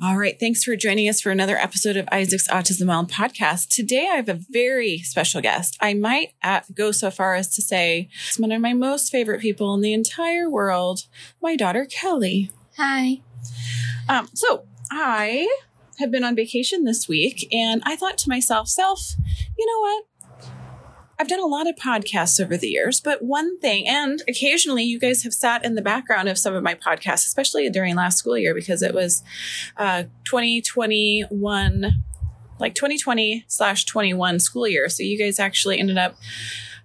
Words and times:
All 0.00 0.16
right. 0.16 0.38
Thanks 0.38 0.62
for 0.62 0.76
joining 0.76 1.08
us 1.08 1.20
for 1.20 1.32
another 1.32 1.56
episode 1.56 1.96
of 1.96 2.08
Isaac's 2.12 2.46
Autism 2.46 2.86
Model 2.86 3.10
podcast. 3.10 3.66
Today, 3.68 4.08
I 4.08 4.14
have 4.14 4.28
a 4.28 4.38
very 4.48 4.98
special 4.98 5.40
guest. 5.40 5.76
I 5.80 5.94
might 5.94 6.34
go 6.72 6.92
so 6.92 7.10
far 7.10 7.34
as 7.34 7.52
to 7.56 7.62
say 7.62 8.08
it's 8.28 8.38
one 8.38 8.52
of 8.52 8.60
my 8.60 8.74
most 8.74 9.10
favorite 9.10 9.40
people 9.40 9.74
in 9.74 9.80
the 9.80 9.92
entire 9.92 10.48
world, 10.48 11.00
my 11.42 11.56
daughter, 11.56 11.84
Kelly. 11.84 12.52
Hi. 12.76 13.22
Um, 14.08 14.28
so 14.34 14.66
I 14.92 15.52
have 15.98 16.12
been 16.12 16.22
on 16.22 16.36
vacation 16.36 16.84
this 16.84 17.08
week 17.08 17.48
and 17.52 17.82
I 17.84 17.96
thought 17.96 18.18
to 18.18 18.28
myself, 18.28 18.68
self, 18.68 19.00
you 19.58 19.66
know 19.66 19.80
what? 19.80 20.04
I've 21.20 21.28
done 21.28 21.40
a 21.40 21.46
lot 21.46 21.68
of 21.68 21.74
podcasts 21.74 22.40
over 22.40 22.56
the 22.56 22.68
years, 22.68 23.00
but 23.00 23.22
one 23.22 23.58
thing, 23.58 23.88
and 23.88 24.22
occasionally 24.28 24.84
you 24.84 25.00
guys 25.00 25.24
have 25.24 25.34
sat 25.34 25.64
in 25.64 25.74
the 25.74 25.82
background 25.82 26.28
of 26.28 26.38
some 26.38 26.54
of 26.54 26.62
my 26.62 26.76
podcasts, 26.76 27.26
especially 27.26 27.68
during 27.70 27.96
last 27.96 28.18
school 28.18 28.38
year, 28.38 28.54
because 28.54 28.82
it 28.82 28.94
was 28.94 29.24
uh, 29.76 30.04
2021, 30.24 31.92
like 32.60 32.74
2020 32.76 33.44
slash 33.48 33.84
21 33.84 34.38
school 34.38 34.68
year. 34.68 34.88
So 34.88 35.02
you 35.02 35.18
guys 35.18 35.40
actually 35.40 35.80
ended 35.80 35.98
up 35.98 36.16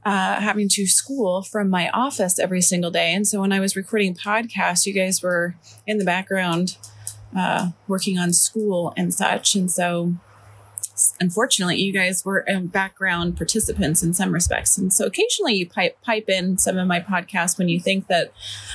uh, 0.03 0.39
having 0.41 0.67
to 0.69 0.88
school 0.88 1.43
from 1.43 1.69
my 1.69 1.89
office 1.89 2.39
every 2.39 2.61
single 2.61 2.89
day. 2.89 3.13
And 3.13 3.27
so 3.27 3.39
when 3.39 3.52
I 3.52 3.59
was 3.59 3.75
recording 3.75 4.15
podcasts, 4.15 4.88
you 4.88 4.93
guys 4.93 5.21
were 5.21 5.55
in 5.86 5.99
the 5.99 6.05
background 6.05 6.77
uh, 7.38 7.69
working 7.88 8.17
on 8.17 8.33
school 8.33 8.93
and 8.97 9.13
such. 9.13 9.53
And 9.53 9.69
so 9.69 10.15
unfortunately, 11.19 11.77
you 11.77 11.94
guys 11.94 12.23
were 12.23 12.49
um, 12.49 12.67
background 12.67 13.38
participants 13.38 14.03
in 14.03 14.13
some 14.13 14.31
respects. 14.31 14.77
And 14.77 14.94
so 14.94 15.05
occasionally 15.05 15.55
you 15.55 15.69
pipe, 15.69 16.02
pipe 16.02 16.30
in 16.30 16.58
some 16.58 16.77
of 16.77 16.88
my 16.88 16.99
podcasts 16.99 17.58
when 17.58 17.69
you 17.69 17.80
think 17.80 18.08
that 18.08 18.31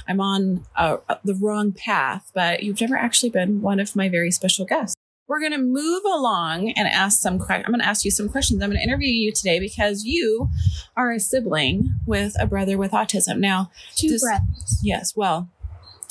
I'm 0.06 0.20
on 0.20 0.66
uh, 0.77 0.98
the 1.24 1.34
wrong 1.34 1.72
path, 1.72 2.30
but 2.34 2.62
you've 2.62 2.80
never 2.80 2.96
actually 2.96 3.30
been 3.30 3.62
one 3.62 3.80
of 3.80 3.94
my 3.94 4.08
very 4.08 4.30
special 4.30 4.64
guests. 4.64 4.94
We're 5.28 5.41
going 5.41 5.52
to 5.52 5.58
move 5.58 6.02
along 6.06 6.72
and 6.74 6.89
ask 6.89 7.20
some 7.20 7.39
questions. 7.39 7.66
I'm 7.66 7.72
going 7.72 7.83
to 7.83 7.86
ask 7.86 8.02
you 8.05 8.11
some 8.11 8.30
questions. 8.30 8.62
I'm 8.62 8.70
going 8.70 8.80
to 8.80 8.83
interview 8.83 9.11
you 9.11 9.30
today 9.30 9.61
because 9.61 10.05
you 10.05 10.48
are 10.96 11.12
a 11.12 11.20
sibling 11.20 11.91
with 12.06 12.34
a 12.41 12.46
brother 12.46 12.78
with 12.78 12.92
autism. 12.92 13.39
Now, 13.39 13.70
two 13.94 14.08
this, 14.08 14.22
brothers. 14.22 14.80
Yes. 14.83 15.14
Well, 15.14 15.50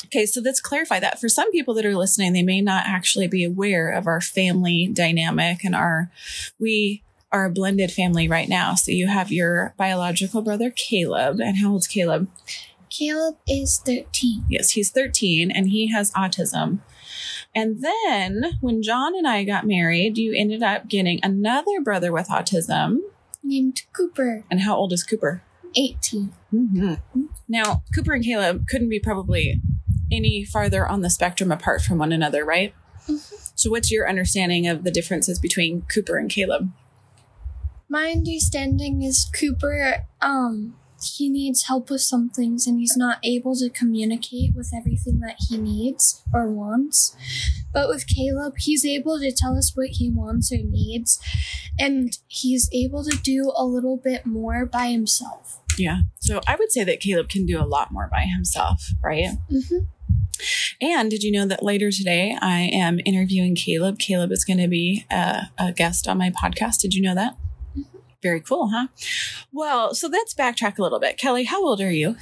Okay, 0.06 0.26
so 0.26 0.42
let's 0.42 0.62
clarify 0.62 1.00
that. 1.00 1.20
For 1.20 1.28
some 1.28 1.52
people 1.52 1.74
that 1.74 1.86
are 1.86 1.96
listening, 1.96 2.34
they 2.34 2.44
may 2.44 2.62
not 2.62 2.86
actually 2.86 3.28
be 3.28 3.44
aware 3.44 3.92
of 3.92 4.08
our 4.08 4.22
family 4.22 4.88
dynamic 4.88 5.64
and 5.64 5.76
our, 5.76 6.12
we 6.60 7.04
are 7.32 7.46
a 7.46 7.52
blended 7.52 7.92
family 7.92 8.28
right 8.28 8.48
now. 8.48 8.76
So 8.76 8.92
you 8.92 9.08
have 9.08 9.32
your 9.32 9.74
biological 9.76 10.42
brother, 10.42 10.72
Caleb. 10.72 11.40
And 11.40 11.58
how 11.58 11.72
old's 11.72 11.88
Caleb? 11.88 12.30
Caleb 12.90 13.38
is 13.48 13.80
13. 13.80 14.46
Yes, 14.50 14.72
he's 14.72 14.92
13 14.92 15.52
and 15.52 15.70
he 15.70 15.92
has 15.92 16.12
autism. 16.14 16.80
And 17.56 17.84
then 17.84 18.58
when 18.62 18.84
John 18.84 19.16
and 19.16 19.28
I 19.28 19.44
got 19.44 19.66
married, 19.66 20.18
you 20.18 20.34
ended 20.38 20.64
up 20.64 20.88
getting 20.88 21.20
another 21.24 21.82
brother 21.84 22.12
with 22.12 22.30
autism 22.30 23.00
named 23.44 23.82
Cooper. 23.94 24.44
And 24.50 24.62
how 24.62 24.76
old 24.76 24.94
is 24.94 25.04
Cooper? 25.04 25.42
18. 25.76 26.34
Mm-hmm. 26.54 27.24
Now, 27.48 27.84
Cooper 27.94 28.14
and 28.14 28.24
Caleb 28.24 28.68
couldn't 28.68 28.90
be 28.90 29.00
probably 29.00 29.62
any 30.12 30.44
farther 30.44 30.88
on 30.88 31.02
the 31.02 31.10
spectrum 31.10 31.52
apart 31.52 31.82
from 31.82 31.98
one 31.98 32.12
another, 32.12 32.46
right? 32.46 32.74
Mm-hmm. 33.08 33.36
So, 33.56 33.70
what's 33.70 33.92
your 33.92 34.08
understanding 34.08 34.68
of 34.68 34.84
the 34.84 34.92
differences 34.92 35.40
between 35.40 35.84
Cooper 35.84 36.18
and 36.18 36.30
Caleb? 36.30 36.72
My 37.90 38.12
understanding 38.12 39.02
is 39.02 39.30
Cooper, 39.34 40.06
um, 40.22 40.76
he 41.04 41.30
needs 41.30 41.68
help 41.68 41.90
with 41.90 42.02
some 42.02 42.30
things 42.30 42.66
and 42.66 42.80
he's 42.80 42.98
not 42.98 43.20
able 43.24 43.56
to 43.56 43.70
communicate 43.70 44.56
with 44.56 44.72
everything 44.76 45.20
that 45.20 45.36
he 45.48 45.58
needs 45.58 46.24
or 46.34 46.52
wants. 46.52 47.16
But 47.74 47.88
with 47.88 48.08
Caleb, 48.08 48.56
he's 48.58 48.86
able 48.86 49.20
to 49.20 49.32
tell 49.32 49.58
us 49.58 49.74
what 49.76 49.90
he 49.92 50.10
wants 50.10 50.52
or 50.52 50.58
needs, 50.58 51.20
and 51.80 52.18
he's 52.28 52.70
able 52.74 53.04
to 53.04 53.16
do 53.18 53.52
a 53.56 53.66
little 53.66 53.98
bit 53.98 54.26
more 54.26 54.66
by 54.66 54.88
himself. 54.88 55.60
Yeah. 55.78 56.02
So 56.20 56.42
I 56.48 56.56
would 56.56 56.72
say 56.72 56.84
that 56.84 57.00
Caleb 57.00 57.30
can 57.30 57.46
do 57.46 57.62
a 57.62 57.66
lot 57.66 57.92
more 57.92 58.10
by 58.12 58.22
himself, 58.22 58.90
right? 59.04 59.38
Mm-hmm. 59.52 59.86
And 60.82 61.10
did 61.10 61.24
you 61.24 61.32
know 61.32 61.46
that 61.46 61.64
later 61.64 61.92
today 61.92 62.38
I 62.42 62.62
am 62.62 63.00
interviewing 63.06 63.56
Caleb? 63.56 64.00
Caleb 64.00 64.32
is 64.32 64.46
going 64.46 64.60
to 64.60 64.68
be 64.68 65.06
a, 65.12 65.50
a, 65.58 65.72
guest 65.72 66.08
on 66.08 66.18
my 66.18 66.30
podcast. 66.32 66.80
Did 66.80 66.94
you 66.94 67.02
know 67.02 67.16
that? 67.16 67.36
Mm-hmm. 67.78 67.98
Very 68.22 68.42
cool, 68.42 68.70
huh? 68.70 68.88
Well, 69.52 69.94
so 69.94 70.08
let's 70.08 70.34
backtrack 70.34 70.78
a 70.78 70.82
little 70.82 71.00
bit. 71.00 71.18
Kelly, 71.18 71.46
how 71.46 71.64
old 71.66 71.82
are 71.82 71.92
you? 71.92 72.16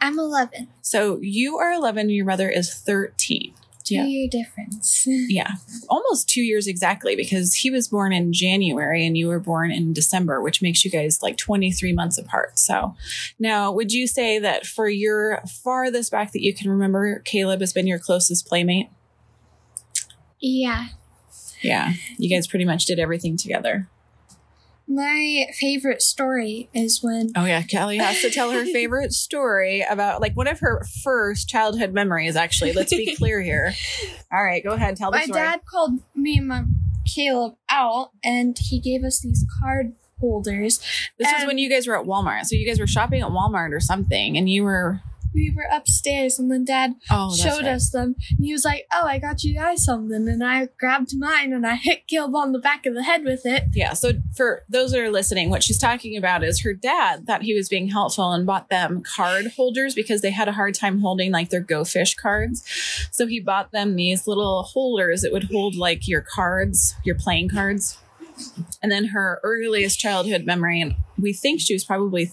I'm 0.00 0.18
11. 0.18 0.68
So 0.80 1.18
you 1.20 1.58
are 1.58 1.72
11 1.72 2.00
and 2.00 2.12
your 2.12 2.24
brother 2.24 2.48
is 2.48 2.72
13 2.72 3.54
two 3.90 3.96
yeah. 3.96 4.04
year 4.04 4.28
difference. 4.28 5.04
yeah, 5.06 5.52
almost 5.88 6.28
two 6.28 6.42
years 6.42 6.66
exactly 6.66 7.16
because 7.16 7.54
he 7.54 7.70
was 7.70 7.88
born 7.88 8.12
in 8.12 8.32
January 8.32 9.06
and 9.06 9.16
you 9.16 9.28
were 9.28 9.40
born 9.40 9.70
in 9.70 9.92
December, 9.92 10.40
which 10.40 10.62
makes 10.62 10.84
you 10.84 10.90
guys 10.90 11.22
like 11.22 11.36
23 11.36 11.92
months 11.92 12.18
apart. 12.18 12.58
So 12.58 12.94
now, 13.38 13.72
would 13.72 13.92
you 13.92 14.06
say 14.06 14.38
that 14.38 14.66
for 14.66 14.88
your 14.88 15.42
farthest 15.62 16.12
back 16.12 16.32
that 16.32 16.42
you 16.42 16.54
can 16.54 16.70
remember, 16.70 17.20
Caleb 17.24 17.60
has 17.60 17.72
been 17.72 17.86
your 17.86 17.98
closest 17.98 18.46
playmate? 18.46 18.88
Yeah. 20.40 20.86
Yeah, 21.62 21.92
you 22.16 22.34
guys 22.34 22.46
pretty 22.46 22.64
much 22.64 22.86
did 22.86 22.98
everything 22.98 23.36
together. 23.36 23.88
My 24.92 25.46
favorite 25.56 26.02
story 26.02 26.68
is 26.74 26.98
when. 27.00 27.30
Oh, 27.36 27.44
yeah. 27.44 27.62
Kelly 27.62 27.98
has 27.98 28.20
to 28.22 28.30
tell 28.30 28.50
her 28.50 28.64
favorite 28.72 29.12
story 29.12 29.86
about, 29.88 30.20
like, 30.20 30.36
one 30.36 30.48
of 30.48 30.58
her 30.58 30.84
first 31.04 31.48
childhood 31.48 31.92
memories, 31.92 32.34
actually. 32.34 32.72
Let's 32.72 32.92
be 32.92 33.14
clear 33.14 33.40
here. 33.40 33.72
All 34.32 34.44
right, 34.44 34.64
go 34.64 34.70
ahead. 34.70 34.96
Tell 34.96 35.12
the 35.12 35.18
my 35.18 35.24
story. 35.26 35.38
My 35.38 35.46
dad 35.46 35.60
called 35.64 36.00
me 36.16 36.38
and 36.38 36.48
my 36.48 36.64
Caleb 37.14 37.54
out, 37.70 38.10
and 38.24 38.58
he 38.58 38.80
gave 38.80 39.04
us 39.04 39.20
these 39.20 39.46
card 39.62 39.92
holders. 40.18 40.80
This 41.18 41.32
was 41.32 41.46
when 41.46 41.58
you 41.58 41.70
guys 41.70 41.86
were 41.86 41.98
at 41.98 42.04
Walmart. 42.04 42.46
So 42.46 42.56
you 42.56 42.66
guys 42.66 42.80
were 42.80 42.88
shopping 42.88 43.22
at 43.22 43.28
Walmart 43.28 43.72
or 43.72 43.80
something, 43.80 44.36
and 44.36 44.50
you 44.50 44.64
were 44.64 45.00
we 45.34 45.52
were 45.54 45.66
upstairs 45.72 46.38
and 46.38 46.50
then 46.50 46.64
dad 46.64 46.94
oh, 47.10 47.34
showed 47.34 47.64
right. 47.64 47.74
us 47.74 47.90
them. 47.90 48.14
And 48.30 48.44
he 48.44 48.52
was 48.52 48.64
like 48.64 48.86
oh 48.92 49.06
i 49.06 49.18
got 49.18 49.42
you 49.42 49.54
guys 49.54 49.84
something. 49.84 50.28
And 50.28 50.44
i 50.44 50.68
grabbed 50.78 51.16
mine 51.16 51.52
and 51.52 51.66
i 51.66 51.76
hit 51.76 52.06
Caleb 52.06 52.34
on 52.34 52.52
the 52.52 52.58
back 52.58 52.86
of 52.86 52.94
the 52.94 53.02
head 53.02 53.24
with 53.24 53.42
it. 53.44 53.64
Yeah 53.72 53.94
so 53.94 54.12
for 54.34 54.64
those 54.68 54.92
that 54.92 55.00
are 55.00 55.10
listening 55.10 55.50
what 55.50 55.62
she's 55.62 55.78
talking 55.78 56.16
about 56.16 56.44
is 56.44 56.62
her 56.62 56.74
dad 56.74 57.26
thought 57.26 57.42
he 57.42 57.54
was 57.54 57.68
being 57.68 57.88
helpful 57.88 58.32
and 58.32 58.46
bought 58.46 58.68
them 58.68 59.02
card 59.02 59.46
holders 59.56 59.94
because 59.94 60.20
they 60.20 60.30
had 60.30 60.48
a 60.48 60.52
hard 60.52 60.74
time 60.74 61.00
holding 61.00 61.32
like 61.32 61.50
their 61.50 61.60
go 61.60 61.84
fish 61.84 62.14
cards. 62.14 62.64
So 63.10 63.26
he 63.26 63.40
bought 63.40 63.72
them 63.72 63.96
these 63.96 64.26
little 64.26 64.62
holders 64.62 65.22
that 65.22 65.32
would 65.32 65.44
hold 65.44 65.74
like 65.74 66.06
your 66.08 66.20
cards 66.22 66.94
your 67.04 67.14
playing 67.14 67.48
cards 67.48 67.98
and 68.82 68.90
then 68.90 69.06
her 69.06 69.40
earliest 69.42 69.98
childhood 69.98 70.44
memory 70.44 70.80
and 70.80 70.94
we 71.18 71.32
think 71.32 71.60
she 71.60 71.74
was 71.74 71.84
probably 71.84 72.30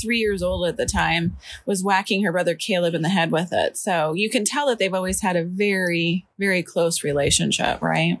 three 0.00 0.18
years 0.18 0.42
old 0.42 0.66
at 0.66 0.76
the 0.76 0.86
time, 0.86 1.36
was 1.66 1.82
whacking 1.82 2.22
her 2.24 2.32
brother 2.32 2.54
Caleb 2.54 2.94
in 2.94 3.02
the 3.02 3.08
head 3.08 3.30
with 3.30 3.52
it. 3.52 3.76
So 3.76 4.12
you 4.12 4.30
can 4.30 4.44
tell 4.44 4.66
that 4.68 4.78
they've 4.78 4.94
always 4.94 5.20
had 5.20 5.36
a 5.36 5.44
very, 5.44 6.26
very 6.38 6.62
close 6.62 7.04
relationship, 7.04 7.82
right? 7.82 8.20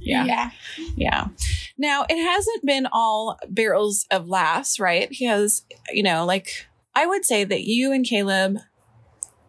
Yeah. 0.00 0.24
yeah. 0.24 0.50
Yeah. 0.96 1.26
Now, 1.78 2.04
it 2.08 2.22
hasn't 2.22 2.64
been 2.64 2.86
all 2.92 3.38
barrels 3.48 4.06
of 4.10 4.28
laughs, 4.28 4.78
right? 4.78 5.08
Because, 5.08 5.64
you 5.90 6.02
know, 6.02 6.24
like 6.24 6.66
I 6.94 7.06
would 7.06 7.24
say 7.24 7.44
that 7.44 7.62
you 7.62 7.92
and 7.92 8.04
Caleb 8.04 8.58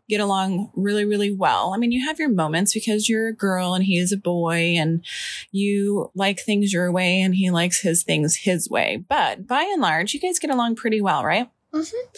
get 0.10 0.20
along 0.20 0.72
really, 0.76 1.06
really 1.06 1.32
well. 1.32 1.74
I 1.74 1.78
mean, 1.78 1.92
you 1.92 2.06
have 2.06 2.20
your 2.20 2.30
moments 2.30 2.74
because 2.74 3.08
you're 3.08 3.30
a 3.30 3.36
girl 3.36 3.74
and 3.74 3.84
he 3.84 3.98
is 3.98 4.12
a 4.12 4.18
boy 4.18 4.76
and 4.78 5.04
you 5.52 6.12
like 6.14 6.40
things 6.40 6.74
your 6.74 6.92
way 6.92 7.22
and 7.22 7.36
he 7.36 7.50
likes 7.50 7.82
his 7.82 8.04
things 8.04 8.36
his 8.38 8.70
way. 8.70 9.04
But 9.08 9.48
by 9.48 9.64
and 9.64 9.82
large, 9.82 10.14
you 10.14 10.20
guys 10.20 10.40
get 10.40 10.52
along 10.52 10.76
pretty 10.76 11.02
well, 11.02 11.24
right? 11.24 11.50
Mm-hmm. 11.74 12.18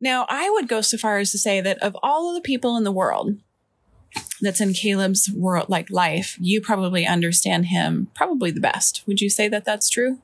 Now, 0.00 0.26
I 0.28 0.50
would 0.50 0.66
go 0.66 0.80
so 0.80 0.96
far 0.96 1.18
as 1.18 1.30
to 1.32 1.38
say 1.38 1.60
that 1.60 1.78
of 1.78 1.96
all 2.02 2.30
of 2.30 2.34
the 2.34 2.46
people 2.46 2.76
in 2.76 2.84
the 2.84 2.92
world, 2.92 3.36
that's 4.40 4.60
in 4.60 4.72
Caleb's 4.72 5.30
world, 5.30 5.68
like 5.68 5.90
life, 5.90 6.36
you 6.40 6.60
probably 6.60 7.06
understand 7.06 7.66
him 7.66 8.08
probably 8.14 8.50
the 8.50 8.60
best. 8.60 9.02
Would 9.06 9.20
you 9.20 9.30
say 9.30 9.48
that 9.48 9.64
that's 9.64 9.88
true? 9.88 10.18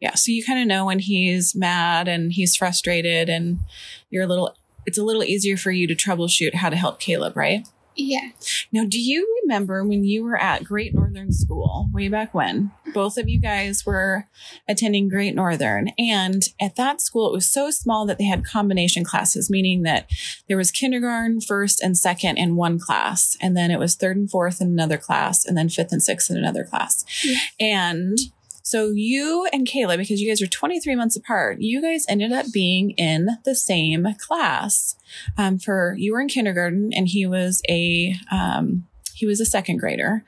Yeah. 0.00 0.14
So 0.14 0.32
you 0.32 0.42
kind 0.44 0.60
of 0.60 0.66
know 0.66 0.86
when 0.86 0.98
he's 0.98 1.54
mad 1.54 2.08
and 2.08 2.32
he's 2.32 2.56
frustrated 2.56 3.28
and 3.28 3.60
you're 4.08 4.24
a 4.24 4.28
little 4.28 4.56
it's 4.86 4.98
a 4.98 5.04
little 5.04 5.24
easier 5.24 5.56
for 5.56 5.70
you 5.70 5.86
to 5.86 5.94
troubleshoot 5.94 6.54
how 6.54 6.70
to 6.70 6.76
help 6.76 7.00
Caleb, 7.00 7.36
right? 7.36 7.66
Yeah. 7.96 8.30
Now, 8.72 8.84
do 8.88 9.00
you 9.00 9.40
remember 9.42 9.84
when 9.84 10.04
you 10.04 10.22
were 10.22 10.40
at 10.40 10.64
Great 10.64 10.94
Northern 10.94 11.32
School 11.32 11.88
way 11.92 12.08
back 12.08 12.32
when? 12.32 12.70
Both 12.94 13.18
of 13.18 13.28
you 13.28 13.40
guys 13.40 13.84
were 13.84 14.26
attending 14.68 15.08
Great 15.08 15.34
Northern. 15.34 15.88
And 15.98 16.42
at 16.60 16.76
that 16.76 17.00
school, 17.00 17.28
it 17.28 17.32
was 17.32 17.46
so 17.46 17.70
small 17.70 18.06
that 18.06 18.16
they 18.16 18.24
had 18.24 18.44
combination 18.44 19.04
classes, 19.04 19.50
meaning 19.50 19.82
that 19.82 20.08
there 20.48 20.56
was 20.56 20.70
kindergarten, 20.70 21.40
first, 21.40 21.82
and 21.82 21.98
second 21.98 22.38
in 22.38 22.56
one 22.56 22.78
class. 22.78 23.36
And 23.40 23.56
then 23.56 23.70
it 23.70 23.78
was 23.78 23.96
third 23.96 24.16
and 24.16 24.30
fourth 24.30 24.60
in 24.60 24.68
another 24.68 24.96
class, 24.96 25.44
and 25.44 25.56
then 25.56 25.68
fifth 25.68 25.92
and 25.92 26.02
sixth 26.02 26.30
in 26.30 26.36
another 26.36 26.64
class. 26.64 27.04
Yeah. 27.24 27.38
And 27.58 28.18
so 28.62 28.90
you 28.90 29.46
and 29.52 29.66
Caleb, 29.66 29.98
because 29.98 30.20
you 30.20 30.28
guys 30.28 30.42
are 30.42 30.46
23 30.46 30.94
months 30.94 31.16
apart, 31.16 31.60
you 31.60 31.80
guys 31.82 32.04
ended 32.08 32.32
up 32.32 32.46
being 32.52 32.90
in 32.92 33.28
the 33.44 33.54
same 33.54 34.06
class. 34.18 34.96
Um, 35.36 35.58
for 35.58 35.94
you 35.98 36.12
were 36.12 36.20
in 36.20 36.28
kindergarten 36.28 36.92
and 36.94 37.08
he 37.08 37.26
was 37.26 37.62
a 37.68 38.14
um, 38.30 38.86
he 39.14 39.26
was 39.26 39.40
a 39.40 39.46
second 39.46 39.78
grader. 39.78 40.24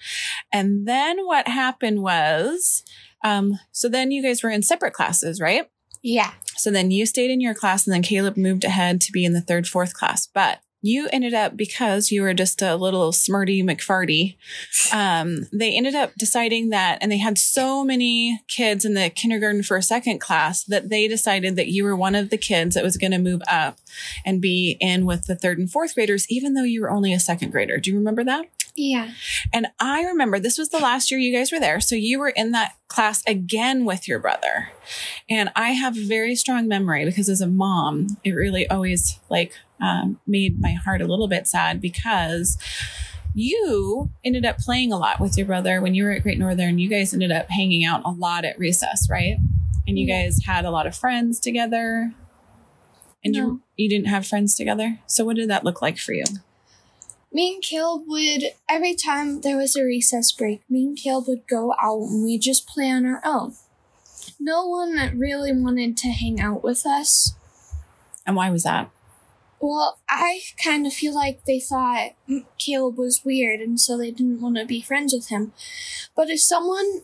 And 0.52 0.86
then 0.86 1.24
what 1.24 1.48
happened 1.48 2.02
was, 2.02 2.84
um, 3.24 3.58
so 3.70 3.88
then 3.88 4.10
you 4.10 4.22
guys 4.22 4.42
were 4.42 4.50
in 4.50 4.62
separate 4.62 4.92
classes, 4.92 5.40
right? 5.40 5.70
Yeah. 6.02 6.32
So 6.56 6.70
then 6.70 6.90
you 6.90 7.06
stayed 7.06 7.30
in 7.30 7.40
your 7.40 7.54
class 7.54 7.86
and 7.86 7.94
then 7.94 8.02
Caleb 8.02 8.36
moved 8.36 8.64
ahead 8.64 9.00
to 9.02 9.12
be 9.12 9.24
in 9.24 9.32
the 9.32 9.40
third, 9.40 9.66
fourth 9.66 9.94
class. 9.94 10.26
But 10.26 10.60
you 10.82 11.08
ended 11.12 11.32
up 11.32 11.56
because 11.56 12.10
you 12.10 12.22
were 12.22 12.34
just 12.34 12.60
a 12.60 12.76
little 12.76 13.12
smarty 13.12 13.62
McFarty. 13.62 14.36
Um, 14.92 15.46
they 15.52 15.74
ended 15.74 15.94
up 15.94 16.14
deciding 16.16 16.70
that, 16.70 16.98
and 17.00 17.10
they 17.10 17.18
had 17.18 17.38
so 17.38 17.84
many 17.84 18.42
kids 18.48 18.84
in 18.84 18.94
the 18.94 19.08
kindergarten 19.08 19.62
for 19.62 19.76
a 19.76 19.82
second 19.82 20.20
class 20.20 20.64
that 20.64 20.88
they 20.88 21.06
decided 21.06 21.54
that 21.56 21.68
you 21.68 21.84
were 21.84 21.96
one 21.96 22.16
of 22.16 22.30
the 22.30 22.36
kids 22.36 22.74
that 22.74 22.84
was 22.84 22.96
going 22.96 23.12
to 23.12 23.18
move 23.18 23.42
up 23.48 23.78
and 24.26 24.42
be 24.42 24.76
in 24.80 25.06
with 25.06 25.26
the 25.26 25.36
third 25.36 25.58
and 25.58 25.70
fourth 25.70 25.94
graders, 25.94 26.26
even 26.28 26.54
though 26.54 26.64
you 26.64 26.82
were 26.82 26.90
only 26.90 27.14
a 27.14 27.20
second 27.20 27.52
grader. 27.52 27.78
Do 27.78 27.90
you 27.90 27.96
remember 27.96 28.24
that? 28.24 28.46
Yeah. 28.74 29.10
And 29.52 29.66
I 29.78 30.02
remember 30.02 30.38
this 30.38 30.58
was 30.58 30.70
the 30.70 30.78
last 30.78 31.10
year 31.10 31.20
you 31.20 31.36
guys 31.36 31.52
were 31.52 31.60
there. 31.60 31.80
So 31.80 31.94
you 31.94 32.18
were 32.18 32.30
in 32.30 32.52
that 32.52 32.74
class 32.88 33.22
again 33.26 33.84
with 33.84 34.08
your 34.08 34.18
brother. 34.18 34.70
And 35.28 35.50
I 35.54 35.70
have 35.70 35.96
a 35.96 36.06
very 36.06 36.34
strong 36.34 36.68
memory 36.68 37.04
because 37.04 37.28
as 37.28 37.40
a 37.40 37.46
mom, 37.46 38.16
it 38.24 38.32
really 38.32 38.66
always 38.68 39.18
like 39.28 39.52
um, 39.82 40.20
made 40.26 40.60
my 40.60 40.72
heart 40.72 41.02
a 41.02 41.06
little 41.06 41.28
bit 41.28 41.46
sad 41.46 41.80
because 41.80 42.56
you 43.34 44.10
ended 44.24 44.44
up 44.46 44.58
playing 44.58 44.92
a 44.92 44.98
lot 44.98 45.20
with 45.20 45.36
your 45.36 45.46
brother 45.46 45.80
when 45.80 45.94
you 45.94 46.04
were 46.04 46.12
at 46.12 46.22
Great 46.22 46.38
Northern. 46.38 46.78
You 46.78 46.88
guys 46.88 47.12
ended 47.12 47.32
up 47.32 47.50
hanging 47.50 47.84
out 47.84 48.02
a 48.04 48.10
lot 48.10 48.44
at 48.44 48.58
recess, 48.58 49.08
right? 49.10 49.36
And 49.86 49.98
you 49.98 50.06
guys 50.06 50.40
had 50.46 50.64
a 50.64 50.70
lot 50.70 50.86
of 50.86 50.94
friends 50.94 51.40
together. 51.40 52.12
And 53.24 53.34
No. 53.34 53.40
you 53.40 53.62
you 53.76 53.88
didn't 53.88 54.06
have 54.08 54.26
friends 54.26 54.54
together. 54.54 54.98
So 55.06 55.24
what 55.24 55.36
did 55.36 55.50
that 55.50 55.64
look 55.64 55.82
like 55.82 55.98
for 55.98 56.12
you? 56.12 56.24
Me 57.32 57.54
and 57.54 57.62
Caleb 57.62 58.02
would, 58.06 58.44
every 58.68 58.94
time 58.94 59.40
there 59.40 59.56
was 59.56 59.74
a 59.74 59.82
recess 59.82 60.30
break, 60.30 60.62
me 60.68 60.84
and 60.84 60.96
Caleb 60.96 61.26
would 61.28 61.46
go 61.48 61.72
out 61.80 62.02
and 62.10 62.22
we'd 62.22 62.42
just 62.42 62.66
play 62.68 62.90
on 62.90 63.06
our 63.06 63.22
own. 63.24 63.54
No 64.38 64.66
one 64.66 65.18
really 65.18 65.52
wanted 65.52 65.96
to 65.98 66.08
hang 66.08 66.40
out 66.40 66.62
with 66.62 66.84
us. 66.84 67.34
And 68.26 68.36
why 68.36 68.50
was 68.50 68.64
that? 68.64 68.90
Well, 69.62 70.00
I 70.08 70.40
kind 70.62 70.88
of 70.88 70.92
feel 70.92 71.14
like 71.14 71.44
they 71.44 71.60
thought 71.60 72.10
Caleb 72.58 72.98
was 72.98 73.22
weird 73.24 73.60
and 73.60 73.78
so 73.78 73.96
they 73.96 74.10
didn't 74.10 74.40
want 74.40 74.56
to 74.56 74.66
be 74.66 74.82
friends 74.82 75.12
with 75.14 75.28
him. 75.28 75.52
But 76.16 76.28
if 76.28 76.40
someone 76.40 77.02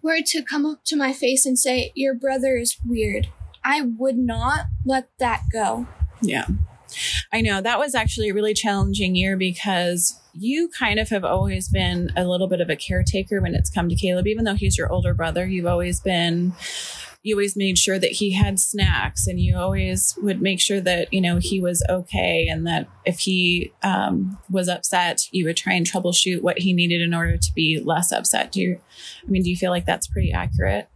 were 0.00 0.20
to 0.24 0.42
come 0.44 0.64
up 0.64 0.84
to 0.84 0.96
my 0.96 1.12
face 1.12 1.44
and 1.44 1.58
say, 1.58 1.90
Your 1.96 2.14
brother 2.14 2.56
is 2.56 2.78
weird, 2.86 3.26
I 3.64 3.82
would 3.82 4.16
not 4.16 4.66
let 4.86 5.08
that 5.18 5.42
go. 5.52 5.88
Yeah. 6.22 6.46
I 7.32 7.40
know 7.40 7.60
that 7.60 7.80
was 7.80 7.96
actually 7.96 8.28
a 8.28 8.34
really 8.34 8.54
challenging 8.54 9.16
year 9.16 9.36
because 9.36 10.20
you 10.32 10.68
kind 10.68 11.00
of 11.00 11.08
have 11.08 11.24
always 11.24 11.68
been 11.68 12.12
a 12.16 12.24
little 12.24 12.46
bit 12.46 12.60
of 12.60 12.70
a 12.70 12.76
caretaker 12.76 13.40
when 13.40 13.54
it's 13.54 13.70
come 13.70 13.88
to 13.88 13.96
Caleb, 13.96 14.28
even 14.28 14.44
though 14.44 14.54
he's 14.54 14.78
your 14.78 14.92
older 14.92 15.12
brother. 15.12 15.44
You've 15.44 15.66
always 15.66 16.00
been, 16.00 16.52
you 17.24 17.34
always 17.34 17.56
made 17.56 17.78
sure 17.78 17.98
that 17.98 18.12
he 18.12 18.32
had 18.32 18.60
snacks 18.60 19.26
and 19.26 19.40
you 19.40 19.56
always 19.56 20.16
would 20.20 20.42
make 20.42 20.60
sure 20.60 20.78
that, 20.78 21.12
you 21.12 21.22
know, 21.22 21.38
he 21.38 21.58
was 21.58 21.82
okay 21.88 22.46
and 22.48 22.66
that 22.66 22.86
if 23.06 23.20
he 23.20 23.72
um, 23.82 24.38
was 24.50 24.68
upset, 24.68 25.22
you 25.32 25.46
would 25.46 25.56
try 25.56 25.72
and 25.72 25.86
troubleshoot 25.86 26.42
what 26.42 26.58
he 26.58 26.74
needed 26.74 27.00
in 27.00 27.14
order 27.14 27.38
to 27.38 27.52
be 27.54 27.80
less 27.82 28.12
upset. 28.12 28.52
Do 28.52 28.60
you, 28.60 28.78
I 29.26 29.30
mean, 29.30 29.42
do 29.42 29.48
you 29.48 29.56
feel 29.56 29.70
like 29.70 29.86
that's 29.86 30.06
pretty 30.06 30.32
accurate? 30.32 30.90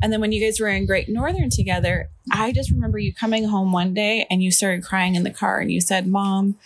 And 0.00 0.12
then 0.12 0.20
when 0.20 0.32
you 0.32 0.44
guys 0.44 0.60
were 0.60 0.68
in 0.68 0.86
Great 0.86 1.08
Northern 1.08 1.50
together, 1.50 2.10
I 2.30 2.52
just 2.52 2.70
remember 2.70 2.98
you 2.98 3.12
coming 3.12 3.44
home 3.44 3.72
one 3.72 3.94
day 3.94 4.26
and 4.30 4.42
you 4.42 4.50
started 4.50 4.84
crying 4.84 5.14
in 5.14 5.24
the 5.24 5.30
car 5.30 5.58
and 5.58 5.72
you 5.72 5.80
said, 5.80 6.06
Mom, 6.06 6.56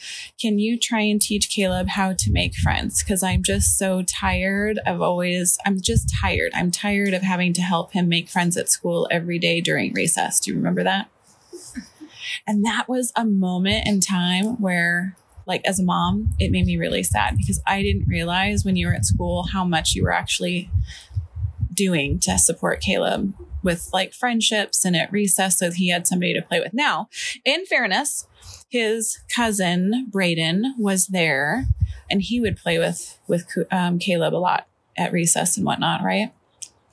can 0.40 0.58
you 0.58 0.78
try 0.78 1.00
and 1.00 1.20
teach 1.20 1.50
Caleb 1.50 1.88
how 1.88 2.12
to 2.12 2.30
make 2.30 2.54
friends? 2.54 3.02
Because 3.02 3.22
I'm 3.22 3.42
just 3.42 3.78
so 3.78 4.02
tired 4.02 4.78
of 4.86 5.00
always, 5.00 5.58
I'm 5.64 5.80
just 5.80 6.12
tired. 6.20 6.52
I'm 6.54 6.70
tired 6.70 7.14
of 7.14 7.22
having 7.22 7.52
to 7.54 7.62
help 7.62 7.92
him 7.92 8.08
make 8.08 8.28
friends 8.28 8.56
at 8.56 8.70
school 8.70 9.08
every 9.10 9.38
day 9.38 9.60
during 9.60 9.92
recess. 9.94 10.40
Do 10.40 10.50
you 10.50 10.56
remember 10.56 10.84
that? 10.84 11.08
And 12.46 12.64
that 12.64 12.88
was 12.88 13.12
a 13.16 13.24
moment 13.24 13.86
in 13.86 14.00
time 14.00 14.60
where, 14.60 15.16
like, 15.46 15.62
as 15.64 15.78
a 15.78 15.84
mom, 15.84 16.34
it 16.38 16.50
made 16.50 16.66
me 16.66 16.76
really 16.76 17.02
sad 17.02 17.36
because 17.36 17.60
I 17.66 17.82
didn't 17.82 18.08
realize 18.08 18.64
when 18.64 18.76
you 18.76 18.88
were 18.88 18.94
at 18.94 19.04
school 19.04 19.44
how 19.52 19.64
much 19.64 19.94
you 19.94 20.02
were 20.02 20.12
actually 20.12 20.70
doing 21.76 22.18
to 22.20 22.38
support 22.38 22.80
Caleb 22.80 23.34
with 23.62 23.90
like 23.92 24.14
friendships 24.14 24.84
and 24.84 24.96
at 24.96 25.12
recess 25.12 25.58
so 25.58 25.70
he 25.70 25.90
had 25.90 26.06
somebody 26.06 26.32
to 26.34 26.42
play 26.42 26.60
with. 26.60 26.72
Now, 26.72 27.08
in 27.44 27.66
fairness, 27.66 28.26
his 28.68 29.18
cousin 29.34 30.06
Braden 30.10 30.74
was 30.78 31.08
there 31.08 31.66
and 32.10 32.22
he 32.22 32.40
would 32.40 32.56
play 32.56 32.78
with 32.78 33.18
with 33.28 33.46
um, 33.70 33.98
Caleb 33.98 34.34
a 34.34 34.36
lot 34.36 34.66
at 34.96 35.12
recess 35.12 35.56
and 35.56 35.66
whatnot, 35.66 36.02
right? 36.02 36.32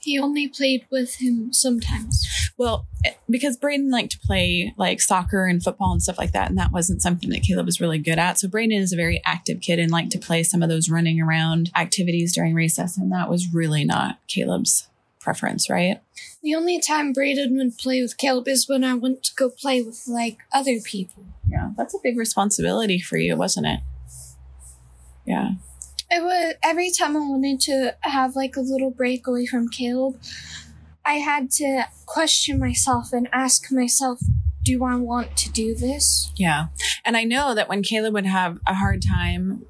He 0.04 0.20
only 0.20 0.48
played 0.48 0.86
with 0.92 1.16
him 1.16 1.54
sometimes. 1.54 2.52
Well, 2.58 2.88
because 3.30 3.56
Braden 3.56 3.90
liked 3.90 4.12
to 4.12 4.20
play 4.20 4.74
like 4.78 5.00
soccer 5.00 5.46
and 5.46 5.64
football 5.64 5.94
and 5.94 6.04
stuff 6.04 6.18
like 6.18 6.34
that, 6.34 6.50
and 6.50 6.58
that 6.58 6.72
wasn't 6.72 7.02
something 7.02 7.30
that 7.30 7.44
Caleb 7.44 7.66
was 7.66 7.80
really 7.80 8.00
good 8.00 8.20
at. 8.20 8.40
So 8.40 8.48
Braden 8.48 8.78
is 8.78 8.92
a 8.92 8.98
very 8.98 9.22
active 9.26 9.62
kid 9.62 9.80
and 9.80 9.92
liked 9.92 10.12
to 10.12 10.20
play 10.20 10.44
some 10.44 10.62
of 10.62 10.70
those 10.70 10.90
running 10.90 11.22
around 11.22 11.72
activities 11.76 12.34
during 12.34 12.54
recess, 12.54 12.98
and 12.98 13.12
that 13.12 13.30
was 13.30 13.54
really 13.54 13.86
not 13.86 14.20
Caleb's 14.28 14.88
preference, 15.22 15.70
right? 15.70 16.02
The 16.42 16.54
only 16.54 16.82
time 16.82 17.14
Braden 17.14 17.56
would 17.58 17.78
play 17.78 18.02
with 18.02 18.18
Caleb 18.18 18.50
is 18.50 18.68
when 18.68 18.84
I 18.84 18.96
went 18.96 19.24
to 19.24 19.36
go 19.36 19.50
play 19.50 19.82
with 19.82 20.04
like 20.06 20.40
other 20.54 20.80
people. 20.84 21.24
Yeah, 21.48 21.72
that's 21.78 21.96
a 21.96 22.00
big 22.04 22.18
responsibility 22.18 23.00
for 23.00 23.18
you, 23.18 23.38
wasn't 23.38 23.68
it? 23.68 23.80
Yeah. 25.26 25.52
It 26.16 26.24
was 26.24 26.54
every 26.62 26.92
time 26.92 27.18
I 27.18 27.22
wanted 27.22 27.60
to 27.62 27.96
have 28.02 28.36
like 28.36 28.56
a 28.56 28.62
little 28.62 28.92
break 28.92 29.26
away 29.26 29.48
from 29.48 29.68
Caleb, 29.68 30.22
I 31.04 31.14
had 31.14 31.50
to 31.52 31.88
question 32.06 32.60
myself 32.60 33.12
and 33.14 33.28
ask 33.34 33.72
myself, 33.72 34.20
do 34.64 34.84
I 34.84 34.96
want 34.96 35.36
to 35.38 35.52
do 35.52 35.74
this? 35.74 36.32
Yeah. 36.36 36.68
And 37.04 37.18
I 37.18 37.24
know 37.24 37.56
that 37.56 37.68
when 37.68 37.82
Caleb 37.82 38.14
would 38.14 38.28
have 38.28 38.60
a 38.68 38.76
hard 38.76 39.02
time 39.02 39.66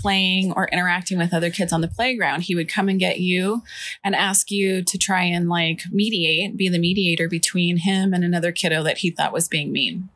playing 0.00 0.52
or 0.52 0.68
interacting 0.68 1.18
with 1.18 1.34
other 1.34 1.50
kids 1.50 1.70
on 1.70 1.82
the 1.82 1.88
playground, 1.88 2.44
he 2.44 2.54
would 2.54 2.68
come 2.68 2.88
and 2.88 2.98
get 2.98 3.20
you 3.20 3.62
and 4.02 4.14
ask 4.14 4.50
you 4.50 4.82
to 4.82 4.96
try 4.96 5.22
and 5.22 5.50
like 5.50 5.82
mediate, 5.90 6.56
be 6.56 6.70
the 6.70 6.78
mediator 6.78 7.28
between 7.28 7.76
him 7.76 8.14
and 8.14 8.24
another 8.24 8.52
kiddo 8.52 8.82
that 8.82 8.98
he 8.98 9.10
thought 9.10 9.34
was 9.34 9.48
being 9.48 9.70
mean. 9.70 10.08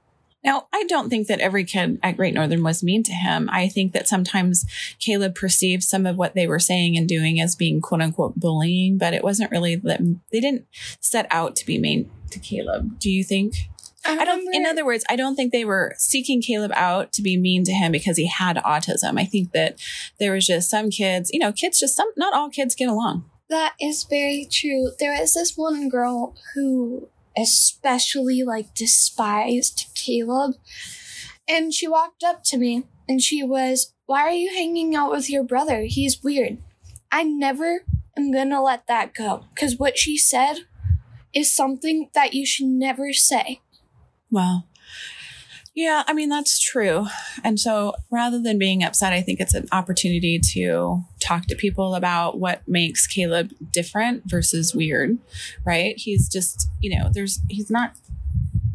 Now, 0.46 0.68
I 0.72 0.84
don't 0.84 1.10
think 1.10 1.26
that 1.26 1.40
every 1.40 1.64
kid 1.64 1.98
at 2.04 2.16
Great 2.16 2.32
Northern 2.32 2.62
was 2.62 2.80
mean 2.80 3.02
to 3.02 3.12
him. 3.12 3.50
I 3.50 3.66
think 3.68 3.92
that 3.92 4.06
sometimes 4.06 4.64
Caleb 5.00 5.34
perceived 5.34 5.82
some 5.82 6.06
of 6.06 6.16
what 6.16 6.34
they 6.34 6.46
were 6.46 6.60
saying 6.60 6.96
and 6.96 7.08
doing 7.08 7.40
as 7.40 7.56
being 7.56 7.80
quote 7.80 8.00
unquote 8.00 8.36
bullying, 8.36 8.96
but 8.96 9.12
it 9.12 9.24
wasn't 9.24 9.50
really 9.50 9.74
that 9.74 10.00
they 10.30 10.38
didn't 10.38 10.64
set 11.00 11.26
out 11.32 11.56
to 11.56 11.66
be 11.66 11.80
mean 11.80 12.08
to 12.30 12.38
Caleb. 12.38 13.00
Do 13.00 13.10
you 13.10 13.24
think? 13.24 13.54
I 14.08 14.24
don't, 14.24 14.54
in 14.54 14.64
other 14.66 14.84
words, 14.84 15.04
I 15.10 15.16
don't 15.16 15.34
think 15.34 15.50
they 15.50 15.64
were 15.64 15.92
seeking 15.98 16.40
Caleb 16.40 16.70
out 16.76 17.12
to 17.14 17.22
be 17.22 17.36
mean 17.36 17.64
to 17.64 17.72
him 17.72 17.90
because 17.90 18.16
he 18.16 18.28
had 18.28 18.56
autism. 18.58 19.18
I 19.18 19.24
think 19.24 19.50
that 19.50 19.80
there 20.20 20.32
was 20.32 20.46
just 20.46 20.70
some 20.70 20.90
kids, 20.90 21.28
you 21.32 21.40
know, 21.40 21.50
kids 21.50 21.80
just 21.80 21.96
some, 21.96 22.12
not 22.16 22.32
all 22.32 22.48
kids 22.48 22.76
get 22.76 22.88
along. 22.88 23.24
That 23.48 23.74
is 23.80 24.04
very 24.04 24.46
true. 24.48 24.92
There 25.00 25.18
was 25.18 25.34
this 25.34 25.56
one 25.56 25.88
girl 25.88 26.36
who 26.54 27.08
especially 27.36 28.42
like 28.42 28.74
despised 28.74 29.86
Caleb. 29.94 30.54
And 31.48 31.72
she 31.72 31.86
walked 31.86 32.24
up 32.24 32.42
to 32.44 32.58
me 32.58 32.84
and 33.08 33.22
she 33.22 33.42
was, 33.42 33.92
Why 34.06 34.22
are 34.22 34.32
you 34.32 34.50
hanging 34.54 34.94
out 34.94 35.10
with 35.10 35.30
your 35.30 35.44
brother? 35.44 35.82
He's 35.82 36.22
weird. 36.22 36.58
I 37.12 37.22
never 37.22 37.84
am 38.16 38.32
gonna 38.32 38.62
let 38.62 38.86
that 38.88 39.14
go. 39.14 39.44
Because 39.54 39.78
what 39.78 39.98
she 39.98 40.18
said 40.18 40.60
is 41.34 41.54
something 41.54 42.10
that 42.14 42.34
you 42.34 42.46
should 42.46 42.66
never 42.66 43.12
say. 43.12 43.60
Well, 44.30 44.66
yeah, 45.76 46.04
I 46.06 46.14
mean, 46.14 46.30
that's 46.30 46.58
true. 46.58 47.06
And 47.44 47.60
so 47.60 47.94
rather 48.10 48.40
than 48.40 48.58
being 48.58 48.82
upset, 48.82 49.12
I 49.12 49.20
think 49.20 49.40
it's 49.40 49.52
an 49.52 49.68
opportunity 49.72 50.40
to 50.54 51.04
talk 51.20 51.46
to 51.48 51.54
people 51.54 51.94
about 51.94 52.38
what 52.38 52.66
makes 52.66 53.06
Caleb 53.06 53.52
different 53.72 54.22
versus 54.24 54.74
weird, 54.74 55.18
right? 55.66 55.94
He's 55.98 56.30
just, 56.30 56.70
you 56.80 56.98
know, 56.98 57.10
there's, 57.12 57.40
he's 57.50 57.70
not, 57.70 57.92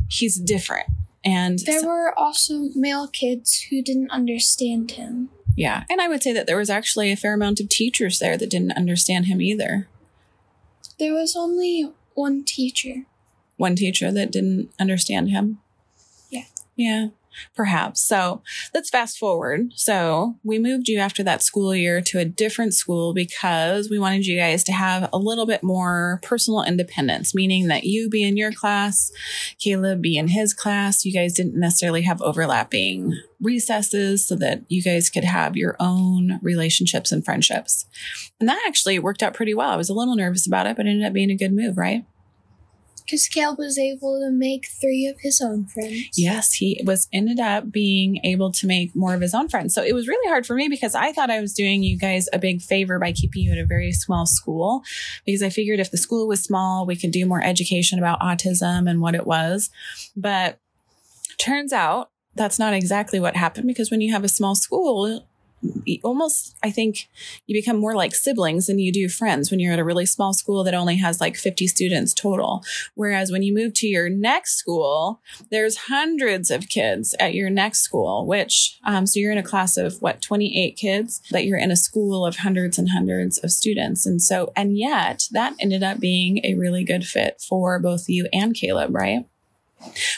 he's 0.10 0.40
different. 0.40 0.90
And 1.26 1.58
There 1.60 1.84
were 1.84 2.18
also 2.18 2.70
male 2.76 3.08
kids 3.08 3.66
who 3.72 3.82
didn't 3.82 4.12
understand 4.12 4.92
him. 4.92 5.30
yeah, 5.58 5.86
and 5.90 6.00
I 6.02 6.08
would 6.08 6.22
say 6.22 6.34
that 6.34 6.46
there 6.46 6.58
was 6.58 6.70
actually 6.70 7.12
a 7.12 7.18
fair 7.18 7.34
amount 7.34 7.60
of 7.60 7.68
teachers 7.68 8.20
there 8.20 8.38
that 8.38 8.50
didn't 8.50 8.78
understand 8.78 9.26
him 9.26 9.42
either. 9.42 9.88
There 11.00 11.14
was 11.14 11.36
only 11.36 11.92
one 12.14 12.44
teacher. 12.44 13.06
One 13.58 13.76
teacher 13.76 14.12
that 14.12 14.32
didn't 14.32 14.70
understand 14.80 15.30
him. 15.30 15.60
Yeah. 16.76 17.08
Perhaps. 17.56 18.02
So 18.02 18.42
let's 18.74 18.90
fast 18.90 19.18
forward. 19.18 19.72
So 19.76 20.36
we 20.44 20.60
moved 20.60 20.88
you 20.88 21.00
after 21.00 21.24
that 21.24 21.42
school 21.42 21.74
year 21.74 22.02
to 22.02 22.20
a 22.20 22.26
different 22.26 22.74
school 22.74 23.14
because 23.14 23.90
we 23.90 24.00
wanted 24.00 24.26
you 24.26 24.38
guys 24.38 24.64
to 24.66 24.72
have 24.74 25.10
a 25.14 25.18
little 25.18 25.46
bit 25.46 25.64
more 25.64 26.20
personal 26.24 26.64
independence, 26.64 27.34
meaning 27.34 27.68
that 27.68 27.86
you 27.86 28.10
be 28.10 28.24
in 28.24 28.38
your 28.38 28.52
class, 28.52 29.12
Caleb 29.60 30.02
be 30.02 30.18
in 30.18 30.28
his 30.30 30.54
class. 30.54 31.06
You 31.06 31.14
guys 31.14 31.34
didn't 31.34 31.60
necessarily 31.60 32.02
have 32.02 32.22
overlapping 32.22 33.18
recesses 33.40 34.28
so 34.28 34.36
that 34.36 34.64
you 34.68 34.84
guys 34.84 35.10
could 35.10 35.24
have 35.24 35.56
your 35.56 35.76
own 35.80 36.40
relationships 36.42 37.12
and 37.12 37.24
friendships. 37.24 37.86
And 38.40 38.50
that 38.50 38.62
actually 38.68 39.00
worked 39.00 39.24
out 39.24 39.34
pretty 39.34 39.54
well. 39.54 39.72
I 39.72 39.78
was 39.78 39.90
a 39.90 39.94
little 39.94 40.16
nervous 40.16 40.46
about 40.46 40.68
it, 40.68 40.76
but 40.76 40.86
it 40.86 40.90
ended 40.90 41.08
up 41.08 41.14
being 41.14 41.32
a 41.32 41.36
good 41.36 41.54
move, 41.54 41.78
right? 41.78 42.06
Caleb 43.32 43.58
was 43.58 43.78
able 43.78 44.20
to 44.20 44.32
make 44.32 44.68
three 44.80 45.08
of 45.08 45.20
his 45.20 45.42
own 45.42 45.66
friends. 45.66 46.10
Yes, 46.16 46.54
he 46.54 46.82
was 46.86 47.08
ended 47.12 47.40
up 47.40 47.72
being 47.72 48.20
able 48.24 48.52
to 48.54 48.68
make 48.68 48.96
more 48.96 49.14
of 49.14 49.22
his 49.22 49.34
own 49.34 49.50
friends. 49.50 49.74
So 49.74 49.84
it 49.84 49.94
was 49.94 50.08
really 50.08 50.30
hard 50.30 50.46
for 50.46 50.56
me 50.56 50.68
because 50.68 50.96
I 50.96 51.12
thought 51.12 51.30
I 51.30 51.42
was 51.42 51.54
doing 51.54 51.84
you 51.84 51.98
guys 51.98 52.28
a 52.34 52.40
big 52.40 52.62
favor 52.62 53.00
by 53.00 53.12
keeping 53.12 53.44
you 53.44 53.52
at 53.52 53.58
a 53.58 53.66
very 53.66 53.92
small 53.92 54.26
school 54.26 54.84
because 55.26 55.44
I 55.44 55.50
figured 55.50 55.80
if 55.80 55.92
the 55.92 55.98
school 55.98 56.28
was 56.28 56.44
small, 56.44 56.86
we 56.86 56.96
could 56.96 57.12
do 57.12 57.26
more 57.26 57.44
education 57.44 58.00
about 58.00 58.20
autism 58.20 58.90
and 58.90 59.02
what 59.02 59.16
it 59.16 59.28
was. 59.28 59.70
But 60.16 60.60
turns 61.38 61.74
out 61.74 62.12
that's 62.36 62.60
not 62.60 62.74
exactly 62.74 63.20
what 63.20 63.36
happened 63.36 63.68
because 63.68 63.92
when 63.92 64.02
you 64.02 64.14
have 64.14 64.24
a 64.24 64.30
small 64.30 64.56
school, 64.56 65.28
almost 66.04 66.56
I 66.64 66.72
think 66.72 67.10
you 67.46 67.56
become 67.56 67.78
more 67.78 67.96
like 67.96 68.16
siblings 68.16 68.68
than 68.68 68.80
you 68.80 68.92
do 68.92 69.10
friends 69.10 69.52
when 69.52 69.60
you're 69.60 69.74
at 69.74 69.80
a 69.80 69.84
really 69.84 70.06
small 70.06 70.34
school 70.34 70.64
that 70.64 70.74
only 70.74 70.98
has 70.98 71.22
like 71.22 71.36
50 71.36 71.68
students 71.68 72.14
total. 72.14 72.64
Whereas 72.96 73.32
when 73.32 73.44
you 73.44 73.54
move 73.54 73.74
to 73.76 73.88
your 73.88 74.10
next 74.10 74.56
school, 74.56 75.22
there's 75.50 75.78
hundreds 75.88 76.50
of 76.50 76.70
kids 76.70 77.16
at 77.20 77.34
your 77.34 77.50
next 77.50 77.82
school, 77.82 78.26
which, 78.26 78.80
um, 78.84 79.06
so 79.06 79.20
you're 79.20 79.32
in 79.32 79.38
a 79.38 79.44
class 79.44 79.78
of 79.78 80.02
what, 80.02 80.22
28 80.22 80.76
kids, 80.78 81.22
but 81.32 81.46
you're 81.46 81.58
in 81.58 81.72
a 81.72 81.76
school 81.76 82.26
of 82.26 82.38
hundreds 82.38 82.78
and 82.78 82.90
hundreds 82.90 83.38
of 83.40 83.52
students. 83.52 84.06
And 84.06 84.22
so, 84.22 84.52
and 84.56 84.78
yet 84.78 85.28
that 85.32 85.56
ended 85.60 85.84
up 85.84 86.00
being 86.00 86.44
a 86.44 86.56
really 86.56 86.84
good 86.84 87.06
fit 87.06 87.42
for 87.48 87.80
both 87.80 88.10
you 88.10 88.28
and 88.34 88.56
Caleb, 88.56 88.96
right? 88.96 89.26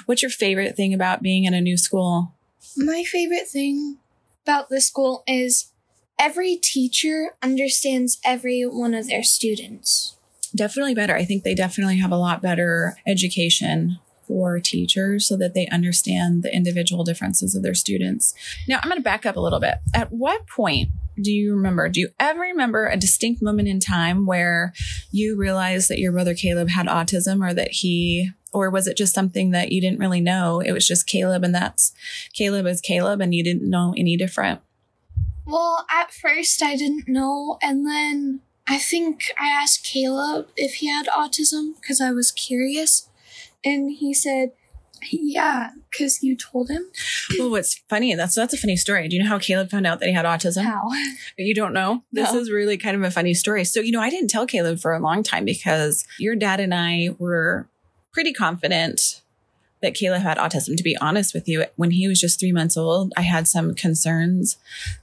What's 0.05 0.21
your 0.21 0.31
favorite 0.31 0.75
thing 0.75 0.93
about 0.93 1.21
being 1.21 1.45
in 1.45 1.53
a 1.53 1.61
new 1.61 1.77
school? 1.77 2.33
My 2.75 3.03
favorite 3.03 3.47
thing 3.47 3.99
about 4.43 4.69
this 4.69 4.87
school 4.87 5.23
is 5.27 5.71
every 6.19 6.55
teacher 6.55 7.35
understands 7.41 8.19
every 8.23 8.63
one 8.63 8.93
of 8.93 9.07
their 9.07 9.23
students. 9.23 10.17
Definitely 10.55 10.93
better. 10.93 11.15
I 11.15 11.25
think 11.25 11.43
they 11.43 11.55
definitely 11.55 11.97
have 11.97 12.11
a 12.11 12.17
lot 12.17 12.41
better 12.41 12.97
education 13.07 13.99
for 14.27 14.59
teachers 14.59 15.25
so 15.25 15.35
that 15.37 15.53
they 15.53 15.67
understand 15.67 16.43
the 16.43 16.55
individual 16.55 17.03
differences 17.03 17.55
of 17.55 17.63
their 17.63 17.73
students. 17.73 18.33
Now, 18.67 18.79
I'm 18.81 18.89
going 18.89 18.99
to 18.99 19.03
back 19.03 19.25
up 19.25 19.35
a 19.35 19.39
little 19.39 19.59
bit. 19.59 19.75
At 19.93 20.11
what 20.11 20.47
point 20.47 20.89
do 21.21 21.31
you 21.31 21.55
remember? 21.55 21.89
Do 21.89 21.99
you 21.99 22.09
ever 22.19 22.41
remember 22.41 22.87
a 22.87 22.97
distinct 22.97 23.41
moment 23.41 23.67
in 23.67 23.79
time 23.79 24.25
where 24.25 24.73
you 25.11 25.35
realized 25.35 25.89
that 25.89 25.99
your 25.99 26.11
brother 26.11 26.33
Caleb 26.33 26.69
had 26.69 26.87
autism 26.87 27.47
or 27.47 27.53
that 27.53 27.71
he 27.71 28.31
or 28.51 28.69
was 28.69 28.85
it 28.85 28.95
just 28.95 29.15
something 29.15 29.49
that 29.49 29.71
you 29.71 29.81
didn't 29.81 29.99
really 29.99 30.21
know? 30.21 30.59
It 30.59 30.71
was 30.71 30.87
just 30.87 31.07
Caleb 31.07 31.43
and 31.43 31.55
that's 31.55 31.91
Caleb 32.33 32.67
is 32.67 32.81
Caleb 32.81 33.19
and 33.19 33.33
you 33.33 33.43
didn't 33.43 33.69
know 33.69 33.93
any 33.97 34.15
different. 34.15 34.61
Well, 35.45 35.85
at 35.91 36.13
first 36.13 36.61
I 36.63 36.75
didn't 36.75 37.07
know, 37.07 37.57
and 37.61 37.85
then 37.85 38.41
I 38.67 38.77
think 38.77 39.25
I 39.37 39.47
asked 39.49 39.83
Caleb 39.83 40.47
if 40.55 40.75
he 40.75 40.87
had 40.87 41.07
autism 41.07 41.73
because 41.81 41.99
I 41.99 42.11
was 42.11 42.31
curious, 42.31 43.09
and 43.63 43.91
he 43.91 44.13
said, 44.13 44.53
"Yeah, 45.11 45.71
because 45.91 46.23
you 46.23 46.37
told 46.37 46.69
him." 46.69 46.89
Well, 47.39 47.49
what's 47.51 47.81
funny, 47.89 48.13
that's 48.15 48.35
that's 48.35 48.53
a 48.53 48.57
funny 48.57 48.75
story. 48.77 49.07
Do 49.07 49.15
you 49.15 49.23
know 49.23 49.29
how 49.29 49.39
Caleb 49.39 49.69
found 49.69 49.87
out 49.87 49.99
that 49.99 50.07
he 50.07 50.13
had 50.13 50.25
autism? 50.25 50.63
How? 50.63 50.89
You 51.37 51.53
don't 51.53 51.73
know? 51.73 52.03
This 52.11 52.31
No. 52.33 52.39
is 52.39 52.51
really 52.51 52.77
kind 52.77 52.95
of 52.95 53.03
a 53.03 53.11
funny 53.11 53.33
story. 53.33 53.63
So, 53.65 53.79
you 53.79 53.91
know, 53.91 54.01
I 54.01 54.09
didn't 54.09 54.29
tell 54.29 54.45
Caleb 54.45 54.79
for 54.79 54.93
a 54.93 54.99
long 54.99 55.23
time 55.23 55.45
because 55.45 56.05
your 56.19 56.35
dad 56.35 56.59
and 56.59 56.73
I 56.73 57.09
were 57.19 57.67
pretty 58.13 58.33
confident 58.33 59.21
that 59.83 59.93
Caleb 59.93 60.23
had 60.23 60.37
autism. 60.37 60.75
To 60.75 60.83
be 60.83 60.97
honest 60.97 61.33
with 61.33 61.47
you, 61.47 61.65
when 61.75 61.91
he 61.91 62.07
was 62.07 62.19
just 62.19 62.39
three 62.39 62.51
months 62.51 62.75
old, 62.75 63.13
I 63.15 63.21
had 63.21 63.47
some 63.47 63.75
concerns 63.75 64.57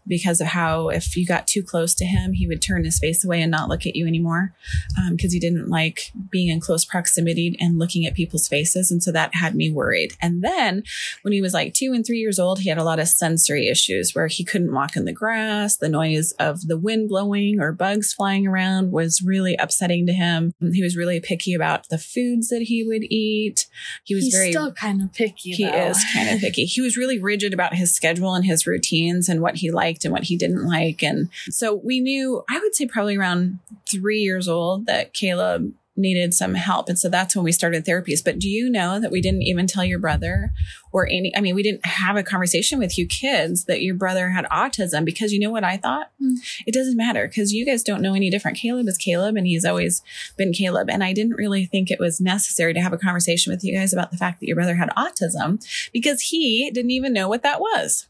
because 0.09 0.41
of 0.41 0.49
how 0.49 0.89
if 0.89 1.17
you 1.17 1.25
got 1.25 1.47
too 1.47 1.63
close 1.63 1.95
to 1.95 2.05
him, 2.05 2.33
he 2.33 2.49
would 2.49 2.61
turn 2.61 2.85
his 2.85 2.99
face 2.99 3.25
away 3.25 3.41
and 3.43 3.51
not 3.51 3.69
look 3.69 3.87
at 3.87 3.95
you 3.95 4.07
anymore 4.07 4.53
um, 4.99 5.17
because 5.17 5.33
he 5.33 5.39
didn't 5.39 5.69
like 5.69 6.13
being 6.31 6.49
in 6.49 6.61
close 6.61 6.85
proximity 6.85 7.57
and 7.61 7.79
looking 7.79 8.07
at 8.07 8.15
people's 8.15 8.49
faces. 8.49 8.91
And 8.91 9.03
so 9.03 9.13
that 9.13 9.35
had 9.35 9.55
me 9.55 9.71
worried. 9.71 10.15
And 10.21 10.43
then 10.43 10.83
when 11.23 11.33
he 11.33 11.41
was 11.41 11.55
like 11.55 11.75
two 11.75 11.93
and 11.93 12.05
three 12.05 12.19
years 12.19 12.39
old, 12.39 12.61
he 12.61 12.69
had 12.69 12.79
a 12.79 12.85
lot 12.85 12.99
of 12.99 13.09
sensory 13.09 13.69
issues 13.69 14.15
where 14.15 14.27
he 14.27 14.45
couldn't 14.45 14.73
walk 14.73 14.97
in 14.97 15.05
the 15.05 15.13
grass. 15.13 15.77
The 15.77 15.89
noise 15.89 16.33
of 16.33 16.67
the 16.67 16.79
wind 16.79 17.09
blowing 17.11 17.61
or 17.61 17.73
bugs 17.73 18.13
flying 18.15 18.47
around 18.47 18.93
was 18.93 19.23
really 19.23 19.57
upsetting 19.57 20.07
to 20.07 20.13
him. 20.13 20.55
He 20.73 20.83
was 20.83 20.97
really 20.97 21.21
picky 21.21 21.53
about 21.53 21.89
the 21.91 21.99
foods 21.99 22.49
that 22.49 22.63
he 22.63 22.83
would 22.83 23.05
eat. 23.11 23.67
He 24.05 24.15
was 24.15 24.25
He's 24.25 24.35
very 24.35 24.53
still 24.71 24.91
kind 24.91 25.03
of 25.03 25.13
picky. 25.13 25.53
he 25.53 25.65
though. 25.65 25.89
is 25.89 26.05
kind 26.13 26.31
of 26.31 26.41
picky. 26.41 26.65
He 26.65 26.81
was 26.81 26.97
really 26.97 27.19
rigid 27.19 27.53
about 27.53 27.75
his 27.75 27.95
schedule 27.95 28.35
and 28.35 28.45
his 28.45 28.67
routines 28.67 29.29
and 29.29 29.41
what 29.41 29.57
he 29.57 29.71
liked 29.71 30.05
and 30.05 30.13
what 30.13 30.25
he 30.25 30.37
didn't 30.37 30.67
like. 30.67 31.03
And 31.03 31.29
so 31.51 31.75
we 31.75 32.01
knew, 32.01 32.43
I 32.49 32.59
would 32.59 32.75
say 32.75 32.87
probably 32.87 33.17
around 33.17 33.59
three 33.89 34.21
years 34.21 34.49
old, 34.49 34.87
that 34.87 35.13
Caleb 35.13 35.73
needed 35.97 36.33
some 36.33 36.55
help. 36.55 36.89
And 36.89 36.99
so 36.99 37.09
that's 37.09 37.35
when 37.35 37.45
we 37.45 37.53
started 37.53 37.85
therapies. 37.85 38.25
But 38.25 38.39
do 38.39 38.49
you 38.49 38.71
know 38.71 39.01
that 39.01 39.11
we 39.11 39.21
didn't 39.21 39.43
even 39.43 39.67
tell 39.67 39.85
your 39.85 39.99
brother 39.99 40.53
or 40.93 41.07
any, 41.07 41.35
I 41.37 41.41
mean, 41.41 41.55
we 41.55 41.63
didn't 41.63 41.85
have 41.85 42.17
a 42.17 42.23
conversation 42.23 42.79
with 42.79 42.97
you 42.97 43.07
kids 43.07 43.65
that 43.65 43.83
your 43.83 43.95
brother 43.95 44.31
had 44.31 44.47
autism 44.47 45.05
because 45.05 45.33
you 45.33 45.39
know 45.39 45.51
what 45.51 45.65
I 45.65 45.77
thought? 45.77 46.11
Hmm. 46.19 46.35
It 46.67 46.75
doesn't 46.75 46.97
matter 46.97 47.27
because 47.27 47.53
you 47.53 47.67
guys 47.67 47.83
don't 47.83 48.03
know 48.03 48.15
any 48.15 48.31
different. 48.31 48.57
Caleb 48.57 48.89
is 48.89 48.97
Caleb 48.97 49.37
and 49.37 49.47
he's 49.47 49.65
always 49.65 50.03
been 50.37 50.53
Caleb. 50.53 50.89
And 50.91 51.05
I 51.05 51.13
didn't 51.13 51.37
really 51.37 51.67
think 51.67 51.91
it 51.91 52.01
was 52.01 52.21
necessary 52.21 52.73
to 52.75 52.81
have 52.81 52.93
a 52.93 52.99
conversation 52.99 53.53
with 53.53 53.65
you 53.65 53.77
guys 53.77 53.93
about 53.93 54.11
the 54.11 54.17
fact 54.17 54.41
that 54.41 54.47
your 54.47 54.57
brother 54.57 54.77
had 54.77 54.91
autism 54.97 55.65
because 55.93 56.21
he 56.23 56.71
didn't 56.71 56.93
even 56.93 57.13
know 57.13 57.29
what 57.29 57.43
that 57.43 57.61
was. 57.61 58.07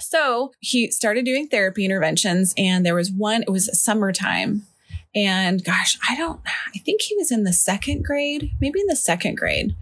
So 0.00 0.52
he 0.60 0.90
started 0.90 1.24
doing 1.24 1.48
therapy 1.48 1.84
interventions, 1.84 2.54
and 2.56 2.86
there 2.86 2.94
was 2.94 3.10
one, 3.10 3.42
it 3.42 3.50
was 3.50 3.82
summertime. 3.82 4.62
And 5.14 5.64
gosh, 5.64 5.98
I 6.08 6.16
don't, 6.16 6.40
I 6.74 6.78
think 6.78 7.02
he 7.02 7.16
was 7.16 7.32
in 7.32 7.44
the 7.44 7.52
second 7.52 8.04
grade, 8.04 8.52
maybe 8.60 8.80
in 8.80 8.86
the 8.86 8.96
second 8.96 9.36
grade 9.36 9.74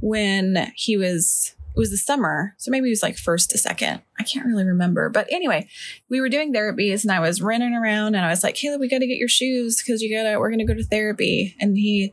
when 0.00 0.72
he 0.74 0.96
was, 0.96 1.54
it 1.76 1.78
was 1.78 1.90
the 1.90 1.96
summer. 1.96 2.54
So 2.58 2.70
maybe 2.70 2.86
he 2.86 2.90
was 2.90 3.02
like 3.02 3.16
first 3.16 3.50
to 3.50 3.58
second. 3.58 4.02
I 4.18 4.24
can't 4.24 4.46
really 4.46 4.64
remember. 4.64 5.08
But 5.08 5.28
anyway, 5.30 5.68
we 6.08 6.20
were 6.20 6.28
doing 6.28 6.52
therapies 6.52 7.02
and 7.02 7.12
I 7.12 7.20
was 7.20 7.42
running 7.42 7.74
around 7.74 8.14
and 8.14 8.24
I 8.24 8.30
was 8.30 8.42
like, 8.42 8.56
Caleb, 8.56 8.80
we 8.80 8.88
got 8.88 8.98
to 8.98 9.06
get 9.06 9.18
your 9.18 9.28
shoes 9.28 9.80
because 9.80 10.02
you 10.02 10.14
got 10.14 10.28
to, 10.28 10.38
we're 10.38 10.50
going 10.50 10.58
to 10.58 10.64
go 10.64 10.74
to 10.74 10.84
therapy. 10.84 11.54
And 11.60 11.76
he, 11.76 12.12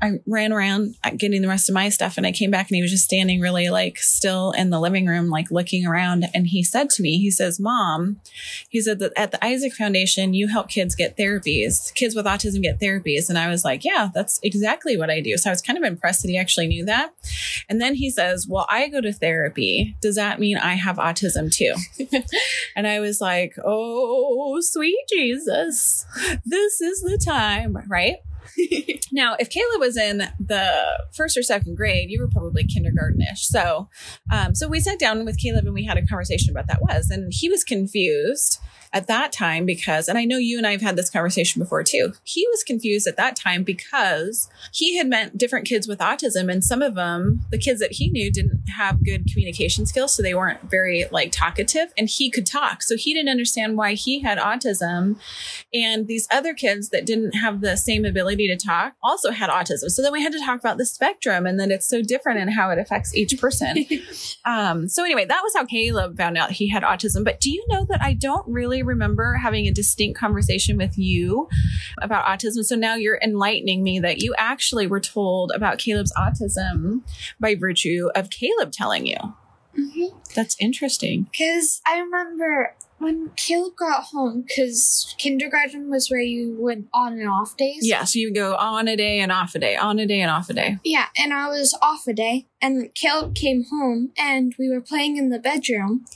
I 0.00 0.20
ran 0.26 0.52
around 0.52 0.96
getting 1.16 1.40
the 1.40 1.48
rest 1.48 1.70
of 1.70 1.74
my 1.74 1.88
stuff 1.88 2.18
and 2.18 2.26
I 2.26 2.32
came 2.32 2.50
back 2.50 2.68
and 2.68 2.76
he 2.76 2.82
was 2.82 2.90
just 2.90 3.04
standing 3.04 3.40
really 3.40 3.70
like 3.70 3.96
still 3.98 4.52
in 4.52 4.68
the 4.68 4.78
living 4.78 5.06
room, 5.06 5.30
like 5.30 5.50
looking 5.50 5.86
around. 5.86 6.26
And 6.34 6.46
he 6.46 6.62
said 6.62 6.90
to 6.90 7.02
me, 7.02 7.18
he 7.18 7.30
says, 7.30 7.58
Mom, 7.58 8.20
he 8.68 8.80
said 8.82 8.98
that 8.98 9.12
at 9.16 9.30
the 9.30 9.42
Isaac 9.42 9.72
Foundation, 9.72 10.34
you 10.34 10.48
help 10.48 10.68
kids 10.68 10.94
get 10.94 11.16
therapies, 11.16 11.94
kids 11.94 12.14
with 12.14 12.26
autism 12.26 12.62
get 12.62 12.78
therapies. 12.78 13.30
And 13.30 13.38
I 13.38 13.48
was 13.48 13.64
like, 13.64 13.84
Yeah, 13.84 14.10
that's 14.12 14.38
exactly 14.42 14.98
what 14.98 15.08
I 15.08 15.20
do. 15.20 15.38
So 15.38 15.48
I 15.48 15.52
was 15.52 15.62
kind 15.62 15.78
of 15.78 15.84
impressed 15.84 16.22
that 16.22 16.28
he 16.28 16.36
actually 16.36 16.66
knew 16.66 16.84
that. 16.84 17.14
And 17.68 17.80
then 17.80 17.94
he 17.94 18.10
says, 18.10 18.46
Well, 18.46 18.66
I 18.68 18.88
go 18.88 19.00
to 19.00 19.14
therapy. 19.14 19.96
Does 20.02 20.16
that 20.16 20.38
mean 20.38 20.58
I 20.58 20.74
have 20.74 20.96
autism 20.96 21.50
too? 21.50 21.74
and 22.76 22.86
I 22.86 23.00
was 23.00 23.22
like, 23.22 23.54
Oh, 23.64 24.60
sweet 24.60 25.04
Jesus, 25.08 26.04
this 26.44 26.82
is 26.82 27.00
the 27.00 27.18
time, 27.18 27.78
right? 27.88 28.16
now, 29.12 29.36
if 29.38 29.50
Caleb 29.50 29.80
was 29.80 29.96
in 29.96 30.18
the 30.38 30.98
first 31.12 31.36
or 31.36 31.42
second 31.42 31.76
grade, 31.76 32.10
you 32.10 32.20
were 32.20 32.28
probably 32.28 32.64
kindergartenish. 32.64 33.38
So, 33.38 33.88
um, 34.30 34.54
so 34.54 34.68
we 34.68 34.80
sat 34.80 34.98
down 34.98 35.24
with 35.24 35.38
Caleb 35.38 35.64
and 35.64 35.74
we 35.74 35.84
had 35.84 35.96
a 35.96 36.06
conversation 36.06 36.50
about 36.50 36.66
that 36.68 36.82
was, 36.82 37.10
and 37.10 37.32
he 37.34 37.48
was 37.48 37.64
confused 37.64 38.58
at 38.92 39.06
that 39.06 39.32
time 39.32 39.66
because, 39.66 40.08
and 40.08 40.18
I 40.18 40.24
know 40.24 40.38
you 40.38 40.58
and 40.58 40.66
I 40.66 40.72
have 40.72 40.82
had 40.82 40.96
this 40.96 41.10
conversation 41.10 41.60
before 41.60 41.82
too. 41.82 42.12
He 42.24 42.46
was 42.50 42.64
confused 42.64 43.06
at 43.06 43.16
that 43.16 43.36
time 43.36 43.62
because 43.62 44.48
he 44.72 44.96
had 44.96 45.08
met 45.08 45.38
different 45.38 45.66
kids 45.66 45.88
with 45.88 45.98
autism, 45.98 46.50
and 46.50 46.64
some 46.64 46.82
of 46.82 46.94
them, 46.94 47.40
the 47.50 47.58
kids 47.58 47.80
that 47.80 47.92
he 47.92 48.08
knew, 48.10 48.30
didn't 48.30 48.62
have 48.76 49.04
good 49.04 49.26
communication 49.30 49.86
skills, 49.86 50.14
so 50.14 50.22
they 50.22 50.34
weren't 50.34 50.70
very 50.70 51.06
like 51.10 51.30
talkative, 51.32 51.92
and 51.96 52.08
he 52.08 52.30
could 52.30 52.46
talk, 52.46 52.82
so 52.82 52.96
he 52.96 53.14
didn't 53.14 53.30
understand 53.30 53.76
why 53.76 53.94
he 53.94 54.20
had 54.20 54.38
autism, 54.38 55.16
and 55.72 56.06
these 56.06 56.26
other 56.32 56.54
kids 56.54 56.90
that 56.90 57.06
didn't 57.06 57.32
have 57.32 57.60
the 57.60 57.76
same 57.76 58.04
ability 58.04 58.48
to 58.48 58.56
talk, 58.56 58.94
also 59.02 59.30
had 59.30 59.50
autism. 59.50 59.90
So 59.90 60.02
then 60.02 60.12
we 60.12 60.22
had 60.22 60.32
to 60.32 60.40
talk 60.40 60.60
about 60.60 60.78
the 60.78 60.86
spectrum 60.86 61.46
and 61.46 61.58
that 61.60 61.70
it's 61.70 61.88
so 61.88 62.02
different 62.02 62.40
and 62.40 62.52
how 62.52 62.70
it 62.70 62.78
affects 62.78 63.14
each 63.14 63.38
person. 63.40 63.86
um, 64.44 64.88
so 64.88 65.04
anyway, 65.04 65.24
that 65.24 65.42
was 65.42 65.52
how 65.54 65.64
Caleb 65.64 66.16
found 66.16 66.36
out 66.36 66.52
he 66.52 66.68
had 66.68 66.82
autism. 66.82 67.24
But 67.24 67.40
do 67.40 67.50
you 67.50 67.64
know 67.68 67.86
that 67.88 68.02
I 68.02 68.14
don't 68.14 68.46
really 68.48 68.75
remember 68.82 69.34
having 69.34 69.66
a 69.66 69.72
distinct 69.72 70.18
conversation 70.18 70.76
with 70.76 70.96
you 70.98 71.48
about 72.00 72.24
autism? 72.24 72.64
So 72.64 72.76
now 72.76 72.94
you're 72.94 73.20
enlightening 73.22 73.82
me 73.82 74.00
that 74.00 74.22
you 74.22 74.34
actually 74.38 74.86
were 74.86 75.00
told 75.00 75.52
about 75.54 75.78
Caleb's 75.78 76.12
autism 76.16 77.02
by 77.40 77.54
virtue 77.54 78.08
of 78.14 78.30
Caleb 78.30 78.72
telling 78.72 79.06
you. 79.06 79.18
Mm-hmm. 79.78 80.16
That's 80.34 80.56
interesting. 80.60 81.28
Because 81.30 81.80
I 81.86 81.98
remember 81.98 82.74
when 82.98 83.30
Caleb 83.36 83.76
got 83.76 84.04
home, 84.04 84.44
because 84.46 85.14
kindergarten 85.18 85.90
was 85.90 86.08
where 86.08 86.20
you 86.20 86.56
went 86.58 86.88
on 86.94 87.14
and 87.14 87.28
off 87.28 87.56
days. 87.56 87.80
Yeah, 87.82 88.04
so 88.04 88.18
you 88.18 88.32
go 88.32 88.56
on 88.56 88.88
a 88.88 88.96
day 88.96 89.20
and 89.20 89.30
off 89.30 89.54
a 89.54 89.58
day, 89.58 89.76
on 89.76 89.98
a 89.98 90.06
day 90.06 90.20
and 90.20 90.30
off 90.30 90.48
a 90.48 90.54
day. 90.54 90.78
Yeah, 90.82 91.06
and 91.18 91.34
I 91.34 91.48
was 91.48 91.76
off 91.82 92.06
a 92.06 92.14
day, 92.14 92.46
and 92.62 92.94
Caleb 92.94 93.34
came 93.34 93.64
home, 93.70 94.12
and 94.18 94.54
we 94.58 94.70
were 94.70 94.80
playing 94.80 95.18
in 95.18 95.28
the 95.28 95.38
bedroom. 95.38 96.06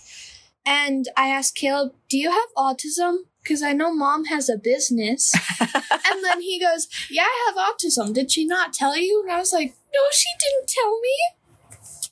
And 0.65 1.07
I 1.17 1.29
asked 1.29 1.57
Caleb, 1.57 1.93
Do 2.09 2.19
you 2.19 2.31
have 2.31 2.49
autism? 2.57 3.19
Because 3.43 3.63
I 3.63 3.73
know 3.73 3.93
mom 3.93 4.27
has 4.27 4.49
a 4.49 4.59
business. 4.59 5.33
and 5.61 6.25
then 6.25 6.43
he 6.43 6.61
goes, 6.61 6.89
Yeah, 7.11 7.23
I 7.23 7.53
have 7.55 7.57
autism. 7.57 8.13
Did 8.13 8.31
she 8.31 8.45
not 8.45 8.73
tell 8.73 8.97
you? 8.97 9.23
And 9.23 9.33
I 9.33 9.39
was 9.39 9.53
like, 9.53 9.75
No, 9.93 10.01
she 10.13 10.29
didn't 10.39 10.69
tell 10.69 11.01
me. 11.01 11.17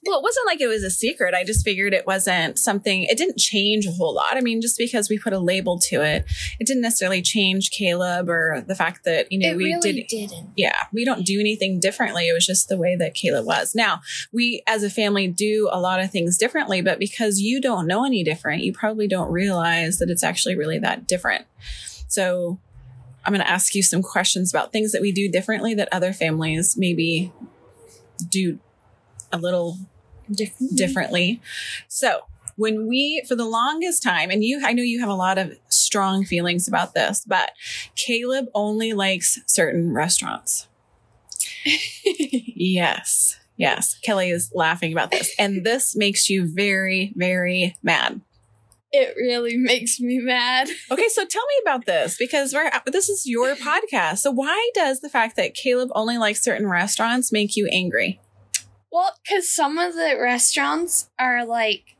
Well, 0.08 0.20
it 0.20 0.22
wasn't 0.22 0.46
like 0.46 0.60
it 0.62 0.68
was 0.68 0.82
a 0.82 0.90
secret. 0.90 1.34
I 1.34 1.44
just 1.44 1.64
figured 1.64 1.92
it 1.92 2.06
wasn't 2.06 2.58
something, 2.58 3.04
it 3.04 3.18
didn't 3.18 3.36
change 3.36 3.84
a 3.86 3.92
whole 3.92 4.14
lot. 4.14 4.36
I 4.36 4.40
mean, 4.40 4.62
just 4.62 4.78
because 4.78 5.10
we 5.10 5.18
put 5.18 5.34
a 5.34 5.38
label 5.38 5.78
to 5.80 6.00
it, 6.02 6.24
it 6.58 6.66
didn't 6.66 6.80
necessarily 6.80 7.20
change 7.20 7.70
Caleb 7.70 8.30
or 8.30 8.64
the 8.66 8.74
fact 8.74 9.04
that, 9.04 9.30
you 9.30 9.38
know, 9.38 9.50
it 9.50 9.56
we 9.58 9.64
really 9.74 10.06
did. 10.08 10.08
didn't. 10.08 10.50
Yeah, 10.56 10.84
we 10.94 11.04
don't 11.04 11.26
do 11.26 11.38
anything 11.38 11.78
differently. 11.78 12.26
It 12.26 12.32
was 12.32 12.46
just 12.46 12.70
the 12.70 12.78
way 12.78 12.96
that 12.96 13.12
Caleb 13.12 13.44
was. 13.44 13.74
Now, 13.74 14.00
we 14.32 14.62
as 14.66 14.82
a 14.82 14.88
family 14.88 15.28
do 15.28 15.68
a 15.70 15.78
lot 15.78 16.00
of 16.00 16.10
things 16.10 16.38
differently, 16.38 16.80
but 16.80 16.98
because 16.98 17.40
you 17.40 17.60
don't 17.60 17.86
know 17.86 18.06
any 18.06 18.24
different, 18.24 18.62
you 18.62 18.72
probably 18.72 19.08
don't 19.08 19.30
realize 19.30 19.98
that 19.98 20.08
it's 20.08 20.24
actually 20.24 20.56
really 20.56 20.78
that 20.78 21.06
different. 21.06 21.44
So, 22.08 22.58
I'm 23.26 23.34
going 23.34 23.44
to 23.44 23.50
ask 23.50 23.74
you 23.74 23.82
some 23.82 24.00
questions 24.00 24.54
about 24.54 24.72
things 24.72 24.92
that 24.92 25.02
we 25.02 25.12
do 25.12 25.30
differently 25.30 25.74
that 25.74 25.90
other 25.92 26.14
families 26.14 26.78
maybe 26.78 27.30
do 28.30 28.58
a 29.30 29.36
little 29.36 29.76
Different. 30.32 30.62
Mm-hmm. 30.62 30.76
differently. 30.76 31.40
So, 31.88 32.20
when 32.56 32.88
we, 32.88 33.23
for 33.28 33.37
the 33.37 33.44
longest 33.44 34.02
time, 34.02 34.30
and 34.30 34.42
you, 34.42 34.61
I 34.64 34.73
know 34.73 34.82
you 34.82 34.99
have 34.99 35.08
a 35.08 35.14
lot 35.14 35.38
of 35.38 35.56
strong 35.68 36.25
feelings 36.25 36.66
about 36.66 36.92
this, 36.92 37.25
but 37.25 37.52
Caleb 37.94 38.49
only 38.52 38.92
likes 38.92 39.38
certain 39.47 39.94
restaurants. 39.94 40.66
yes. 42.04 43.38
Yes. 43.56 43.97
Kelly 44.02 44.30
is 44.30 44.50
laughing 44.54 44.92
about 44.92 45.11
this. 45.12 45.35
And 45.38 45.64
this 45.64 45.94
makes 45.94 46.28
you 46.28 46.47
very, 46.47 47.12
very 47.16 47.76
mad. 47.82 48.20
It 48.90 49.14
really 49.16 49.56
makes 49.56 50.00
me 50.00 50.18
mad. 50.18 50.68
Okay, 50.90 51.08
so 51.08 51.25
tell 51.26 51.44
me 51.44 51.54
about 51.62 51.85
this 51.85 52.16
because 52.18 52.54
we're 52.54 52.70
this 52.87 53.08
is 53.11 53.26
your 53.26 53.54
podcast. 53.54 54.18
So 54.18 54.30
why 54.30 54.70
does 54.75 55.00
the 55.00 55.11
fact 55.11 55.37
that 55.37 55.54
Caleb 55.54 55.90
only 55.94 56.16
likes 56.16 56.42
certain 56.42 56.66
restaurants 56.66 57.30
make 57.30 57.56
you 57.56 57.68
angry? 57.70 58.18
Well, 58.90 59.12
because 59.23 59.50
some 59.54 59.78
of 59.78 59.95
the 59.95 60.16
restaurants 60.21 61.11
are 61.18 61.45
like, 61.45 61.97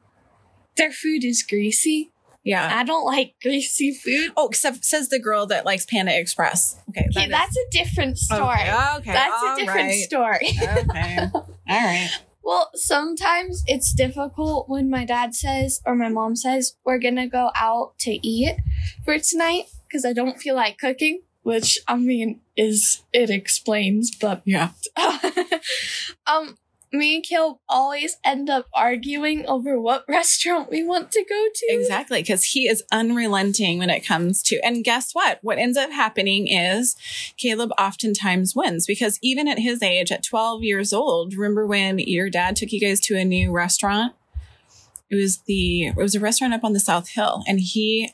their 0.76 0.92
food 0.92 1.25
is 1.25 1.42
greasy. 1.42 2.12
Yeah. 2.45 2.71
I 2.78 2.83
don't 2.85 3.04
like 3.04 3.35
greasy 3.42 3.92
food. 3.92 4.33
Oh, 4.37 4.49
except 4.49 4.85
says 4.85 5.09
the 5.11 5.18
girl 5.18 5.45
that 5.47 5.66
likes 5.66 5.85
Panda 5.85 6.18
Express. 6.18 6.80
Okay, 6.90 7.07
Okay, 7.11 7.11
that 7.14 7.25
is- 7.26 7.30
that's 7.30 7.57
a 7.57 7.71
different 7.85 8.16
story. 8.18 8.54
Okay, 8.62 8.95
okay, 8.97 9.12
that's 9.12 9.42
all 9.42 9.54
a 9.54 9.59
different 9.59 9.88
right. 9.88 10.04
story. 10.04 10.49
Okay. 10.62 11.18
All 11.35 11.47
right. 11.68 12.09
well, 12.42 12.71
sometimes 12.75 13.62
it's 13.66 13.92
difficult 13.92 14.68
when 14.68 14.88
my 14.88 15.04
dad 15.04 15.35
says 15.35 15.83
or 15.85 15.95
my 15.95 16.09
mom 16.09 16.37
says 16.37 16.75
we're 16.85 16.99
gonna 16.99 17.28
go 17.28 17.50
out 17.54 17.98
to 18.01 18.12
eat 18.27 18.57
for 19.05 19.18
tonight 19.18 19.64
because 19.87 20.07
I 20.07 20.14
don't 20.14 20.38
feel 20.40 20.55
like 20.55 20.79
cooking. 20.79 21.22
Which 21.42 21.79
I 21.87 21.96
mean 21.96 22.40
is 22.57 23.03
it 23.12 23.29
explains, 23.31 24.14
but 24.14 24.42
Yeah. 24.46 24.70
um, 26.27 26.57
me 26.92 27.16
and 27.16 27.24
Caleb 27.24 27.59
always 27.68 28.16
end 28.24 28.48
up 28.48 28.66
arguing 28.74 29.46
over 29.46 29.81
what 29.81 30.05
restaurant 30.09 30.70
we 30.70 30.83
want 30.83 31.12
to 31.12 31.24
go 31.29 31.46
to. 31.55 31.66
Exactly, 31.70 32.22
because 32.22 32.44
he 32.44 32.68
is 32.68 32.83
unrelenting 32.90 33.79
when 33.79 33.90
it 33.90 34.07
comes 34.07 34.42
to. 34.44 34.59
And 34.64 34.85
guess 34.85 35.12
what? 35.12 35.38
What 35.42 35.59
ends 35.59 35.77
up 35.77 35.90
happening 35.90 36.48
is 36.48 36.96
Caleb 37.37 37.70
oftentimes 37.79 38.55
wins 38.55 38.87
because 38.87 39.18
even 39.22 39.48
at 39.48 39.59
his 39.59 39.83
age, 39.83 40.11
at 40.11 40.24
12 40.24 40.62
years 40.62 40.92
old, 40.92 41.35
remember 41.35 41.66
when 41.66 41.98
your 41.98 42.31
dad 42.31 42.57
took 42.57 42.72
you 42.72 42.81
guys 42.81 43.01
to 43.01 43.16
a 43.16 43.24
new 43.24 43.53
restaurant? 43.53 44.14
It 45.11 45.16
was 45.16 45.38
the 45.46 45.87
it 45.87 45.96
was 45.96 46.14
a 46.14 46.20
restaurant 46.20 46.53
up 46.53 46.64
on 46.64 46.74
the 46.74 46.81
South 46.81 47.09
Hill, 47.09 47.42
and 47.48 47.61
he 47.61 48.12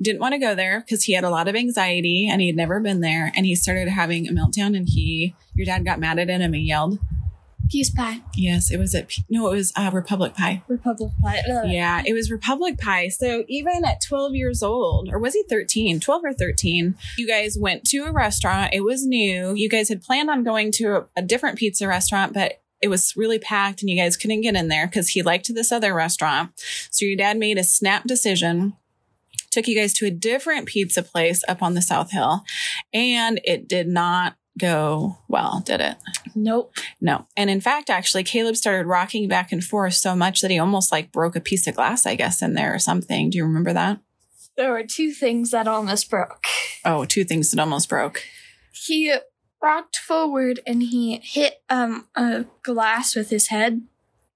didn't 0.00 0.20
want 0.20 0.34
to 0.34 0.38
go 0.38 0.54
there 0.54 0.80
because 0.80 1.04
he 1.04 1.14
had 1.14 1.24
a 1.24 1.30
lot 1.30 1.48
of 1.48 1.56
anxiety 1.56 2.28
and 2.28 2.40
he 2.40 2.46
had 2.46 2.56
never 2.56 2.78
been 2.78 3.00
there, 3.00 3.32
and 3.34 3.46
he 3.46 3.56
started 3.56 3.88
having 3.88 4.28
a 4.28 4.32
meltdown. 4.32 4.76
And 4.76 4.88
he, 4.88 5.34
your 5.54 5.66
dad, 5.66 5.84
got 5.84 5.98
mad 5.98 6.18
at 6.18 6.28
him 6.28 6.54
and 6.54 6.66
yelled. 6.66 6.98
Peace 7.70 7.90
pie, 7.90 8.20
Yes, 8.34 8.70
it 8.70 8.78
was 8.78 8.94
at 8.94 9.10
no, 9.28 9.48
it 9.48 9.56
was 9.56 9.72
uh, 9.76 9.90
Republic 9.92 10.34
Pi. 10.34 10.62
Republic 10.68 11.10
Pi. 11.22 11.42
Yeah, 11.66 12.02
it 12.06 12.12
was 12.12 12.30
Republic 12.30 12.78
Pi. 12.78 13.08
So 13.08 13.44
even 13.48 13.84
at 13.84 14.00
12 14.06 14.34
years 14.34 14.62
old, 14.62 15.08
or 15.12 15.18
was 15.18 15.34
he 15.34 15.42
13? 15.48 16.00
12 16.00 16.24
or 16.24 16.32
13, 16.32 16.94
you 17.18 17.26
guys 17.26 17.56
went 17.58 17.84
to 17.86 18.04
a 18.04 18.12
restaurant. 18.12 18.72
It 18.72 18.84
was 18.84 19.04
new. 19.04 19.54
You 19.54 19.68
guys 19.68 19.88
had 19.88 20.02
planned 20.02 20.30
on 20.30 20.44
going 20.44 20.70
to 20.72 20.96
a, 20.96 21.06
a 21.16 21.22
different 21.22 21.58
pizza 21.58 21.88
restaurant, 21.88 22.32
but 22.32 22.60
it 22.80 22.88
was 22.88 23.14
really 23.16 23.38
packed 23.38 23.82
and 23.82 23.90
you 23.90 23.96
guys 23.96 24.16
couldn't 24.16 24.42
get 24.42 24.54
in 24.54 24.68
there 24.68 24.86
because 24.86 25.08
he 25.08 25.22
liked 25.22 25.52
this 25.52 25.72
other 25.72 25.94
restaurant. 25.94 26.52
So 26.90 27.04
your 27.04 27.16
dad 27.16 27.38
made 27.38 27.58
a 27.58 27.64
snap 27.64 28.04
decision. 28.04 28.74
Took 29.50 29.68
you 29.68 29.76
guys 29.76 29.94
to 29.94 30.06
a 30.06 30.10
different 30.10 30.66
pizza 30.66 31.02
place 31.02 31.42
up 31.48 31.62
on 31.62 31.74
the 31.74 31.80
South 31.80 32.10
Hill, 32.10 32.42
and 32.92 33.40
it 33.42 33.66
did 33.66 33.88
not 33.88 34.36
go 34.58 35.18
well, 35.28 35.62
did 35.64 35.80
it? 35.80 35.96
Nope. 36.34 36.74
No. 37.00 37.26
And 37.36 37.50
in 37.50 37.60
fact, 37.60 37.90
actually, 37.90 38.24
Caleb 38.24 38.56
started 38.56 38.86
rocking 38.86 39.28
back 39.28 39.52
and 39.52 39.62
forth 39.62 39.94
so 39.94 40.14
much 40.14 40.40
that 40.40 40.50
he 40.50 40.58
almost 40.58 40.92
like 40.92 41.12
broke 41.12 41.36
a 41.36 41.40
piece 41.40 41.66
of 41.66 41.76
glass, 41.76 42.06
I 42.06 42.14
guess, 42.14 42.42
in 42.42 42.54
there 42.54 42.74
or 42.74 42.78
something. 42.78 43.30
Do 43.30 43.38
you 43.38 43.44
remember 43.44 43.72
that? 43.72 44.00
There 44.56 44.72
were 44.72 44.84
two 44.84 45.12
things 45.12 45.50
that 45.50 45.68
almost 45.68 46.10
broke. 46.10 46.44
Oh, 46.84 47.04
two 47.04 47.24
things 47.24 47.50
that 47.50 47.60
almost 47.60 47.88
broke. 47.88 48.22
He 48.72 49.14
rocked 49.62 49.96
forward 49.96 50.60
and 50.66 50.82
he 50.82 51.20
hit 51.22 51.62
um 51.68 52.06
a 52.14 52.44
glass 52.62 53.14
with 53.14 53.30
his 53.30 53.48
head. 53.48 53.82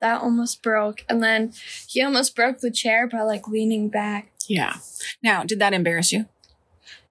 That 0.00 0.22
almost 0.22 0.62
broke. 0.62 1.04
And 1.08 1.22
then 1.22 1.52
he 1.86 2.02
almost 2.02 2.34
broke 2.34 2.60
the 2.60 2.70
chair 2.70 3.06
by 3.06 3.22
like 3.22 3.48
leaning 3.48 3.88
back. 3.88 4.32
Yeah. 4.48 4.76
Now, 5.22 5.44
did 5.44 5.58
that 5.60 5.74
embarrass 5.74 6.10
you? 6.10 6.26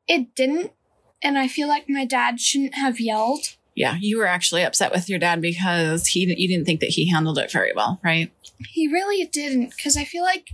It 0.07 0.33
didn't. 0.35 0.71
And 1.21 1.37
I 1.37 1.47
feel 1.47 1.67
like 1.67 1.85
my 1.89 2.05
dad 2.05 2.39
shouldn't 2.39 2.75
have 2.75 2.99
yelled. 2.99 3.55
Yeah, 3.75 3.95
you 3.99 4.17
were 4.17 4.25
actually 4.27 4.63
upset 4.63 4.91
with 4.91 5.07
your 5.09 5.19
dad 5.19 5.41
because 5.41 6.07
he 6.07 6.21
you 6.21 6.47
didn't 6.47 6.65
think 6.65 6.79
that 6.81 6.89
he 6.89 7.09
handled 7.09 7.37
it 7.37 7.51
very 7.51 7.71
well, 7.75 7.99
right? 8.03 8.31
He 8.69 8.87
really 8.87 9.25
didn't. 9.25 9.73
Because 9.75 9.95
I 9.95 10.03
feel 10.03 10.23
like 10.23 10.49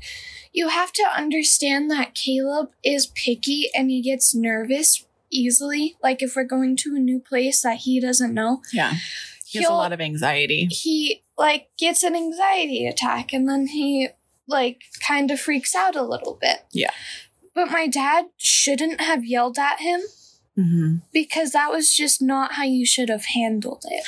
you 0.54 0.68
have 0.70 0.92
to 0.94 1.04
understand 1.16 1.90
that 1.92 2.14
Caleb 2.14 2.70
is 2.84 3.08
picky 3.08 3.70
and 3.76 3.90
he 3.90 4.02
gets 4.02 4.36
nervous 4.36 5.06
easily. 5.32 5.96
Like 6.04 6.22
if 6.22 6.36
we're 6.36 6.44
going 6.44 6.76
to 6.78 6.96
a 6.96 7.00
new 7.00 7.20
place 7.20 7.62
that 7.62 7.78
he 7.78 8.00
doesn't 8.00 8.34
know, 8.34 8.62
Yeah. 8.72 8.94
He 9.48 9.60
has 9.62 9.70
a 9.70 9.74
lot 9.74 9.94
of 9.94 10.02
anxiety. 10.02 10.68
he 10.70 11.24
like 11.38 11.70
gets 11.78 12.04
an 12.04 12.16
anxiety 12.16 12.86
attack 12.86 13.32
and 13.34 13.48
then 13.48 13.68
he 13.68 14.10
like 14.48 14.82
kind 15.06 15.32
of 15.32 15.40
freaks 15.40 15.74
out 15.74 15.96
a 15.96 16.04
little 16.04 16.38
bit. 16.40 16.66
Yeah. 16.72 16.92
But 17.54 17.72
my 17.72 17.88
dad 17.88 18.26
shouldn't 18.38 19.00
have 19.02 19.24
yelled 19.26 19.58
at 19.58 19.80
him 19.80 20.02
hmm 20.56 20.96
because 21.14 21.52
that 21.52 21.72
was 21.72 21.94
just 21.94 22.22
not 22.22 22.54
how 22.54 22.64
you 22.64 22.86
should 22.86 23.10
have 23.10 23.26
handled 23.26 23.84
it. 23.90 24.06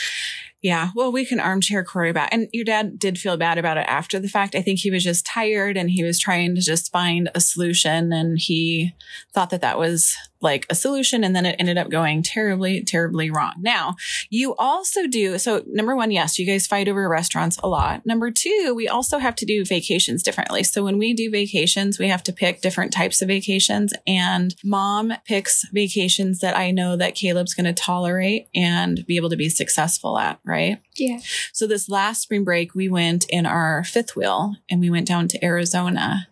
Yeah. 0.62 0.89
Well, 0.95 1.12
we 1.12 1.23
can 1.25 1.39
armchair 1.39 1.83
Corey 1.83 2.10
about 2.10 2.29
and 2.31 2.47
your 2.51 2.65
dad 2.65 2.97
did 2.97 3.19
feel 3.19 3.38
bad 3.38 3.57
about 3.57 3.77
it 3.77 3.86
after 3.88 4.19
the 4.19 4.27
fact. 4.27 4.55
I 4.55 4.62
think 4.62 4.79
he 4.79 4.89
was 4.89 5.03
just 5.03 5.25
tired 5.25 5.77
and 5.77 5.89
he 5.89 6.03
was 6.03 6.19
trying 6.19 6.55
to 6.55 6.62
just 6.62 6.91
find 6.91 7.29
a 7.36 7.39
solution 7.39 8.12
and 8.12 8.39
he 8.39 8.93
thought 9.33 9.51
that 9.51 9.62
that 9.62 9.77
was 9.77 10.15
like 10.41 10.65
a 10.69 10.76
solution 10.76 11.23
and 11.23 11.36
then 11.36 11.45
it 11.45 11.56
ended 11.60 11.78
up 11.78 11.89
going 11.89 12.23
terribly, 12.23 12.84
terribly 12.84 13.30
wrong. 13.30 13.54
Now, 13.60 13.95
you 14.30 14.56
also 14.56 15.08
do 15.08 15.38
so 15.38 15.63
number 15.67 15.95
one, 15.95 16.12
yes, 16.12 16.38
you 16.38 16.45
guys 16.45 16.67
fight 16.67 16.88
over 16.88 17.08
restaurants 17.08 17.58
a 17.63 17.67
lot. 17.67 18.06
Number 18.06 18.32
two, 18.32 18.73
we 18.76 18.88
also 18.88 19.17
have 19.17 19.36
to 19.36 19.45
do 19.45 19.65
vacations 19.65 20.23
differently. 20.23 20.63
So 20.63 20.84
when 20.84 20.97
we 20.97 21.13
do 21.13 21.32
vacations, 21.32 22.00
we 22.00 22.08
have 22.10 22.23
to 22.23 22.34
pick 22.34 22.62
different 22.62 22.93
types 22.93 23.21
of 23.21 23.28
vacations 23.28 23.93
and 24.06 24.56
mom 24.63 25.13
picks 25.26 25.65
vacations 25.69 26.39
that 26.39 26.58
I 26.58 26.71
know 26.71 26.95
that 26.95 27.15
Caleb's 27.15 27.54
going 27.54 27.65
to 27.65 27.73
tolerate 27.73 28.47
and 28.56 29.06
be 29.06 29.17
able 29.17 29.30
to 29.30 29.36
be 29.36 29.50
successful 29.50 30.17
at, 30.17 30.39
right? 30.45 30.80
Yeah. 30.97 31.19
So 31.53 31.67
this 31.67 31.89
last 31.89 32.21
spring 32.21 32.43
break, 32.43 32.73
we 32.75 32.89
went 32.89 33.25
in 33.29 33.45
our 33.45 33.83
fifth 33.83 34.15
wheel 34.15 34.55
and 34.69 34.79
we 34.79 34.89
went 34.89 35.07
down 35.07 35.27
to 35.29 35.45
Arizona. 35.45 36.27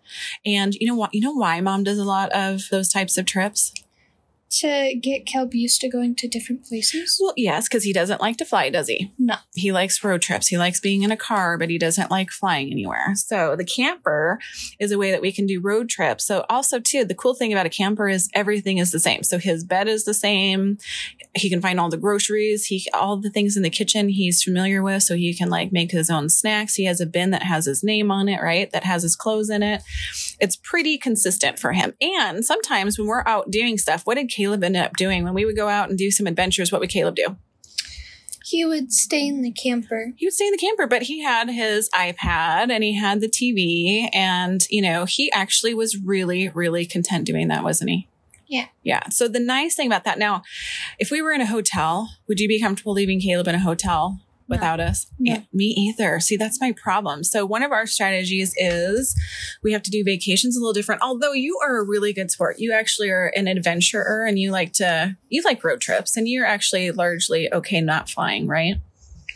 And 0.46 0.76
you 0.76 0.88
know 0.88 0.96
what? 0.96 1.14
You 1.14 1.22
know 1.22 1.34
why 1.34 1.62
mom 1.62 1.84
does 1.84 1.98
a 1.98 2.04
lot 2.04 2.32
of 2.32 2.64
those 2.72 2.90
types 2.90 3.18
of 3.18 3.26
trips? 3.26 3.74
To 4.52 4.96
get 5.02 5.26
Caleb 5.26 5.54
used 5.54 5.82
to 5.82 5.90
going 5.90 6.16
to 6.16 6.28
different 6.30 6.66
places? 6.66 7.20
Well, 7.22 7.34
yes, 7.36 7.68
because 7.68 7.84
he 7.84 7.92
doesn't 7.92 8.22
like 8.22 8.38
to 8.38 8.46
fly, 8.46 8.70
does 8.70 8.88
he? 8.88 9.12
No. 9.18 9.36
He 9.54 9.72
likes 9.72 10.02
road 10.02 10.22
trips. 10.22 10.48
He 10.48 10.58
likes 10.58 10.80
being 10.80 11.04
in 11.04 11.12
a 11.12 11.18
car, 11.18 11.58
but 11.58 11.70
he 11.70 11.78
doesn't 11.78 12.10
like 12.10 12.32
flying 12.32 12.72
anywhere. 12.72 13.16
So 13.16 13.56
the 13.58 13.66
camper 13.66 14.40
is 14.80 14.92
a 14.92 14.98
way 14.98 15.12
that 15.12 15.22
we 15.22 15.34
can 15.34 15.46
do 15.46 15.60
road 15.60 15.90
trips. 15.90 16.26
So 16.26 16.46
also 16.50 16.80
too, 16.80 17.04
the 17.04 17.16
cool 17.16 17.34
thing 17.34 17.52
about 17.52 17.66
a 17.66 17.70
camper 17.70 18.08
is 18.08 18.30
everything 18.34 18.78
is 18.78 18.92
the 18.92 19.00
same. 19.00 19.24
So 19.24 19.40
his 19.40 19.66
bed 19.66 19.90
is 19.90 20.06
the 20.06 20.14
same. 20.14 20.78
He 21.34 21.50
can 21.50 21.62
find 21.62 21.80
all 21.80 21.90
the 21.90 21.98
groceries. 21.98 22.68
He 22.68 22.88
all 22.94 23.18
the 23.18 23.32
things 23.32 23.58
in 23.58 23.64
the 23.64 23.70
kitchen 23.70 24.08
he's 24.08 24.42
familiar 24.42 24.82
with, 24.82 25.04
so 25.04 25.16
he 25.16 25.36
can 25.36 25.50
like 25.50 25.74
make 25.74 25.92
his 25.92 26.10
own 26.10 26.30
snacks. 26.30 26.76
He 26.76 26.86
has 26.86 27.02
a 27.02 27.06
bin 27.06 27.32
that 27.32 27.44
has 27.44 27.66
his 27.66 27.84
name 27.84 28.10
on 28.10 28.30
it, 28.30 28.42
right? 28.42 28.72
That 28.72 28.84
has 28.86 29.04
his 29.04 29.16
clothes 29.18 29.50
in 29.50 29.64
it. 29.64 29.82
It's 30.40 30.56
pretty 30.56 30.98
consistent 30.98 31.60
for 31.60 31.74
him. 31.74 31.94
And 32.00 32.46
sometimes 32.46 32.98
when 32.98 33.08
we're 33.08 33.24
out 33.26 33.52
doing 33.52 33.78
stuff, 33.78 34.04
what 34.06 34.16
did 34.16 34.30
Caleb 34.36 34.64
ended 34.64 34.82
up 34.82 34.94
doing 34.98 35.24
when 35.24 35.34
we 35.34 35.46
would 35.46 35.56
go 35.56 35.70
out 35.70 35.90
and 35.90 35.98
do 35.98 36.12
some 36.12 36.28
adventures? 36.28 36.72
What 36.72 36.82
would 36.82 36.90
Caleb 36.90 37.16
do? 37.16 37.38
He 38.44 38.64
would 38.64 38.92
stay 38.92 39.26
in 39.26 39.42
the 39.42 39.52
camper. 39.52 40.14
he 40.18 40.28
would 40.28 40.34
stay 40.34 40.46
in 40.46 40.52
the 40.52 40.58
camper, 40.58 40.86
but 40.86 41.04
he 41.04 41.24
had 41.24 41.50
his 41.50 41.90
iPad 41.90 42.70
and 42.70 42.84
he 42.84 42.94
had 42.94 43.20
the 43.20 43.28
TV. 43.28 44.08
And, 44.14 44.68
you 44.70 44.84
know, 44.84 45.06
he 45.06 45.32
actually 45.32 45.74
was 45.74 45.98
really, 45.98 46.50
really 46.50 46.86
content 46.86 47.26
doing 47.26 47.48
that, 47.48 47.64
wasn't 47.64 47.90
he? 47.90 48.08
Yeah. 48.48 48.68
Yeah. 48.84 49.10
So 49.10 49.28
the 49.28 49.40
nice 49.40 49.76
thing 49.76 49.88
about 49.88 50.04
that 50.04 50.20
now, 50.20 50.44
if 51.00 51.10
we 51.10 51.22
were 51.22 51.32
in 51.32 51.42
a 51.42 51.48
hotel, 51.48 52.10
would 52.28 52.40
you 52.40 52.48
be 52.48 52.62
comfortable 52.62 52.94
leaving 52.94 53.20
Caleb 53.20 53.48
in 53.48 53.56
a 53.56 53.60
hotel 53.60 54.22
No. 54.48 54.56
without 54.56 54.80
us? 54.80 55.08
No. 55.20 55.34
Yeah, 55.34 55.42
me 55.52 55.66
either. 55.78 56.20
See, 56.20 56.38
that's 56.38 56.62
my 56.62 56.72
problem. 56.72 57.24
So 57.24 57.46
one 57.46 57.64
of 57.64 57.72
our 57.72 57.88
strategies 57.88 58.54
is 58.58 59.20
we 59.64 59.74
have 59.74 59.84
to 59.84 59.92
do 59.92 60.04
vacations 60.04 60.56
a 60.56 60.60
little 60.60 60.74
different. 60.74 61.02
Although 61.02 61.34
you 61.34 61.60
are 61.64 61.78
a 61.78 61.84
really 61.84 62.14
good 62.14 62.32
sport. 62.32 62.60
You 62.60 62.72
actually 62.74 63.10
are 63.10 63.32
an 63.36 63.48
adventurer 63.48 64.26
and 64.28 64.38
you 64.38 64.52
like 64.52 64.74
to, 64.74 65.18
you 65.30 65.42
like 65.44 65.64
road 65.64 65.82
trips 65.82 66.16
and 66.16 66.28
you're 66.28 66.46
actually 66.46 66.92
largely 66.92 67.52
okay 67.52 67.82
not 67.82 68.10
flying, 68.10 68.48
right? 68.48 68.76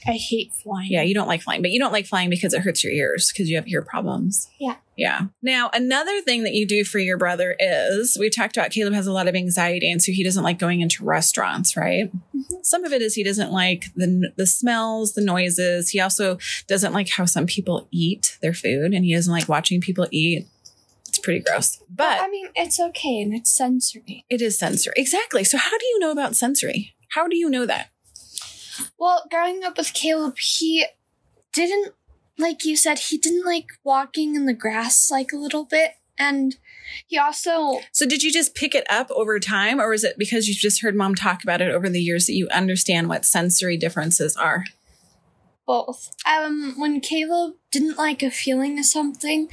I 0.07 0.13
hate 0.13 0.51
flying. 0.53 0.91
Yeah, 0.91 1.01
you 1.01 1.13
don't 1.13 1.27
like 1.27 1.41
flying, 1.41 1.61
but 1.61 1.71
you 1.71 1.79
don't 1.79 1.91
like 1.91 2.05
flying 2.05 2.29
because 2.29 2.53
it 2.53 2.61
hurts 2.61 2.83
your 2.83 2.93
ears 2.93 3.31
because 3.31 3.49
you 3.49 3.55
have 3.57 3.67
ear 3.67 3.81
problems. 3.81 4.49
Yeah. 4.59 4.75
Yeah. 4.95 5.27
Now, 5.41 5.69
another 5.73 6.21
thing 6.21 6.43
that 6.43 6.53
you 6.53 6.65
do 6.67 6.83
for 6.83 6.99
your 6.99 7.17
brother 7.17 7.55
is 7.59 8.17
we 8.19 8.29
talked 8.29 8.57
about 8.57 8.71
Caleb 8.71 8.93
has 8.93 9.07
a 9.07 9.11
lot 9.13 9.27
of 9.27 9.35
anxiety 9.35 9.89
and 9.91 10.01
so 10.01 10.11
he 10.11 10.23
doesn't 10.23 10.43
like 10.43 10.59
going 10.59 10.81
into 10.81 11.03
restaurants, 11.05 11.77
right? 11.77 12.11
Mhm. 12.35 12.65
Some 12.65 12.83
of 12.83 12.91
it 12.91 13.01
is 13.01 13.15
he 13.15 13.23
doesn't 13.23 13.51
like 13.51 13.85
the 13.95 14.31
the 14.35 14.45
smells, 14.47 15.13
the 15.13 15.21
noises. 15.21 15.89
He 15.89 15.99
also 15.99 16.37
doesn't 16.67 16.93
like 16.93 17.09
how 17.09 17.25
some 17.25 17.45
people 17.45 17.87
eat 17.91 18.37
their 18.41 18.53
food 18.53 18.93
and 18.93 19.05
he 19.05 19.13
doesn't 19.15 19.31
like 19.31 19.47
watching 19.47 19.79
people 19.81 20.07
eat. 20.11 20.47
It's 21.07 21.19
pretty 21.19 21.39
gross. 21.39 21.79
But 21.89 22.21
I 22.21 22.27
mean, 22.29 22.47
it's 22.55 22.79
okay 22.79 23.19
and 23.21 23.33
it's 23.33 23.51
sensory. 23.55 24.25
it 24.29 24.41
is 24.41 24.59
sensory. 24.59 24.93
Exactly. 24.97 25.43
So 25.43 25.57
how 25.57 25.77
do 25.77 25.85
you 25.85 25.99
know 25.99 26.11
about 26.11 26.35
sensory? 26.35 26.93
How 27.15 27.27
do 27.27 27.35
you 27.37 27.49
know 27.49 27.65
that? 27.65 27.89
Well, 28.99 29.25
growing 29.31 29.63
up 29.63 29.77
with 29.77 29.93
Caleb, 29.93 30.37
he 30.37 30.85
didn't, 31.53 31.93
like 32.37 32.65
you 32.65 32.75
said, 32.75 32.99
he 32.99 33.17
didn't 33.17 33.45
like 33.45 33.67
walking 33.83 34.35
in 34.35 34.45
the 34.45 34.53
grass 34.53 35.09
like 35.09 35.31
a 35.31 35.37
little 35.37 35.63
bit. 35.65 35.91
And 36.17 36.57
he 37.07 37.17
also, 37.17 37.79
So 37.93 38.05
did 38.05 38.23
you 38.23 38.31
just 38.31 38.53
pick 38.55 38.75
it 38.75 38.85
up 38.89 39.09
over 39.11 39.39
time 39.39 39.79
or 39.79 39.93
is 39.93 40.03
it 40.03 40.17
because 40.17 40.49
you've 40.49 40.57
just 40.57 40.81
heard 40.81 40.95
mom 40.95 41.15
talk 41.15 41.43
about 41.43 41.61
it 41.61 41.71
over 41.71 41.87
the 41.87 42.01
years 42.01 42.25
that 42.25 42.33
you 42.33 42.49
understand 42.49 43.07
what 43.07 43.23
sensory 43.25 43.77
differences 43.77 44.35
are? 44.35 44.65
both. 45.65 46.11
Um, 46.27 46.73
when 46.79 46.99
Caleb 46.99 47.53
didn't 47.69 47.95
like 47.95 48.23
a 48.23 48.31
feeling 48.31 48.79
of 48.79 48.85
something, 48.85 49.49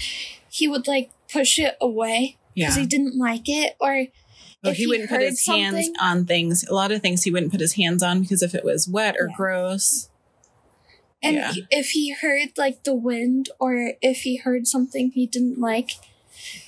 he 0.49 0.67
would 0.67 0.89
like 0.89 1.11
push 1.31 1.59
it 1.59 1.77
away 1.79 2.39
Yeah. 2.55 2.69
because 2.69 2.77
he 2.77 2.87
didn't 2.87 3.19
like 3.19 3.49
it. 3.51 3.77
Or 3.79 4.07
Well, 4.63 4.73
he 4.73 4.83
he 4.83 4.87
wouldn't 4.87 5.09
put 5.11 5.21
his 5.21 5.47
hands 5.47 5.91
on 6.01 6.25
things. 6.27 6.65
A 6.65 6.75
lot 6.75 6.91
of 6.91 7.01
things 7.03 7.23
he 7.23 7.31
wouldn't 7.31 7.53
put 7.53 7.61
his 7.61 7.75
hands 7.75 8.03
on 8.03 8.21
because 8.23 8.43
if 8.43 8.55
it 8.55 8.65
was 8.65 8.89
wet 8.89 9.17
or 9.19 9.29
Yeah. 9.29 9.37
gross. 9.37 10.09
and 11.23 11.37
Yeah. 11.37 11.53
if 11.71 11.91
he 11.91 12.13
heard 12.13 12.51
like 12.57 12.85
the 12.85 12.95
wind 12.95 13.49
or 13.59 13.95
if 14.03 14.19
he 14.19 14.37
heard 14.37 14.67
something 14.67 15.11
he 15.13 15.27
didn't 15.27 15.59
like, 15.59 15.91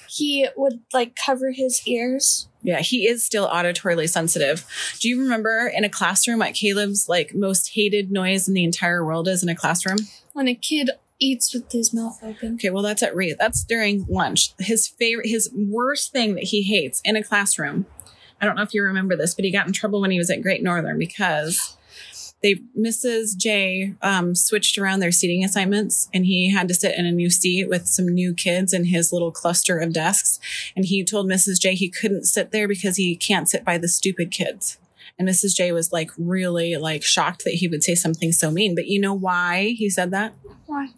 he 0.08 0.48
would 0.56 0.80
like 0.92 1.14
cover 1.16 1.52
his 1.52 1.82
ears. 1.86 2.48
Yeah, 2.62 2.80
he 2.80 3.06
is 3.06 3.24
still 3.24 3.46
auditorily 3.48 4.08
sensitive. 4.08 4.64
Do 5.00 5.08
you 5.08 5.20
remember 5.20 5.70
in 5.72 5.84
a 5.84 5.88
classroom 5.88 6.38
what 6.40 6.54
Caleb's 6.54 7.08
like 7.08 7.34
most 7.34 7.74
hated 7.74 8.10
noise 8.10 8.48
in 8.48 8.54
the 8.54 8.64
entire 8.64 9.04
world 9.04 9.28
is 9.28 9.42
in 9.42 9.48
a 9.48 9.54
classroom? 9.54 9.98
When 10.32 10.48
a 10.48 10.54
kid 10.54 10.90
eats 11.18 11.52
with 11.52 11.70
his 11.72 11.92
mouth 11.92 12.18
open. 12.22 12.54
Okay, 12.54 12.70
well 12.70 12.82
that's 12.82 13.02
at 13.02 13.14
re 13.14 13.34
that's 13.38 13.64
during 13.64 14.06
lunch. 14.08 14.52
His 14.58 14.86
favorite 14.86 15.28
his 15.28 15.50
worst 15.54 16.12
thing 16.12 16.34
that 16.34 16.44
he 16.44 16.62
hates 16.62 17.00
in 17.04 17.16
a 17.16 17.22
classroom. 17.22 17.86
I 18.40 18.46
don't 18.46 18.56
know 18.56 18.62
if 18.62 18.74
you 18.74 18.84
remember 18.84 19.16
this, 19.16 19.34
but 19.34 19.44
he 19.44 19.50
got 19.50 19.66
in 19.66 19.72
trouble 19.72 20.00
when 20.00 20.10
he 20.10 20.18
was 20.18 20.30
at 20.30 20.42
Great 20.42 20.62
Northern 20.62 20.98
because 20.98 21.76
they 22.42 22.56
Mrs. 22.78 23.36
J 23.36 23.94
um, 24.00 24.34
switched 24.34 24.78
around 24.78 25.00
their 25.00 25.10
seating 25.10 25.44
assignments 25.44 26.08
and 26.14 26.24
he 26.24 26.52
had 26.52 26.68
to 26.68 26.74
sit 26.74 26.96
in 26.96 27.04
a 27.04 27.12
new 27.12 27.30
seat 27.30 27.68
with 27.68 27.86
some 27.86 28.06
new 28.06 28.32
kids 28.32 28.72
in 28.72 28.84
his 28.84 29.12
little 29.12 29.32
cluster 29.32 29.78
of 29.78 29.92
desks. 29.92 30.38
And 30.76 30.84
he 30.84 31.04
told 31.04 31.26
Mrs. 31.26 31.60
J 31.60 31.74
he 31.74 31.88
couldn't 31.88 32.24
sit 32.24 32.52
there 32.52 32.68
because 32.68 32.96
he 32.96 33.16
can't 33.16 33.48
sit 33.48 33.64
by 33.64 33.78
the 33.78 33.88
stupid 33.88 34.30
kids. 34.30 34.78
And 35.18 35.28
Mrs. 35.28 35.54
J 35.56 35.72
was 35.72 35.92
like 35.92 36.10
really 36.16 36.76
like 36.76 37.02
shocked 37.02 37.44
that 37.44 37.54
he 37.54 37.66
would 37.68 37.82
say 37.82 37.94
something 37.94 38.30
so 38.32 38.50
mean. 38.50 38.74
But 38.74 38.86
you 38.86 39.00
know 39.00 39.14
why 39.14 39.74
he 39.76 39.90
said 39.90 40.10
that? 40.12 40.34
Why? 40.66 40.88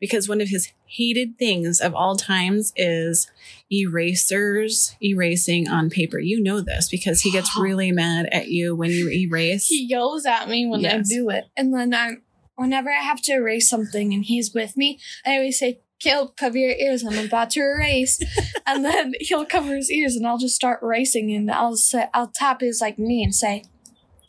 because 0.00 0.28
one 0.28 0.40
of 0.42 0.48
his 0.48 0.70
hated 0.84 1.38
things 1.38 1.80
of 1.80 1.94
all 1.94 2.14
times 2.14 2.72
is 2.76 3.30
erasers 3.72 4.94
erasing 5.02 5.68
on 5.68 5.88
paper. 5.90 6.18
You 6.18 6.42
know 6.42 6.60
this 6.60 6.88
because 6.88 7.22
he 7.22 7.30
gets 7.30 7.56
really 7.58 7.90
mad 7.92 8.28
at 8.32 8.48
you 8.48 8.74
when 8.76 8.90
you 8.90 9.10
erase. 9.10 9.66
He 9.66 9.86
yells 9.86 10.26
at 10.26 10.48
me 10.48 10.66
when 10.66 10.80
Yes. 10.80 11.10
I 11.10 11.14
do 11.14 11.30
it. 11.30 11.44
And 11.56 11.72
then 11.74 11.94
I 11.94 12.16
whenever 12.56 12.90
I 12.90 13.02
have 13.02 13.20
to 13.22 13.32
erase 13.32 13.68
something 13.68 14.12
and 14.12 14.24
he's 14.24 14.52
with 14.54 14.76
me, 14.76 15.00
I 15.26 15.36
always 15.36 15.58
say, 15.58 15.80
Caleb, 16.00 16.36
cover 16.36 16.58
your 16.58 16.70
ears. 16.76 17.02
I'm 17.04 17.18
about 17.26 17.50
to 17.50 17.60
erase. 17.60 18.20
and 18.66 18.84
then 18.84 19.12
he'll 19.20 19.44
cover 19.44 19.74
his 19.74 19.90
ears 19.90 20.16
and 20.16 20.26
I'll 20.26 20.38
just 20.38 20.54
start 20.54 20.80
racing, 20.82 21.32
and 21.32 21.50
I'll 21.50 21.76
say 21.76 22.06
I'll 22.14 22.30
tap 22.34 22.60
his 22.60 22.80
like 22.80 22.98
knee 22.98 23.22
and 23.22 23.34
say, 23.34 23.64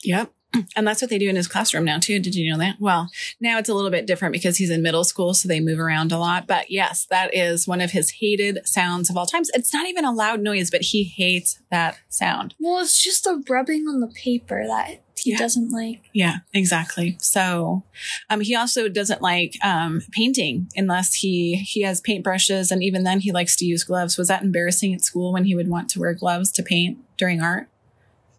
Yep. 0.03 0.31
And 0.75 0.87
that's 0.87 1.01
what 1.01 1.09
they 1.09 1.17
do 1.17 1.29
in 1.29 1.35
his 1.35 1.47
classroom 1.47 1.85
now 1.85 1.99
too. 1.99 2.19
Did 2.19 2.35
you 2.35 2.51
know 2.51 2.57
that? 2.59 2.75
Well, 2.79 3.09
now 3.39 3.57
it's 3.59 3.69
a 3.69 3.73
little 3.73 3.89
bit 3.91 4.05
different 4.05 4.33
because 4.33 4.57
he's 4.57 4.69
in 4.69 4.81
middle 4.81 5.03
school, 5.03 5.33
so 5.33 5.47
they 5.47 5.59
move 5.59 5.79
around 5.79 6.11
a 6.11 6.17
lot. 6.19 6.47
But 6.47 6.69
yes, 6.71 7.05
that 7.09 7.33
is 7.33 7.67
one 7.67 7.81
of 7.81 7.91
his 7.91 8.11
hated 8.11 8.59
sounds 8.67 9.09
of 9.09 9.17
all 9.17 9.25
times. 9.25 9.49
It's 9.53 9.73
not 9.73 9.87
even 9.87 10.05
a 10.05 10.11
loud 10.11 10.41
noise, 10.41 10.69
but 10.71 10.81
he 10.81 11.03
hates 11.03 11.59
that 11.71 11.97
sound. 12.09 12.55
Well, 12.59 12.79
it's 12.79 13.01
just 13.01 13.23
the 13.23 13.43
rubbing 13.49 13.87
on 13.87 13.99
the 13.99 14.07
paper 14.07 14.63
that 14.67 15.01
he 15.17 15.31
Yeah. 15.31 15.37
doesn't 15.37 15.69
like. 15.71 16.01
Yeah, 16.13 16.37
exactly. 16.53 17.17
So, 17.19 17.83
um, 18.29 18.41
he 18.41 18.53
also 18.55 18.89
doesn't 18.89 19.21
like 19.21 19.57
um, 19.63 20.01
painting 20.11 20.69
unless 20.75 21.15
he 21.15 21.55
he 21.55 21.81
has 21.83 22.01
paintbrushes, 22.01 22.71
and 22.71 22.83
even 22.83 23.03
then 23.03 23.21
he 23.21 23.31
likes 23.31 23.55
to 23.57 23.65
use 23.65 23.83
gloves. 23.83 24.17
Was 24.17 24.27
that 24.27 24.43
embarrassing 24.43 24.93
at 24.93 25.03
school 25.03 25.31
when 25.33 25.45
he 25.45 25.55
would 25.55 25.69
want 25.69 25.89
to 25.91 25.99
wear 25.99 26.13
gloves 26.13 26.51
to 26.53 26.63
paint 26.63 26.97
during 27.17 27.41
art? 27.41 27.69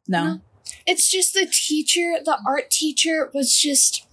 No. 0.09 0.25
No. 0.25 0.41
It's 0.87 1.11
just 1.11 1.35
the 1.35 1.47
teacher, 1.47 2.15
the 2.25 2.39
art 2.47 2.71
teacher 2.71 3.31
was 3.35 3.57
just, 3.57 4.07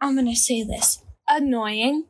I'm 0.00 0.14
going 0.14 0.26
to 0.26 0.36
say 0.36 0.62
this, 0.62 1.02
annoying 1.28 2.06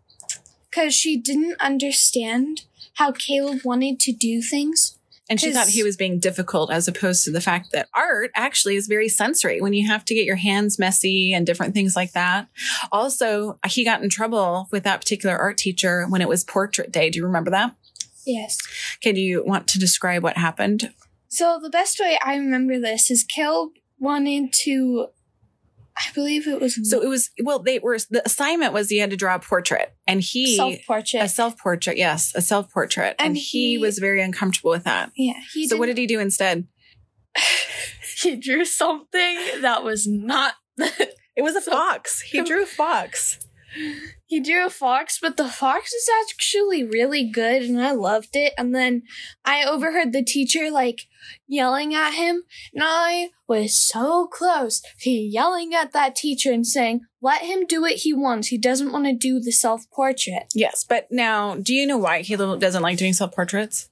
because 0.71 0.95
she 0.95 1.17
didn't 1.19 1.61
understand 1.61 2.65
how 2.95 3.13
Caleb 3.13 3.61
wanted 3.65 4.01
to 4.01 4.13
do 4.13 4.43
things. 4.43 4.99
And 5.31 5.41
she 5.41 5.53
thought 5.53 5.69
he 5.69 5.83
was 5.83 5.97
being 5.97 6.19
difficult 6.19 6.71
as 6.71 6.89
opposed 6.89 7.25
to 7.25 7.31
the 7.31 7.41
fact 7.41 7.73
that 7.73 7.89
art 7.95 8.31
actually 8.35 8.77
is 8.77 8.87
very 8.87 9.09
sensory 9.09 9.61
when 9.61 9.73
you 9.73 9.87
have 9.87 10.05
to 10.07 10.15
get 10.15 10.27
your 10.27 10.37
hands 10.37 10.79
messy 10.79 11.33
and 11.33 11.47
different 11.47 11.73
things 11.73 11.97
like 11.97 12.13
that. 12.13 12.49
Also, 12.91 13.59
he 13.67 13.85
got 13.85 14.03
in 14.03 14.11
trouble 14.11 14.69
with 14.71 14.85
that 14.85 15.01
particular 15.01 15.37
art 15.37 15.57
teacher 15.57 16.07
when 16.09 16.21
it 16.21 16.29
was 16.29 16.45
portrait 16.45 16.93
day. 16.93 17.09
Do 17.09 17.19
you 17.19 17.25
remember 17.25 17.51
that? 17.51 17.75
Yes. 18.27 18.59
Okay, 18.99 19.13
do 19.13 19.21
you 19.21 19.43
want 19.45 19.69
to 19.69 19.79
describe 19.79 20.23
what 20.23 20.37
happened? 20.37 20.93
So 21.29 21.59
the 21.63 21.71
best 21.71 21.99
way 21.99 22.19
I 22.23 22.37
remember 22.37 22.79
this 22.79 23.11
is 23.11 23.25
Caleb 23.25 23.71
wanted 24.03 24.53
to, 24.65 25.07
I 25.97 26.03
believe 26.15 26.47
it 26.49 26.61
was 26.61 26.79
So 26.91 27.01
it 27.03 27.09
was 27.09 27.31
well, 27.43 27.59
they 27.61 27.79
were 27.79 27.97
the 28.11 28.23
assignment 28.27 28.73
was 28.75 28.89
he 28.91 28.99
had 28.99 29.11
to 29.11 29.17
draw 29.17 29.35
a 29.37 29.39
portrait, 29.39 29.95
and 30.07 30.21
he 30.21 30.57
self 30.57 30.75
portrait. 30.87 31.21
a 31.23 31.29
self 31.29 31.59
portrait, 31.59 31.97
yes, 31.97 32.33
a 32.35 32.43
self 32.43 32.71
portrait, 32.73 33.15
and, 33.19 33.29
And 33.29 33.37
he, 33.37 33.73
he- 33.73 33.79
was 33.79 33.99
very 33.99 34.21
uncomfortable 34.23 34.71
with 34.71 34.85
that. 34.85 35.11
yeah. 35.17 35.35
He 35.55 35.69
so 35.69 35.77
what 35.77 35.87
didn't- 35.87 35.99
he 36.01 36.07
do 36.07 36.21
instead? 36.21 36.67
he 38.23 38.37
drew 38.37 38.65
something 38.65 39.39
that 39.63 39.83
was 39.83 40.07
not. 40.07 40.55
It 40.79 41.43
was 41.43 41.57
a 41.57 41.61
fox. 41.71 42.21
He 42.21 42.43
drew 42.43 42.63
a 42.65 42.67
fox. 42.67 43.39
He 44.27 44.41
drew 44.41 44.67
a 44.67 44.71
fox, 44.71 45.19
but 45.21 45.37
the 45.37 45.49
fox 45.49 45.93
is 45.93 46.09
actually 46.23 46.85
really 46.85 47.25
good, 47.25 47.63
and 47.63 47.81
I 47.81 47.93
loved 47.93 48.35
it. 48.35 48.53
And 48.57 48.75
then 48.75 49.03
I 49.45 49.65
overheard 49.65 50.13
the 50.13 50.25
teacher 50.25 50.71
like 50.71 51.03
yelling 51.47 51.95
at 51.95 52.15
him, 52.15 52.45
and 52.75 52.83
I 52.85 53.31
was 53.47 53.75
so 53.75 54.27
close 54.27 54.83
to 55.01 55.11
yelling 55.11 55.75
at 55.75 55.93
that 55.93 56.17
teacher 56.17 56.53
and 56.53 56.67
saying, 56.67 57.03
"Let 57.21 57.43
him 57.43 57.67
do 57.67 57.83
what 57.83 57.93
he 57.93 58.13
wants. 58.13 58.49
He 58.49 58.59
doesn't 58.59 58.93
want 58.93 59.07
to 59.07 59.13
do 59.13 59.41
the 59.41 59.53
self 59.53 59.91
portrait." 59.91 60.45
Yes, 60.55 60.85
but 60.89 61.09
now, 61.11 61.57
do 61.57 61.75
you 61.75 61.87
know 61.87 61.99
why 61.99 62.23
Caleb 62.23 62.61
doesn't 62.61 62.83
like 62.83 62.99
doing 62.99 63.13
self 63.13 63.35
portraits 63.35 63.89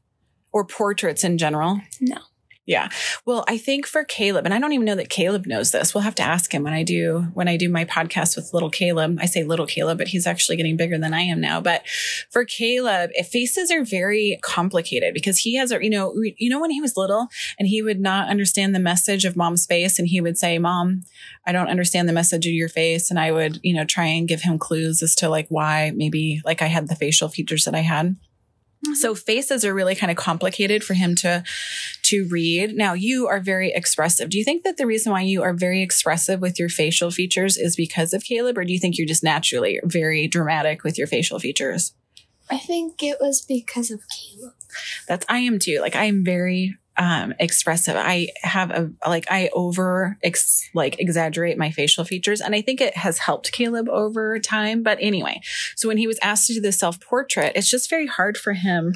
or 0.52 0.64
portraits 0.64 1.24
in 1.24 1.38
general? 1.38 1.80
No. 2.00 2.18
Yeah. 2.70 2.88
Well, 3.26 3.44
I 3.48 3.58
think 3.58 3.84
for 3.84 4.04
Caleb, 4.04 4.44
and 4.44 4.54
I 4.54 4.60
don't 4.60 4.72
even 4.72 4.84
know 4.86 4.94
that 4.94 5.08
Caleb 5.08 5.44
knows 5.44 5.72
this. 5.72 5.92
We'll 5.92 6.04
have 6.04 6.14
to 6.14 6.22
ask 6.22 6.54
him 6.54 6.62
when 6.62 6.72
I 6.72 6.84
do 6.84 7.22
when 7.34 7.48
I 7.48 7.56
do 7.56 7.68
my 7.68 7.84
podcast 7.84 8.36
with 8.36 8.54
little 8.54 8.70
Caleb. 8.70 9.18
I 9.20 9.26
say 9.26 9.42
little 9.42 9.66
Caleb, 9.66 9.98
but 9.98 10.06
he's 10.06 10.24
actually 10.24 10.56
getting 10.56 10.76
bigger 10.76 10.96
than 10.96 11.12
I 11.12 11.22
am 11.22 11.40
now. 11.40 11.60
But 11.60 11.82
for 12.30 12.44
Caleb, 12.44 13.10
faces 13.28 13.72
are 13.72 13.82
very 13.82 14.38
complicated 14.44 15.14
because 15.14 15.38
he 15.38 15.56
has 15.56 15.72
a 15.72 15.82
you 15.82 15.90
know 15.90 16.14
you 16.38 16.48
know 16.48 16.60
when 16.60 16.70
he 16.70 16.80
was 16.80 16.96
little 16.96 17.26
and 17.58 17.66
he 17.66 17.82
would 17.82 17.98
not 17.98 18.28
understand 18.28 18.72
the 18.72 18.78
message 18.78 19.24
of 19.24 19.34
mom's 19.34 19.66
face 19.66 19.98
and 19.98 20.06
he 20.06 20.20
would 20.20 20.38
say, 20.38 20.56
"Mom, 20.56 21.02
I 21.44 21.50
don't 21.50 21.70
understand 21.70 22.08
the 22.08 22.12
message 22.12 22.46
of 22.46 22.52
your 22.52 22.68
face," 22.68 23.10
and 23.10 23.18
I 23.18 23.32
would 23.32 23.58
you 23.64 23.74
know 23.74 23.84
try 23.84 24.06
and 24.06 24.28
give 24.28 24.42
him 24.42 24.60
clues 24.60 25.02
as 25.02 25.16
to 25.16 25.28
like 25.28 25.48
why 25.48 25.90
maybe 25.96 26.40
like 26.44 26.62
I 26.62 26.66
had 26.66 26.86
the 26.86 26.94
facial 26.94 27.28
features 27.28 27.64
that 27.64 27.74
I 27.74 27.80
had. 27.80 28.14
So 28.94 29.14
faces 29.14 29.64
are 29.64 29.74
really 29.74 29.94
kind 29.94 30.10
of 30.10 30.16
complicated 30.16 30.82
for 30.82 30.94
him 30.94 31.14
to 31.16 31.44
to 32.04 32.26
read. 32.28 32.74
Now 32.74 32.94
you 32.94 33.28
are 33.28 33.40
very 33.40 33.72
expressive. 33.72 34.30
Do 34.30 34.38
you 34.38 34.44
think 34.44 34.64
that 34.64 34.78
the 34.78 34.86
reason 34.86 35.12
why 35.12 35.20
you 35.22 35.42
are 35.42 35.52
very 35.52 35.82
expressive 35.82 36.40
with 36.40 36.58
your 36.58 36.68
facial 36.68 37.10
features 37.10 37.56
is 37.56 37.76
because 37.76 38.14
of 38.14 38.24
Caleb 38.24 38.56
or 38.56 38.64
do 38.64 38.72
you 38.72 38.78
think 38.78 38.96
you're 38.96 39.06
just 39.06 39.22
naturally 39.22 39.78
very 39.84 40.26
dramatic 40.26 40.82
with 40.82 40.96
your 40.96 41.06
facial 41.06 41.38
features? 41.38 41.92
I 42.50 42.58
think 42.58 43.02
it 43.02 43.18
was 43.20 43.42
because 43.42 43.90
of 43.90 44.00
Caleb. 44.08 44.54
That's 45.06 45.26
I 45.28 45.38
am 45.38 45.58
too. 45.58 45.80
Like 45.80 45.94
I 45.94 46.04
am 46.04 46.24
very 46.24 46.76
um 47.00 47.32
expressive. 47.40 47.96
I 47.96 48.28
have 48.42 48.70
a 48.70 48.90
like 49.08 49.24
I 49.30 49.48
over 49.54 50.18
ex, 50.22 50.68
like 50.74 51.00
exaggerate 51.00 51.56
my 51.56 51.70
facial 51.70 52.04
features 52.04 52.42
and 52.42 52.54
I 52.54 52.60
think 52.60 52.80
it 52.80 52.96
has 52.96 53.18
helped 53.18 53.52
Caleb 53.52 53.88
over 53.88 54.38
time, 54.38 54.82
but 54.82 54.98
anyway. 55.00 55.40
So 55.76 55.88
when 55.88 55.96
he 55.96 56.06
was 56.06 56.18
asked 56.22 56.46
to 56.48 56.54
do 56.54 56.60
the 56.60 56.72
self-portrait, 56.72 57.52
it's 57.56 57.70
just 57.70 57.88
very 57.88 58.06
hard 58.06 58.36
for 58.36 58.52
him 58.52 58.94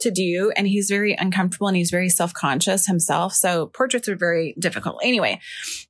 to 0.00 0.10
do 0.10 0.52
and 0.54 0.68
he's 0.68 0.90
very 0.90 1.16
uncomfortable 1.18 1.68
and 1.68 1.76
he's 1.78 1.90
very 1.90 2.10
self-conscious 2.10 2.86
himself. 2.86 3.32
So 3.32 3.68
portraits 3.68 4.06
are 4.06 4.16
very 4.16 4.54
difficult. 4.58 5.00
Anyway, 5.02 5.40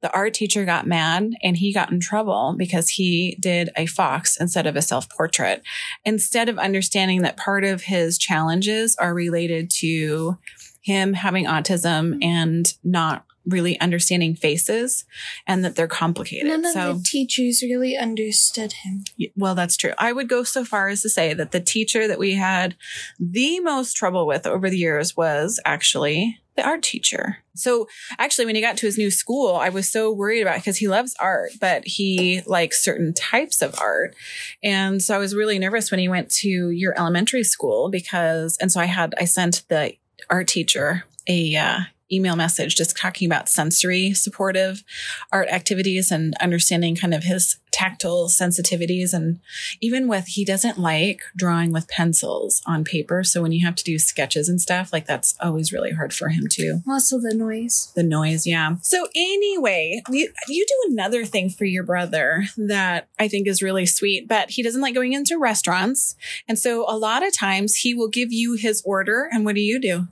the 0.00 0.12
art 0.12 0.34
teacher 0.34 0.64
got 0.64 0.86
mad 0.86 1.32
and 1.42 1.56
he 1.56 1.74
got 1.74 1.90
in 1.90 1.98
trouble 1.98 2.54
because 2.56 2.90
he 2.90 3.36
did 3.40 3.70
a 3.76 3.86
fox 3.86 4.36
instead 4.40 4.68
of 4.68 4.76
a 4.76 4.82
self-portrait. 4.82 5.62
Instead 6.04 6.48
of 6.48 6.60
understanding 6.60 7.22
that 7.22 7.36
part 7.36 7.64
of 7.64 7.82
his 7.82 8.18
challenges 8.18 8.94
are 9.00 9.12
related 9.12 9.68
to 9.78 10.38
him 10.86 11.14
having 11.14 11.46
autism 11.46 12.16
and 12.22 12.74
not 12.84 13.24
really 13.44 13.78
understanding 13.80 14.36
faces 14.36 15.04
and 15.44 15.64
that 15.64 15.74
they're 15.74 15.88
complicated. 15.88 16.46
None 16.46 16.64
of 16.64 16.72
so, 16.72 16.92
the 16.94 17.02
teachers 17.02 17.60
really 17.60 17.96
understood 17.96 18.72
him. 18.72 19.02
well, 19.34 19.56
that's 19.56 19.76
true. 19.76 19.92
I 19.98 20.12
would 20.12 20.28
go 20.28 20.44
so 20.44 20.64
far 20.64 20.88
as 20.88 21.02
to 21.02 21.08
say 21.08 21.34
that 21.34 21.50
the 21.50 21.60
teacher 21.60 22.06
that 22.06 22.20
we 22.20 22.34
had 22.34 22.76
the 23.18 23.58
most 23.60 23.94
trouble 23.94 24.28
with 24.28 24.46
over 24.46 24.70
the 24.70 24.78
years 24.78 25.16
was 25.16 25.58
actually 25.64 26.38
the 26.54 26.64
art 26.64 26.84
teacher. 26.84 27.38
So 27.54 27.88
actually, 28.18 28.46
when 28.46 28.54
he 28.54 28.62
got 28.62 28.76
to 28.78 28.86
his 28.86 28.96
new 28.96 29.10
school, 29.10 29.56
I 29.56 29.68
was 29.68 29.90
so 29.90 30.12
worried 30.12 30.42
about 30.42 30.56
because 30.56 30.78
he 30.78 30.86
loves 30.86 31.16
art, 31.18 31.50
but 31.60 31.84
he 31.84 32.42
likes 32.46 32.82
certain 32.82 33.12
types 33.12 33.60
of 33.60 33.74
art. 33.80 34.14
And 34.62 35.02
so 35.02 35.16
I 35.16 35.18
was 35.18 35.34
really 35.34 35.58
nervous 35.58 35.90
when 35.90 36.00
he 36.00 36.08
went 36.08 36.30
to 36.36 36.70
your 36.70 36.96
elementary 36.96 37.44
school 37.44 37.90
because, 37.90 38.56
and 38.60 38.70
so 38.70 38.80
I 38.80 38.86
had, 38.86 39.14
I 39.18 39.24
sent 39.24 39.64
the 39.68 39.94
art 40.30 40.48
teacher 40.48 41.04
a, 41.28 41.56
uh, 41.56 41.80
email 42.12 42.36
message 42.36 42.76
just 42.76 42.96
talking 42.96 43.26
about 43.26 43.48
sensory 43.48 44.12
supportive 44.14 44.84
art 45.32 45.48
activities 45.48 46.10
and 46.10 46.34
understanding 46.40 46.96
kind 46.96 47.14
of 47.14 47.24
his 47.24 47.58
tactile 47.76 48.28
sensitivities. 48.28 49.12
And 49.12 49.38
even 49.82 50.08
with 50.08 50.28
he 50.28 50.46
doesn't 50.46 50.78
like 50.78 51.20
drawing 51.36 51.72
with 51.72 51.88
pencils 51.88 52.62
on 52.66 52.84
paper. 52.84 53.22
So 53.22 53.42
when 53.42 53.52
you 53.52 53.66
have 53.66 53.74
to 53.76 53.84
do 53.84 53.98
sketches 53.98 54.48
and 54.48 54.60
stuff 54.60 54.92
like 54.94 55.06
that's 55.06 55.36
always 55.40 55.72
really 55.72 55.92
hard 55.92 56.14
for 56.14 56.30
him 56.30 56.44
too. 56.50 56.80
Also, 56.88 57.18
the 57.20 57.34
noise. 57.34 57.92
the 57.94 58.02
noise 58.02 58.46
yeah. 58.46 58.76
So 58.80 59.08
anyway 59.14 60.00
you, 60.08 60.32
you 60.48 60.64
do 60.66 60.92
another 60.92 61.26
thing 61.26 61.50
for 61.50 61.64
your 61.64 61.82
brother 61.82 62.44
that 62.56 63.08
i 63.18 63.28
think 63.28 63.46
is 63.46 63.62
really 63.62 63.86
sweet 63.86 64.26
but 64.26 64.50
he 64.50 64.62
doesn't 64.62 64.80
like 64.80 64.94
going 64.94 65.12
into 65.12 65.38
restaurants. 65.38 66.16
And 66.48 66.58
so 66.58 66.84
a 66.88 66.96
lot 66.96 67.26
of 67.26 67.36
times 67.36 67.76
he 67.76 67.92
will 67.92 68.08
give 68.08 68.32
you 68.32 68.54
his 68.54 68.82
order. 68.86 69.28
And 69.30 69.44
what 69.44 69.54
do 69.54 69.60
you 69.60 69.78
do 69.78 70.08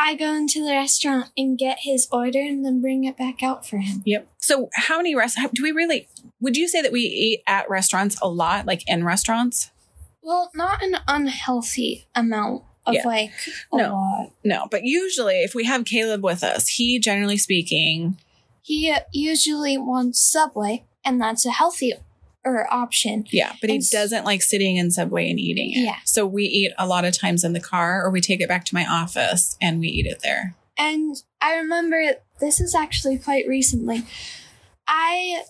I 0.00 0.14
go 0.14 0.32
into 0.32 0.64
the 0.64 0.70
restaurant 0.70 1.30
and 1.36 1.58
get 1.58 1.78
his 1.80 2.06
order 2.12 2.38
and 2.38 2.64
then 2.64 2.80
bring 2.80 3.02
it 3.02 3.16
back 3.16 3.42
out 3.42 3.66
for 3.66 3.78
him. 3.78 4.02
Yep. 4.06 4.28
So, 4.38 4.68
how 4.74 4.98
many 4.98 5.16
restaurants 5.16 5.54
do 5.54 5.62
we 5.64 5.72
really? 5.72 6.08
Would 6.40 6.56
you 6.56 6.68
say 6.68 6.80
that 6.82 6.92
we 6.92 7.00
eat 7.00 7.42
at 7.48 7.68
restaurants 7.68 8.16
a 8.22 8.28
lot, 8.28 8.64
like 8.64 8.88
in 8.88 9.02
restaurants? 9.04 9.72
Well, 10.22 10.50
not 10.54 10.82
an 10.84 10.98
unhealthy 11.08 12.06
amount 12.14 12.62
of 12.86 12.94
Yeah. 12.94 13.06
like 13.06 13.32
a 13.72 13.76
No. 13.76 13.92
lot. 13.92 14.30
No, 14.44 14.68
but 14.70 14.84
usually, 14.84 15.42
if 15.42 15.52
we 15.52 15.64
have 15.64 15.84
Caleb 15.84 16.22
with 16.22 16.44
us, 16.44 16.68
he 16.68 17.00
generally 17.00 17.36
speaking, 17.36 18.18
He 18.62 18.94
usually 19.12 19.78
wants 19.78 20.20
Subway, 20.20 20.84
and 21.04 21.20
that's 21.20 21.44
a 21.44 21.50
healthier 22.44 22.66
option. 22.72 23.24
yeah, 23.30 23.52
but 23.60 23.70
he 23.70 23.76
And 23.76 23.82
s- 23.82 23.90
doesn't 23.90 24.24
like 24.24 24.42
sitting 24.42 24.76
in 24.76 24.90
Subway 24.90 25.28
and 25.30 25.38
eating 25.38 25.72
it. 25.72 25.78
Yeah. 25.84 25.96
So 26.04 26.26
we 26.26 26.44
eat 26.44 26.72
a 26.78 26.86
lot 26.86 27.04
of 27.04 27.16
times 27.16 27.44
in 27.44 27.52
the 27.52 27.60
car, 27.60 28.04
or 28.04 28.10
we 28.10 28.20
take 28.20 28.40
it 28.40 28.48
back 28.48 28.64
to 28.66 28.74
my 28.74 28.86
office 28.86 29.56
and 29.60 29.80
we 29.80 29.88
eat 29.88 30.06
it 30.06 30.20
there. 30.22 30.54
And 30.78 31.16
I 31.40 31.56
remember 31.56 32.00
this 32.40 32.60
is 32.60 32.74
actually 32.74 33.18
quite 33.18 33.46
recently. 33.48 34.04
I 34.86 35.42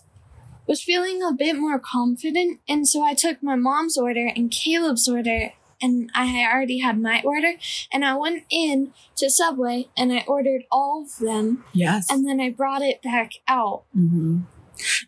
was 0.66 0.82
feeling 0.82 1.22
a 1.22 1.32
bit 1.32 1.56
more 1.56 1.78
confident, 1.78 2.60
and 2.68 2.86
so 2.88 3.02
I 3.02 3.14
took 3.14 3.42
my 3.42 3.54
mom's 3.56 3.96
order 3.96 4.30
and 4.34 4.50
Caleb's 4.50 5.08
order, 5.08 5.52
and 5.80 6.10
I 6.14 6.44
already 6.52 6.78
had 6.78 6.98
my 7.00 7.22
order, 7.24 7.52
and 7.92 8.04
I 8.04 8.14
went 8.16 8.44
in 8.50 8.92
to 9.16 9.30
Subway 9.30 9.88
and 9.96 10.12
I 10.12 10.24
ordered 10.26 10.62
all 10.70 11.02
of 11.04 11.18
them, 11.24 11.64
Yes. 11.72 12.10
and 12.10 12.26
then 12.26 12.40
I 12.40 12.50
brought 12.50 12.82
it 12.82 13.00
back 13.02 13.32
out. 13.46 13.84
hmm 13.94 14.40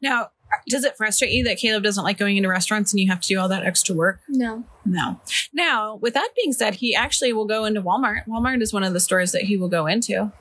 Now, 0.02 0.30
does 0.68 0.84
it 0.84 0.96
frustrate 0.96 1.32
you 1.32 1.44
that 1.44 1.58
Caleb 1.58 1.82
doesn't 1.82 2.04
like 2.04 2.18
going 2.18 2.36
into 2.36 2.48
restaurants 2.48 2.92
and 2.92 3.00
you 3.00 3.08
have 3.08 3.20
to 3.20 3.28
do 3.28 3.38
all 3.38 3.48
that 3.48 3.64
extra 3.64 3.94
work? 3.94 4.20
No. 4.28 4.64
No. 4.84 5.20
Now, 5.52 5.96
with 5.96 6.14
that 6.14 6.30
being 6.36 6.52
said, 6.52 6.76
he 6.76 6.94
actually 6.94 7.32
will 7.32 7.44
go 7.44 7.64
into 7.64 7.82
Walmart. 7.82 8.26
Walmart 8.26 8.62
is 8.62 8.72
one 8.72 8.84
of 8.84 8.92
the 8.92 9.00
stores 9.00 9.32
that 9.32 9.42
he 9.42 9.56
will 9.56 9.68
go 9.68 9.86
into. 9.86 10.32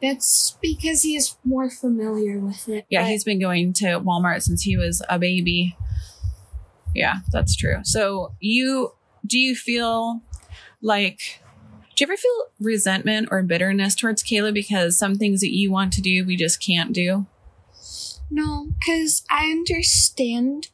That's 0.00 0.56
because 0.62 1.02
he's 1.02 1.36
more 1.44 1.70
familiar 1.70 2.38
with 2.38 2.68
it. 2.68 2.86
Yeah, 2.88 3.06
he's 3.06 3.24
been 3.24 3.40
going 3.40 3.72
to 3.74 4.00
Walmart 4.00 4.42
since 4.42 4.62
he 4.62 4.76
was 4.76 5.02
a 5.08 5.18
baby. 5.18 5.76
Yeah, 6.94 7.16
that's 7.32 7.56
true. 7.56 7.78
So, 7.82 8.34
you 8.40 8.92
do 9.26 9.38
you 9.38 9.56
feel 9.56 10.22
like 10.80 11.42
do 11.96 12.04
you 12.04 12.06
ever 12.06 12.16
feel 12.16 12.44
resentment 12.60 13.28
or 13.32 13.42
bitterness 13.42 13.96
towards 13.96 14.22
Caleb 14.22 14.54
because 14.54 14.96
some 14.96 15.16
things 15.16 15.40
that 15.40 15.52
you 15.52 15.72
want 15.72 15.92
to 15.94 16.00
do 16.00 16.24
we 16.24 16.36
just 16.36 16.64
can't 16.64 16.92
do? 16.92 17.26
No, 18.30 18.68
because 18.78 19.24
I 19.30 19.50
understand 19.50 20.68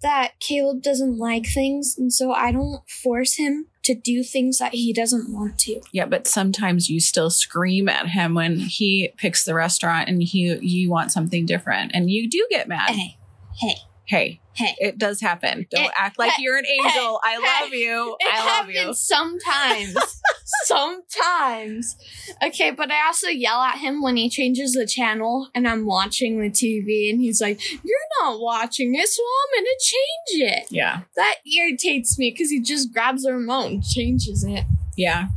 that 0.00 0.34
Caleb 0.38 0.82
doesn't 0.82 1.18
like 1.18 1.46
things, 1.46 1.96
and 1.98 2.12
so 2.12 2.32
I 2.32 2.52
don't 2.52 2.88
force 2.88 3.36
him 3.36 3.66
to 3.84 3.94
do 3.94 4.22
things 4.22 4.58
that 4.58 4.74
he 4.74 4.92
doesn't 4.92 5.32
want 5.32 5.58
to. 5.60 5.80
Yeah, 5.92 6.06
but 6.06 6.26
sometimes 6.26 6.90
you 6.90 7.00
still 7.00 7.30
scream 7.30 7.88
at 7.88 8.08
him 8.08 8.34
when 8.34 8.58
he 8.58 9.12
picks 9.16 9.44
the 9.44 9.54
restaurant 9.54 10.08
and 10.08 10.22
he 10.22 10.58
you 10.60 10.90
want 10.90 11.10
something 11.10 11.46
different 11.46 11.92
and 11.94 12.10
you 12.10 12.28
do 12.28 12.46
get 12.50 12.68
mad. 12.68 12.90
Hey, 12.90 13.16
hey, 13.58 13.76
Hey, 14.08 14.40
hey. 14.54 14.74
it 14.78 14.96
does 14.96 15.20
happen. 15.20 15.66
Don't 15.70 15.84
It- 15.84 15.90
act 15.96 16.18
like 16.18 16.30
hey, 16.32 16.42
you're 16.42 16.56
an 16.56 16.64
angel. 16.66 17.20
I 17.22 17.32
hey, 17.32 17.64
love 17.64 17.72
you. 17.74 18.16
It 18.20 18.32
I 18.32 18.58
love 18.58 18.70
you. 18.70 18.78
happens 18.78 19.00
sometimes. 19.00 19.94
sometimes. 20.64 21.96
Okay, 22.42 22.70
but 22.70 22.90
I 22.90 23.06
also 23.06 23.28
yell 23.28 23.60
at 23.60 23.78
him 23.78 24.02
when 24.02 24.16
he 24.16 24.30
changes 24.30 24.72
the 24.72 24.86
channel 24.86 25.48
and 25.54 25.68
I'm 25.68 25.84
watching 25.86 26.40
the 26.40 26.48
TV 26.50 27.10
and 27.10 27.20
he's 27.20 27.40
like, 27.40 27.60
You're 27.70 28.22
not 28.22 28.40
watching 28.40 28.94
it, 28.94 29.08
so 29.08 29.22
I'm 29.22 29.60
gonna 29.60 29.70
change 29.80 30.52
it. 30.52 30.66
Yeah. 30.70 31.00
That 31.16 31.36
irritates 31.56 32.18
me 32.18 32.30
because 32.30 32.50
he 32.50 32.60
just 32.60 32.92
grabs 32.92 33.24
the 33.24 33.32
remote 33.34 33.66
and 33.70 33.84
changes 33.84 34.44
it. 34.44 34.64
Yeah. 34.96 35.28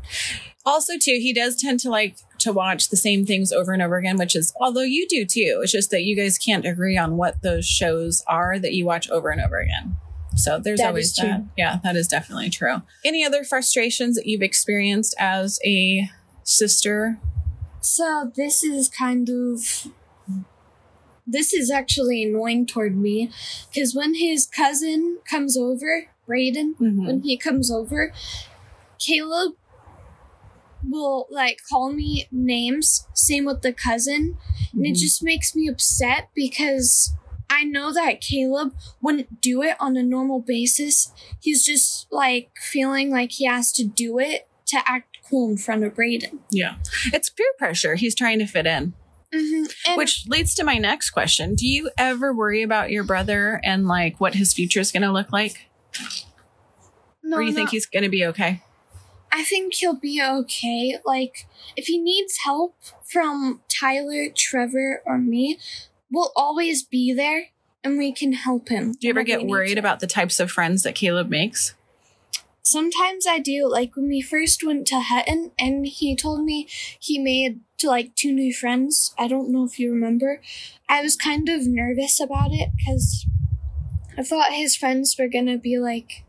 Also, 0.65 0.93
too, 0.93 1.17
he 1.19 1.33
does 1.33 1.55
tend 1.55 1.79
to 1.81 1.89
like 1.89 2.17
to 2.39 2.53
watch 2.53 2.89
the 2.89 2.97
same 2.97 3.25
things 3.25 3.51
over 3.51 3.71
and 3.73 3.81
over 3.81 3.97
again, 3.97 4.17
which 4.17 4.35
is, 4.35 4.53
although 4.59 4.81
you 4.81 5.07
do 5.07 5.25
too, 5.25 5.59
it's 5.63 5.71
just 5.71 5.89
that 5.91 6.03
you 6.03 6.15
guys 6.15 6.37
can't 6.37 6.65
agree 6.65 6.97
on 6.97 7.17
what 7.17 7.41
those 7.41 7.65
shows 7.65 8.23
are 8.27 8.59
that 8.59 8.73
you 8.73 8.85
watch 8.85 9.09
over 9.09 9.29
and 9.29 9.41
over 9.41 9.57
again. 9.59 9.97
So 10.35 10.59
there's 10.59 10.79
That 10.79 10.87
always 10.89 11.13
that. 11.15 11.43
Yeah, 11.57 11.79
that 11.83 11.95
is 11.95 12.07
definitely 12.07 12.49
true. 12.49 12.81
Any 13.03 13.25
other 13.25 13.43
frustrations 13.43 14.15
that 14.15 14.25
you've 14.27 14.41
experienced 14.41 15.15
as 15.19 15.59
a 15.65 16.09
sister? 16.43 17.19
So 17.81 18.31
this 18.35 18.63
is 18.63 18.87
kind 18.87 19.29
of 19.29 19.87
this 21.27 21.53
is 21.53 21.69
actually 21.71 22.23
annoying 22.23 22.65
toward 22.65 22.97
me 22.97 23.29
because 23.71 23.93
when 23.95 24.15
his 24.15 24.45
cousin 24.47 25.19
comes 25.29 25.55
over, 25.57 26.07
Brayden, 26.27 26.75
Mhm. 26.79 27.05
when 27.07 27.21
he 27.23 27.37
comes 27.37 27.71
over, 27.71 28.13
Caleb 28.99 29.53
will 30.87 31.27
like 31.29 31.59
call 31.69 31.91
me 31.91 32.27
names. 32.31 33.07
Same 33.13 33.45
with 33.45 33.61
the 33.61 33.73
cousin, 33.73 34.37
and 34.73 34.85
it 34.85 34.93
Mhm. 34.95 34.99
just 34.99 35.23
makes 35.23 35.55
me 35.55 35.67
upset 35.67 36.29
because 36.35 37.13
I 37.49 37.63
know 37.65 37.91
that 37.93 38.21
Caleb 38.21 38.73
wouldn't 39.01 39.41
do 39.41 39.61
it 39.61 39.75
on 39.79 39.97
a 39.97 40.03
normal 40.03 40.39
basis. 40.39 41.11
He's 41.41 41.63
just 41.65 42.07
like 42.11 42.51
feeling 42.61 43.09
like 43.09 43.33
he 43.33 43.45
has 43.45 43.71
to 43.73 43.83
do 43.83 44.19
it 44.19 44.47
to 44.67 44.77
act 44.89 45.17
cool 45.29 45.49
in 45.49 45.57
front 45.57 45.83
of 45.83 45.93
Brayden. 45.93 46.39
Yeah. 46.49 46.75
It's 47.13 47.29
peer 47.29 47.51
pressure. 47.57 47.95
He's 47.95 48.15
trying 48.15 48.39
to 48.39 48.45
fit 48.47 48.65
in. 48.65 48.93
Mm-hmm. 49.33 49.97
Which 49.97 50.25
leads 50.27 50.53
to 50.55 50.63
my 50.63 50.77
next 50.77 51.09
question. 51.11 51.55
Do 51.55 51.67
you 51.67 51.89
ever 51.97 52.33
worry 52.33 52.63
about 52.63 52.89
your 52.91 53.03
brother 53.03 53.59
and 53.63 53.85
like 53.87 54.19
what 54.19 54.35
his 54.35 54.53
future 54.53 54.79
is 54.79 54.91
going 54.91 55.03
to 55.03 55.11
look 55.11 55.31
like? 55.33 55.67
no, 57.23 57.37
or 57.37 57.41
you 57.41 57.51
no, 57.51 57.55
think 57.55 57.69
he's 57.69 57.85
going 57.85 58.03
to 58.03 58.09
be 58.09 58.25
okay? 58.27 58.61
I 59.31 59.43
think 59.43 59.75
he'll 59.75 59.95
be 59.95 60.21
okay. 60.21 60.97
Like, 61.05 61.47
if 61.75 61.85
he 61.85 61.97
needs 61.97 62.39
help 62.43 62.75
from 63.03 63.61
Tyler, 63.69 64.27
Trevor, 64.35 65.01
or 65.05 65.17
me, 65.17 65.57
we'll 66.11 66.31
always 66.35 66.83
be 66.83 67.13
there 67.13 67.47
and 67.83 67.97
we 67.97 68.11
can 68.11 68.33
help 68.33 68.69
him. 68.69 68.93
Do 68.93 69.07
you 69.07 69.11
ever 69.11 69.23
get 69.23 69.45
worried 69.45 69.77
about 69.77 69.99
the 69.99 70.07
types 70.07 70.39
of 70.39 70.51
friends 70.51 70.83
that 70.83 70.95
Caleb 70.95 71.29
makes? 71.29 71.73
Sometimes 72.61 73.25
I 73.25 73.39
do. 73.39 73.67
Like 73.67 73.95
when 73.95 74.07
we 74.07 74.21
first 74.21 74.63
went 74.63 74.85
to 74.87 74.99
Hutton 74.99 75.51
and 75.57 75.85
he 75.85 76.15
told 76.15 76.43
me 76.43 76.67
he 76.99 77.17
made 77.17 77.61
to 77.79 77.87
like 77.87 78.15
two 78.15 78.31
new 78.31 78.53
friends. 78.53 79.13
I 79.17 79.27
don't 79.27 79.49
know 79.49 79.65
if 79.65 79.79
you 79.79 79.91
remember. 79.91 80.41
I 80.87 81.01
was 81.01 81.15
kind 81.15 81.49
of 81.49 81.65
nervous 81.65 82.19
about 82.19 82.51
it 82.51 82.69
because 82.77 83.25
I 84.17 84.23
thought 84.23 84.53
his 84.53 84.75
friends 84.75 85.15
were 85.17 85.27
gonna 85.27 85.57
be 85.57 85.79
like 85.79 86.23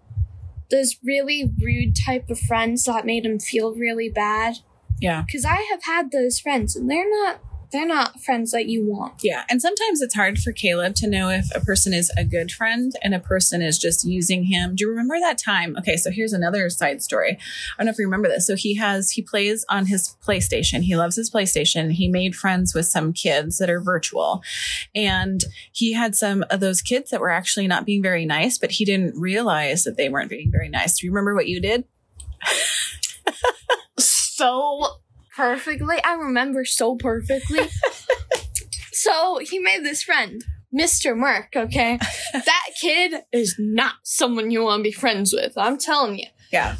those 0.72 0.96
really 1.04 1.52
rude 1.62 1.94
type 1.94 2.28
of 2.28 2.40
friends 2.40 2.84
that 2.84 3.06
made 3.06 3.24
him 3.24 3.38
feel 3.38 3.74
really 3.74 4.08
bad. 4.08 4.56
Yeah. 5.00 5.22
Because 5.24 5.44
I 5.44 5.66
have 5.70 5.84
had 5.84 6.10
those 6.10 6.40
friends 6.40 6.74
and 6.74 6.90
they're 6.90 7.08
not 7.08 7.40
they're 7.72 7.86
not 7.86 8.20
friends 8.20 8.50
that 8.52 8.66
you 8.66 8.84
want. 8.84 9.14
Yeah. 9.22 9.44
And 9.48 9.60
sometimes 9.60 10.02
it's 10.02 10.14
hard 10.14 10.38
for 10.38 10.52
Caleb 10.52 10.94
to 10.96 11.08
know 11.08 11.30
if 11.30 11.46
a 11.54 11.60
person 11.60 11.94
is 11.94 12.12
a 12.16 12.24
good 12.24 12.52
friend 12.52 12.92
and 13.02 13.14
a 13.14 13.18
person 13.18 13.62
is 13.62 13.78
just 13.78 14.04
using 14.04 14.44
him. 14.44 14.76
Do 14.76 14.84
you 14.84 14.90
remember 14.90 15.18
that 15.18 15.38
time? 15.38 15.74
Okay, 15.78 15.96
so 15.96 16.10
here's 16.10 16.34
another 16.34 16.68
side 16.68 17.02
story. 17.02 17.32
I 17.32 17.38
don't 17.78 17.86
know 17.86 17.92
if 17.92 17.98
you 17.98 18.04
remember 18.04 18.28
this. 18.28 18.46
So 18.46 18.56
he 18.56 18.74
has, 18.76 19.10
he 19.10 19.22
plays 19.22 19.64
on 19.70 19.86
his 19.86 20.16
PlayStation. 20.24 20.82
He 20.82 20.96
loves 20.96 21.16
his 21.16 21.30
PlayStation. 21.30 21.92
He 21.92 22.08
made 22.08 22.36
friends 22.36 22.74
with 22.74 22.86
some 22.86 23.12
kids 23.12 23.56
that 23.58 23.70
are 23.70 23.80
virtual. 23.80 24.42
And 24.94 25.42
he 25.72 25.94
had 25.94 26.14
some 26.14 26.44
of 26.50 26.60
those 26.60 26.82
kids 26.82 27.10
that 27.10 27.20
were 27.20 27.30
actually 27.30 27.66
not 27.66 27.86
being 27.86 28.02
very 28.02 28.26
nice, 28.26 28.58
but 28.58 28.72
he 28.72 28.84
didn't 28.84 29.18
realize 29.18 29.84
that 29.84 29.96
they 29.96 30.10
weren't 30.10 30.30
being 30.30 30.52
very 30.52 30.68
nice. 30.68 30.98
Do 30.98 31.06
you 31.06 31.10
remember 31.10 31.34
what 31.34 31.48
you 31.48 31.60
did? 31.60 31.84
so 33.98 34.98
perfectly. 35.36 35.96
I 36.04 36.14
remember 36.14 36.64
so 36.64 36.96
perfectly. 36.96 37.68
so 38.92 39.38
he 39.38 39.58
made 39.58 39.84
this 39.84 40.02
friend, 40.02 40.44
Mr. 40.74 41.16
Merk, 41.16 41.54
okay? 41.56 41.98
that 42.32 42.66
kid 42.80 43.22
is 43.32 43.56
not 43.58 43.94
someone 44.02 44.50
you 44.50 44.62
want 44.62 44.80
to 44.80 44.84
be 44.84 44.92
friends 44.92 45.32
with. 45.32 45.52
I'm 45.56 45.78
telling 45.78 46.18
you. 46.18 46.26
Yeah. 46.52 46.76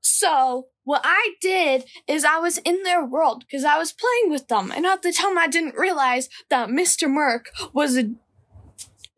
So 0.00 0.68
what 0.84 1.02
I 1.04 1.34
did 1.40 1.84
is 2.06 2.24
I 2.24 2.38
was 2.38 2.58
in 2.58 2.82
their 2.82 3.04
world 3.04 3.44
because 3.46 3.64
I 3.64 3.76
was 3.76 3.92
playing 3.92 4.30
with 4.30 4.48
them. 4.48 4.72
And 4.74 4.86
at 4.86 5.02
the 5.02 5.12
time 5.12 5.36
I 5.36 5.46
didn't 5.46 5.76
realize 5.76 6.30
that 6.48 6.70
Mr. 6.70 7.10
Merk 7.10 7.50
was 7.74 7.96
a 7.96 8.10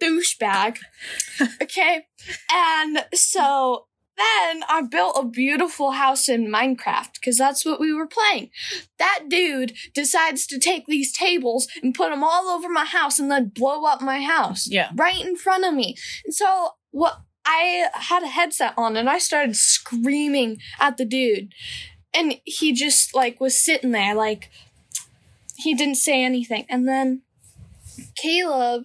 douchebag. 0.03 0.79
okay. 1.63 2.07
And 2.53 3.05
so 3.15 3.87
then 4.21 4.63
I 4.69 4.83
built 4.83 5.17
a 5.19 5.25
beautiful 5.27 5.93
house 5.93 6.29
in 6.29 6.49
Minecraft 6.49 7.15
because 7.15 7.39
that's 7.39 7.65
what 7.65 7.81
we 7.81 7.93
were 7.93 8.07
playing. 8.07 8.51
That 8.99 9.25
dude 9.29 9.73
decides 9.95 10.47
to 10.49 10.59
take 10.59 10.87
these 10.87 11.13
tables 11.13 11.69
and 11.83 11.95
put 11.95 12.11
them 12.11 12.23
all 12.23 12.49
over 12.49 12.69
my 12.69 12.85
house 12.85 13.19
and 13.19 13.31
then 13.31 13.49
blow 13.55 13.85
up 13.85 14.01
my 14.03 14.21
house 14.21 14.69
Yeah. 14.69 14.91
right 14.95 15.25
in 15.25 15.37
front 15.37 15.65
of 15.65 15.75
me. 15.75 15.97
And 16.25 16.35
so 16.35 16.71
what 16.91 17.21
I 17.47 17.89
had 17.95 18.23
a 18.23 18.29
headset 18.29 18.75
on 18.77 18.97
and 18.97 19.09
I 19.09 19.19
started 19.19 19.57
screaming 19.57 20.59
at 20.79 20.97
the 20.97 21.05
dude. 21.05 21.53
And 22.13 22.41
he 22.45 22.73
just 22.73 23.15
like 23.15 23.41
was 23.41 23.59
sitting 23.59 23.93
there 23.93 24.15
like 24.15 24.51
he 25.57 25.75
didn't 25.75 25.97
say 25.97 26.23
anything. 26.25 26.67
And 26.69 26.87
then 26.87 27.23
Caleb 28.17 28.85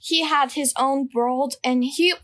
he 0.00 0.24
had 0.24 0.52
his 0.52 0.72
own 0.78 1.08
world 1.14 1.56
and 1.62 1.84
he 1.84 2.14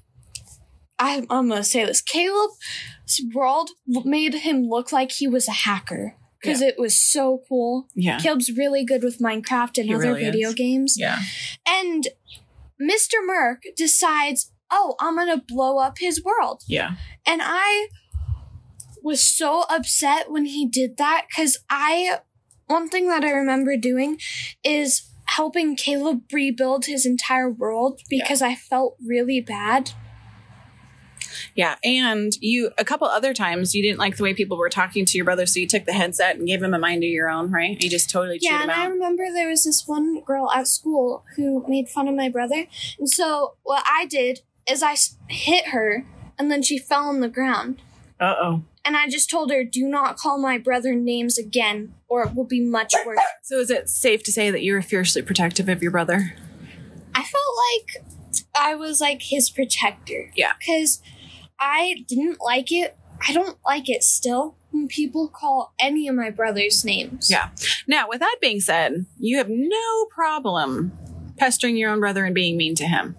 I, 1.04 1.26
I'm 1.28 1.48
gonna 1.48 1.62
say 1.64 1.84
this. 1.84 2.00
Caleb's 2.00 3.20
world 3.34 3.70
made 3.86 4.34
him 4.34 4.68
look 4.68 4.90
like 4.90 5.12
he 5.12 5.28
was 5.28 5.46
a 5.48 5.52
hacker 5.52 6.16
because 6.40 6.62
it 6.62 6.78
was 6.78 6.98
so 6.98 7.42
cool. 7.48 7.88
Yeah. 7.94 8.18
Caleb's 8.18 8.50
really 8.56 8.84
good 8.84 9.02
with 9.02 9.18
Minecraft 9.18 9.78
and 9.78 9.86
He 9.88 9.94
other 9.94 10.04
really 10.04 10.24
video 10.24 10.48
is. 10.48 10.54
games. 10.54 10.96
Yeah. 10.98 11.18
And 11.66 12.08
Mr. 12.80 13.24
Merk 13.24 13.62
decides, 13.76 14.50
oh, 14.70 14.94
I'm 14.98 15.16
gonna 15.16 15.42
blow 15.46 15.78
up 15.78 15.98
his 15.98 16.24
world. 16.24 16.62
Yeah. 16.66 16.92
And 17.26 17.40
I 17.44 17.88
was 19.02 19.26
so 19.26 19.64
upset 19.68 20.30
when 20.30 20.46
he 20.46 20.66
did 20.66 20.96
that 20.96 21.26
because 21.28 21.58
I, 21.68 22.18
one 22.66 22.88
thing 22.88 23.08
that 23.08 23.24
I 23.24 23.30
remember 23.30 23.76
doing 23.76 24.18
is 24.64 25.10
helping 25.26 25.76
Caleb 25.76 26.22
rebuild 26.32 26.86
his 26.86 27.04
entire 27.04 27.50
world 27.50 28.00
because 28.08 28.40
I 28.40 28.54
felt 28.54 28.96
really 29.06 29.40
bad. 29.40 29.92
Yeah. 31.54 31.76
And 31.84 32.32
you, 32.40 32.70
a 32.78 32.84
couple 32.84 33.06
other 33.06 33.32
times, 33.32 33.74
you 33.74 33.82
didn't 33.82 33.98
like 33.98 34.16
the 34.16 34.22
way 34.22 34.34
people 34.34 34.56
were 34.56 34.68
talking 34.68 35.04
to 35.04 35.16
your 35.16 35.24
brother. 35.24 35.46
So 35.46 35.60
you 35.60 35.68
took 35.68 35.84
the 35.84 35.92
headset 35.92 36.36
and 36.36 36.46
gave 36.46 36.62
him 36.62 36.74
a 36.74 36.78
mind 36.78 37.04
of 37.04 37.10
your 37.10 37.28
own, 37.28 37.50
right? 37.50 37.80
You 37.80 37.88
just 37.88 38.10
totally 38.10 38.38
chewed 38.38 38.50
Yeah, 38.50 38.62
him 38.64 38.70
and 38.70 38.80
I 38.80 38.86
remember 38.86 39.24
there 39.32 39.48
was 39.48 39.64
this 39.64 39.86
one 39.86 40.20
girl 40.22 40.50
at 40.50 40.66
school 40.66 41.24
who 41.36 41.64
made 41.68 41.88
fun 41.88 42.08
of 42.08 42.14
my 42.14 42.28
brother. 42.28 42.66
And 42.98 43.08
so 43.08 43.54
what 43.62 43.84
I 43.86 44.06
did 44.06 44.40
is 44.68 44.82
I 44.82 44.96
hit 45.28 45.68
her 45.68 46.06
and 46.38 46.50
then 46.50 46.62
she 46.62 46.78
fell 46.78 47.04
on 47.04 47.20
the 47.20 47.28
ground. 47.28 47.80
Uh 48.20 48.34
oh. 48.40 48.62
And 48.84 48.96
I 48.96 49.08
just 49.08 49.30
told 49.30 49.50
her, 49.50 49.64
do 49.64 49.88
not 49.88 50.16
call 50.16 50.38
my 50.38 50.58
brother 50.58 50.94
names 50.94 51.38
again 51.38 51.94
or 52.08 52.24
it 52.24 52.34
will 52.34 52.44
be 52.44 52.60
much 52.60 52.94
worse. 53.06 53.18
So 53.42 53.58
is 53.58 53.70
it 53.70 53.88
safe 53.88 54.22
to 54.24 54.32
say 54.32 54.50
that 54.50 54.62
you 54.62 54.74
were 54.74 54.82
fiercely 54.82 55.22
protective 55.22 55.68
of 55.68 55.82
your 55.82 55.90
brother? 55.90 56.34
I 57.14 57.22
felt 57.22 57.44
like 57.72 58.04
I 58.54 58.74
was 58.74 59.00
like 59.00 59.22
his 59.22 59.50
protector. 59.50 60.30
Yeah. 60.36 60.52
Because 60.58 61.00
I 61.58 62.04
didn't 62.08 62.38
like 62.40 62.70
it. 62.72 62.96
I 63.26 63.32
don't 63.32 63.58
like 63.64 63.88
it 63.88 64.02
still 64.02 64.56
when 64.70 64.88
people 64.88 65.28
call 65.28 65.72
any 65.78 66.08
of 66.08 66.14
my 66.14 66.30
brother's 66.30 66.84
names. 66.84 67.30
Yeah. 67.30 67.50
Now, 67.86 68.08
with 68.08 68.20
that 68.20 68.36
being 68.40 68.60
said, 68.60 69.06
you 69.18 69.38
have 69.38 69.48
no 69.48 70.04
problem 70.10 70.92
pestering 71.38 71.76
your 71.76 71.90
own 71.90 72.00
brother 72.00 72.24
and 72.24 72.34
being 72.34 72.56
mean 72.56 72.74
to 72.76 72.84
him. 72.86 73.16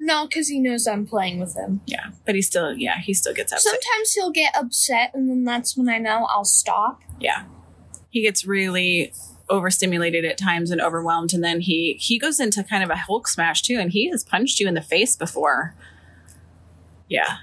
No, 0.00 0.26
because 0.26 0.48
he 0.48 0.58
knows 0.60 0.86
I'm 0.86 1.06
playing 1.06 1.38
with 1.40 1.54
him. 1.56 1.80
Yeah. 1.86 2.10
But 2.24 2.34
he 2.34 2.42
still, 2.42 2.74
yeah, 2.76 2.98
he 3.00 3.14
still 3.14 3.34
gets 3.34 3.52
upset. 3.52 3.72
Sometimes 3.72 4.12
he'll 4.12 4.30
get 4.30 4.54
upset, 4.56 5.10
and 5.14 5.28
then 5.28 5.44
that's 5.44 5.76
when 5.76 5.88
I 5.88 5.98
know 5.98 6.26
I'll 6.30 6.44
stop. 6.44 7.00
yeah. 7.20 7.44
He 8.10 8.22
gets 8.22 8.46
really 8.46 9.12
overstimulated 9.50 10.24
at 10.24 10.38
times 10.38 10.70
and 10.70 10.80
overwhelmed 10.80 11.32
and 11.34 11.42
then 11.44 11.60
he 11.60 11.94
he 12.00 12.18
goes 12.18 12.40
into 12.40 12.62
kind 12.64 12.82
of 12.84 12.90
a 12.90 12.96
hulk 12.96 13.26
smash 13.28 13.62
too 13.62 13.78
and 13.78 13.92
he 13.92 14.08
has 14.10 14.22
punched 14.24 14.60
you 14.60 14.66
in 14.68 14.74
the 14.74 14.82
face 14.82 15.14
before 15.16 15.74
yeah 17.08 17.38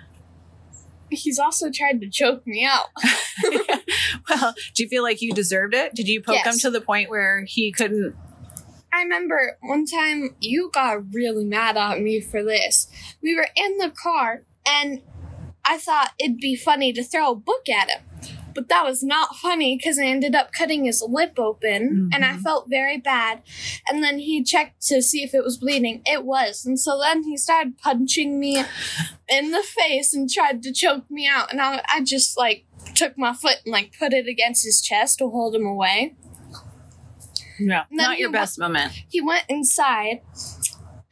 He's 1.11 1.37
also 1.37 1.69
tried 1.69 2.01
to 2.01 2.09
choke 2.09 2.45
me 2.47 2.65
out. 2.65 2.87
well 4.29 4.55
do 4.73 4.83
you 4.83 4.89
feel 4.89 5.03
like 5.03 5.21
you 5.21 5.33
deserved 5.33 5.73
it 5.73 5.93
did 5.93 6.07
you 6.07 6.21
poke 6.21 6.43
him 6.43 6.57
to 6.57 6.71
the 6.71 6.81
point 6.81 7.09
where 7.09 7.45
he 7.45 7.71
couldn't 7.71 8.15
I 8.95 9.01
remember 9.01 9.57
one 9.59 9.85
time 9.85 10.35
you 10.39 10.71
got 10.73 11.13
really 11.13 11.43
mad 11.43 11.75
at 11.75 11.99
me 11.99 12.21
for 12.21 12.41
this. 12.41 12.87
We 13.21 13.35
were 13.35 13.47
in 13.53 13.77
the 13.77 13.89
car 13.89 14.43
and 14.65 15.01
I 15.65 15.77
thought 15.77 16.13
it'd 16.17 16.37
be 16.37 16.55
funny 16.55 16.93
to 16.93 17.03
throw 17.03 17.31
a 17.31 17.35
book 17.35 17.67
at 17.67 17.89
him. 17.89 17.99
But 18.55 18.69
that 18.69 18.83
was 18.85 19.03
not 19.03 19.35
funny 19.35 19.77
because 19.77 19.99
I 19.99 20.05
ended 20.05 20.33
up 20.33 20.51
cutting 20.53 20.85
his 20.85 21.03
lip 21.07 21.37
open 21.37 22.09
and 22.13 22.23
I 22.25 22.33
Mhm. 22.33 22.41
felt 22.41 22.69
very 22.69 22.97
bad. 22.97 23.43
And 23.87 24.01
then 24.03 24.17
he 24.19 24.41
checked 24.43 24.81
to 24.87 25.01
see 25.01 25.21
if 25.23 25.33
it 25.35 25.43
was 25.43 25.57
bleeding. 25.57 26.01
It 26.05 26.25
was. 26.25 26.65
And 26.65 26.79
so 26.79 26.97
then 26.99 27.23
he 27.25 27.35
started 27.37 27.77
punching 27.77 28.39
me 28.39 28.63
in 29.29 29.51
the 29.51 29.61
face 29.61 30.13
and 30.13 30.29
tried 30.29 30.63
to 30.63 30.71
choke 30.71 31.11
me 31.11 31.27
out. 31.27 31.51
And 31.51 31.61
I, 31.61 31.83
I 31.93 32.01
just 32.01 32.37
like 32.37 32.65
took 32.95 33.17
my 33.17 33.33
foot 33.33 33.57
and 33.65 33.73
like 33.73 33.91
put 33.99 34.13
it 34.13 34.27
against 34.27 34.63
his 34.65 34.81
chest 34.81 35.19
to 35.19 35.29
hold 35.29 35.53
him 35.53 35.65
away. 35.65 36.15
no 37.59 37.83
not 37.91 38.19
your 38.19 38.29
best 38.31 38.59
moment 38.59 38.91
he 39.09 39.21
went 39.21 39.43
inside 39.49 40.21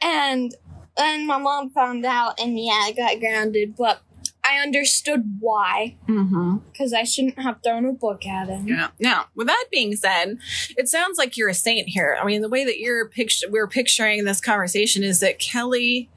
and 0.02 0.54
then 0.96 1.26
my 1.26 1.38
mom 1.38 1.70
found 1.70 2.04
out 2.04 2.38
and 2.38 2.58
yeah 2.58 2.80
i 2.84 2.92
got 2.92 3.18
grounded 3.18 3.74
but 3.76 4.02
i 4.44 4.56
understood 4.56 5.36
why 5.38 5.96
mm-hmm. 6.08 6.56
because 6.72 6.92
i 6.92 7.04
shouldn't 7.04 7.38
have 7.38 7.58
thrown 7.62 7.86
a 7.86 7.92
book 7.92 8.26
at 8.26 8.48
him 8.48 8.64
Yeah. 8.66 8.88
Now, 8.98 9.26
with 9.34 9.46
that 9.46 9.66
being 9.70 9.96
said, 9.96 10.38
it 10.76 10.88
sounds 10.88 11.18
like 11.18 11.36
you're 11.36 11.48
a 11.48 11.54
saint 11.54 11.88
here. 11.88 12.16
I 12.20 12.24
mean, 12.24 12.42
the 12.42 12.48
way 12.48 12.64
that 12.64 12.78
you're 12.78 13.08
picture 13.08 13.46
we're 13.50 13.68
picturing 13.68 14.24
this 14.24 14.40
conversation 14.40 15.02
is 15.02 15.20
that 15.20 15.38
Kelly 15.38 16.10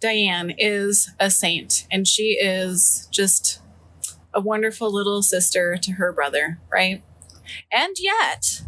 Diane 0.00 0.52
is 0.58 1.10
a 1.18 1.30
saint 1.30 1.86
and 1.90 2.06
she 2.06 2.38
is 2.40 3.08
just 3.10 3.60
a 4.32 4.40
wonderful 4.40 4.92
little 4.92 5.22
sister 5.22 5.76
to 5.76 5.92
her 5.92 6.12
brother, 6.12 6.60
right? 6.70 7.02
And 7.72 7.96
yet, 7.98 8.62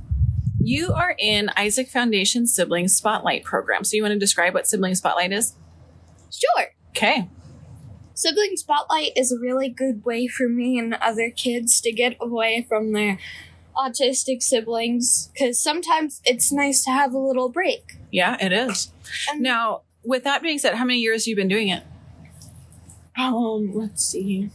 you 0.61 0.93
are 0.93 1.15
in 1.19 1.51
Isaac 1.57 1.89
Foundation 1.89 2.47
Sibling 2.47 2.89
Spotlight 2.89 3.45
program. 3.45 3.85
So 3.85 3.97
you 3.97 4.03
want 4.03 4.13
to 4.13 4.19
describe 4.19 4.55
what 4.55 4.67
Sibling 4.67 4.95
Spotlight 4.95 5.33
is? 5.33 5.55
sure 6.31 6.67
Okay. 6.91 7.29
Sibling 8.17 8.57
Spotlight 8.57 9.13
is 9.15 9.31
a 9.31 9.39
really 9.39 9.69
good 9.69 10.03
way 10.07 10.27
for 10.27 10.49
me 10.49 10.79
and 10.79 10.95
other 10.95 11.29
kids 11.31 11.83
to 11.83 11.93
get 11.93 12.17
away 12.19 12.65
from 12.67 12.95
their 12.95 13.19
autistic 13.77 14.43
siblings 14.43 15.29
because 15.35 15.61
sometimes 15.61 16.23
it's 16.25 16.51
nice 16.51 16.83
to 16.85 16.91
have 16.91 17.13
a 17.13 17.19
little 17.19 17.51
break. 17.51 17.99
Yeah, 18.11 18.39
it 18.41 18.55
is. 18.55 18.91
And 19.31 19.43
Now, 19.43 19.83
with 20.03 20.25
that 20.25 20.43
being 20.43 20.59
said, 20.59 20.77
how 20.77 20.87
many 20.87 20.99
years 20.99 21.25
have 21.25 21.29
you 21.29 21.37
been 21.37 21.47
doing 21.49 21.69
it? 21.69 21.83
um, 23.19 23.73
let's 23.75 24.03
see. 24.03 24.49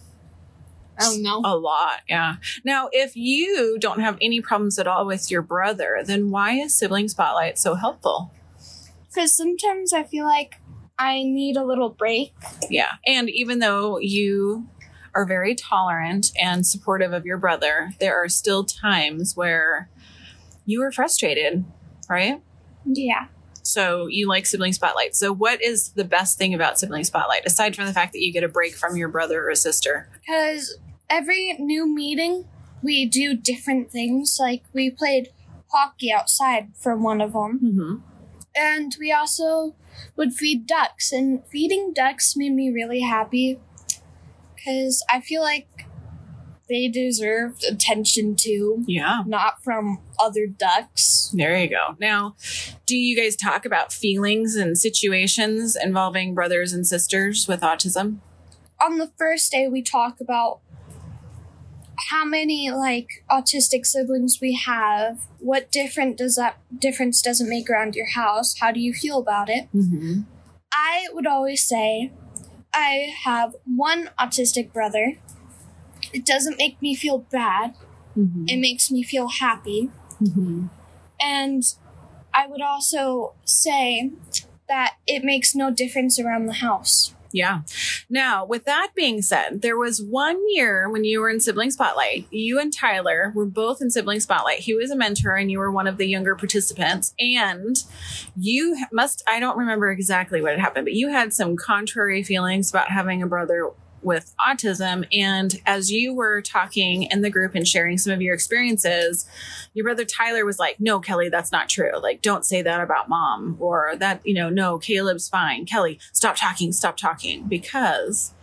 I 0.97 1.03
don't 1.03 1.21
know. 1.21 1.41
A 1.45 1.55
lot, 1.55 2.01
yeah. 2.09 2.37
Now, 2.63 2.89
if 2.91 3.15
you 3.15 3.77
don't 3.79 3.99
have 3.99 4.17
any 4.21 4.41
problems 4.41 4.79
at 4.79 4.87
all 4.87 5.05
with 5.05 5.29
your 5.29 5.43
brother, 5.43 6.01
then 6.03 6.31
why 6.31 6.53
is 6.53 6.75
Sibling 6.75 7.09
Spotlight 7.09 7.59
so 7.59 7.75
helpful? 7.75 8.31
Because 9.07 9.35
sometimes 9.35 9.93
I 9.93 10.03
feel 10.03 10.25
like 10.25 10.60
I 11.01 11.23
need 11.23 11.57
a 11.57 11.65
little 11.65 11.89
break. 11.89 12.31
Yeah. 12.69 12.93
And 13.07 13.27
even 13.29 13.57
though 13.57 13.97
you 13.97 14.67
are 15.15 15.25
very 15.25 15.55
tolerant 15.55 16.31
and 16.39 16.65
supportive 16.65 17.11
of 17.11 17.25
your 17.25 17.37
brother, 17.37 17.93
there 17.99 18.15
are 18.15 18.29
still 18.29 18.63
times 18.63 19.35
where 19.35 19.89
you 20.67 20.83
are 20.83 20.91
frustrated, 20.91 21.65
right? 22.07 22.39
Yeah. 22.85 23.27
So 23.63 24.05
you 24.05 24.27
like 24.27 24.45
Sibling 24.45 24.73
Spotlight. 24.73 25.15
So, 25.15 25.33
what 25.33 25.61
is 25.61 25.89
the 25.89 26.03
best 26.03 26.37
thing 26.37 26.53
about 26.53 26.79
Sibling 26.79 27.03
Spotlight, 27.03 27.45
aside 27.45 27.75
from 27.75 27.85
the 27.85 27.93
fact 27.93 28.13
that 28.13 28.21
you 28.21 28.31
get 28.31 28.43
a 28.43 28.47
break 28.47 28.75
from 28.75 28.95
your 28.95 29.09
brother 29.09 29.49
or 29.49 29.55
sister? 29.55 30.07
Because 30.13 30.77
every 31.09 31.53
new 31.59 31.87
meeting, 31.87 32.45
we 32.83 33.05
do 33.05 33.35
different 33.35 33.91
things. 33.91 34.37
Like 34.39 34.63
we 34.73 34.91
played 34.91 35.29
hockey 35.71 36.11
outside 36.11 36.71
for 36.75 36.95
one 36.95 37.21
of 37.21 37.33
them. 37.33 37.59
Mm-hmm. 37.63 38.10
And 38.55 38.95
we 38.99 39.11
also 39.11 39.75
would 40.15 40.33
feed 40.33 40.67
ducks. 40.67 41.11
And 41.11 41.43
feeding 41.47 41.93
ducks 41.93 42.35
made 42.35 42.53
me 42.53 42.69
really 42.69 43.01
happy 43.01 43.59
because 44.55 45.03
I 45.09 45.21
feel 45.21 45.41
like 45.41 45.67
they 46.69 46.87
deserved 46.87 47.65
attention 47.65 48.35
too, 48.35 48.83
Yeah. 48.87 49.23
not 49.27 49.61
from 49.63 49.99
other 50.19 50.47
ducks. 50.47 51.29
There 51.33 51.57
you 51.57 51.69
go. 51.69 51.97
Now, 51.99 52.35
do 52.85 52.95
you 52.95 53.15
guys 53.15 53.35
talk 53.35 53.65
about 53.65 53.91
feelings 53.91 54.55
and 54.55 54.77
situations 54.77 55.75
involving 55.75 56.33
brothers 56.33 56.71
and 56.71 56.87
sisters 56.87 57.45
with 57.47 57.59
autism? 57.61 58.19
On 58.79 58.97
the 58.99 59.11
first 59.17 59.51
day, 59.51 59.67
we 59.67 59.81
talk 59.81 60.21
about 60.21 60.59
how 62.09 62.25
many 62.25 62.71
like 62.71 63.23
autistic 63.29 63.85
siblings 63.85 64.39
we 64.41 64.53
have. 64.53 65.21
What 65.39 65.71
different 65.71 66.17
does 66.17 66.35
that 66.35 66.57
difference 66.77 67.21
does 67.21 67.41
it 67.41 67.47
make 67.47 67.69
around 67.69 67.95
your 67.95 68.09
house? 68.09 68.55
How 68.59 68.71
do 68.71 68.79
you 68.79 68.93
feel 68.93 69.19
about 69.19 69.49
it? 69.49 69.67
Mm-hmm. 69.73 70.21
I 70.73 71.07
would 71.13 71.27
always 71.27 71.65
say 71.67 72.11
I 72.73 73.13
have 73.23 73.55
one 73.65 74.09
autistic 74.19 74.71
brother. 74.71 75.17
It 76.13 76.25
doesn't 76.25 76.57
make 76.57 76.81
me 76.81 76.95
feel 76.95 77.19
bad. 77.19 77.75
Mm-hmm. 78.17 78.45
It 78.47 78.57
makes 78.57 78.91
me 78.91 79.03
feel 79.03 79.27
happy. 79.27 79.89
Mm-hmm. 80.21 80.67
And 81.19 81.63
I 82.33 82.47
would 82.47 82.61
also 82.61 83.33
say 83.45 84.11
that 84.67 84.95
it 85.05 85.23
makes 85.23 85.53
no 85.53 85.69
difference 85.69 86.19
around 86.19 86.45
the 86.45 86.53
house. 86.53 87.13
Yeah. 87.33 87.61
Now, 88.09 88.45
with 88.45 88.65
that 88.65 88.91
being 88.95 89.21
said, 89.21 89.61
there 89.61 89.77
was 89.77 90.01
one 90.01 90.39
year 90.49 90.89
when 90.89 91.03
you 91.03 91.21
were 91.21 91.29
in 91.29 91.39
Sibling 91.39 91.71
Spotlight. 91.71 92.27
You 92.31 92.59
and 92.59 92.73
Tyler 92.73 93.31
were 93.35 93.45
both 93.45 93.81
in 93.81 93.89
Sibling 93.89 94.19
Spotlight. 94.19 94.59
He 94.59 94.73
was 94.73 94.91
a 94.91 94.95
mentor 94.95 95.35
and 95.35 95.49
you 95.49 95.59
were 95.59 95.71
one 95.71 95.87
of 95.87 95.97
the 95.97 96.07
younger 96.07 96.35
participants. 96.35 97.13
And 97.19 97.81
you 98.37 98.77
must, 98.91 99.23
I 99.27 99.39
don't 99.39 99.57
remember 99.57 99.91
exactly 99.91 100.41
what 100.41 100.51
had 100.51 100.59
happened, 100.59 100.85
but 100.85 100.93
you 100.93 101.09
had 101.09 101.33
some 101.33 101.55
contrary 101.55 102.23
feelings 102.23 102.69
about 102.69 102.89
having 102.89 103.21
a 103.21 103.27
brother 103.27 103.69
with 104.01 104.33
autism. 104.39 105.05
And 105.11 105.59
as 105.65 105.91
you 105.91 106.13
were 106.13 106.41
talking 106.41 107.03
in 107.03 107.21
the 107.21 107.29
group 107.29 107.55
and 107.55 107.67
sharing 107.67 107.97
some 107.97 108.13
of 108.13 108.21
your 108.21 108.33
experiences, 108.33 109.25
your 109.73 109.83
brother 109.85 110.05
Tyler 110.05 110.45
was 110.45 110.59
like, 110.59 110.79
No, 110.79 110.99
Kelly, 110.99 111.29
that's 111.29 111.51
not 111.51 111.69
true. 111.69 111.91
Like, 112.01 112.21
don't 112.21 112.45
say 112.45 112.61
that 112.61 112.81
about 112.81 113.09
mom. 113.09 113.57
Or 113.59 113.93
that, 113.97 114.25
you 114.25 114.33
know, 114.33 114.49
no, 114.49 114.77
Caleb's 114.77 115.29
fine. 115.29 115.65
Kelly, 115.65 115.99
stop 116.13 116.35
talking, 116.35 116.71
stop 116.71 116.97
talking. 116.97 117.43
Because, 117.47 118.33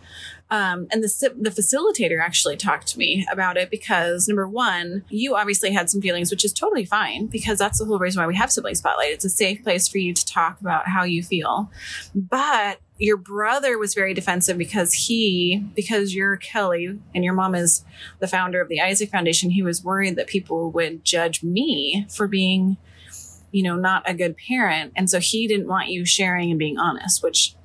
um, 0.51 0.87
and 0.91 1.03
the, 1.03 1.33
the 1.39 1.51
facilitator 1.51 2.19
actually 2.21 2.57
talked 2.57 2.87
to 2.87 2.97
me 2.97 3.27
about 3.31 3.55
it 3.55 3.69
because 3.69 4.27
number 4.27 4.47
one, 4.47 5.03
you 5.09 5.35
obviously 5.35 5.71
had 5.71 5.89
some 5.89 6.01
feelings, 6.01 6.31
which 6.31 6.43
is 6.43 6.51
totally 6.51 6.85
fine 6.85 7.27
because 7.27 7.59
that's 7.59 7.77
the 7.77 7.85
whole 7.85 7.99
reason 7.99 8.21
why 8.21 8.27
we 8.27 8.35
have 8.35 8.51
Sibling 8.51 8.73
Spotlight. 8.73 9.11
It's 9.11 9.25
a 9.25 9.29
safe 9.29 9.63
place 9.63 9.87
for 9.87 9.99
you 9.99 10.13
to 10.13 10.25
talk 10.25 10.59
about 10.59 10.87
how 10.87 11.03
you 11.03 11.21
feel. 11.21 11.69
But 12.15 12.79
your 12.97 13.17
brother 13.17 13.77
was 13.77 13.93
very 13.93 14.15
defensive 14.15 14.57
because 14.57 14.93
he, 14.93 15.63
because 15.75 16.15
you're 16.15 16.37
Kelly 16.37 16.99
and 17.13 17.23
your 17.23 17.33
mom 17.33 17.53
is 17.53 17.85
the 18.17 18.27
founder 18.27 18.59
of 18.59 18.69
the 18.69 18.81
Isaac 18.81 19.11
Foundation, 19.11 19.51
he 19.51 19.61
was 19.61 19.83
worried 19.83 20.15
that 20.15 20.27
people 20.27 20.71
would 20.71 21.05
judge 21.05 21.43
me 21.43 22.07
for 22.09 22.27
being, 22.27 22.77
you 23.51 23.61
know, 23.61 23.75
not 23.75 24.09
a 24.09 24.15
good 24.15 24.35
parent. 24.35 24.93
And 24.95 25.11
so 25.11 25.19
he 25.19 25.47
didn't 25.47 25.67
want 25.67 25.89
you 25.89 26.05
sharing 26.05 26.49
and 26.49 26.59
being 26.59 26.79
honest, 26.79 27.21
which 27.21 27.55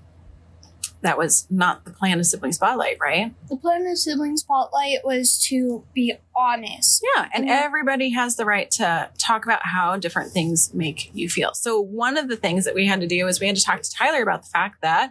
that 1.04 1.16
was 1.18 1.46
not 1.50 1.84
the 1.84 1.90
plan 1.92 2.18
of 2.18 2.26
Sibling 2.26 2.52
Spotlight, 2.52 2.96
right? 3.00 3.32
The 3.48 3.56
plan 3.56 3.86
of 3.86 3.96
Sibling 3.98 4.36
Spotlight 4.36 5.04
was 5.04 5.38
to 5.48 5.84
be 5.94 6.14
honest. 6.34 7.04
Yeah, 7.14 7.28
and 7.32 7.44
Mhm. 7.46 7.50
everybody 7.62 8.10
has 8.10 8.36
the 8.36 8.44
right 8.44 8.68
to 8.72 9.10
talk 9.18 9.44
about 9.44 9.60
how 9.62 9.96
different 9.96 10.32
things 10.32 10.72
make 10.74 11.10
you 11.14 11.28
feel. 11.28 11.52
So 11.54 11.78
one 11.80 12.16
of 12.16 12.28
the 12.28 12.36
things 12.36 12.64
that 12.64 12.74
we 12.74 12.86
had 12.86 13.00
to 13.02 13.06
do 13.06 13.28
is 13.28 13.38
we 13.38 13.46
had 13.46 13.54
to 13.56 13.62
talk 13.62 13.82
to 13.82 13.90
Tyler 13.92 14.22
about 14.22 14.42
the 14.42 14.48
fact 14.48 14.80
that 14.82 15.10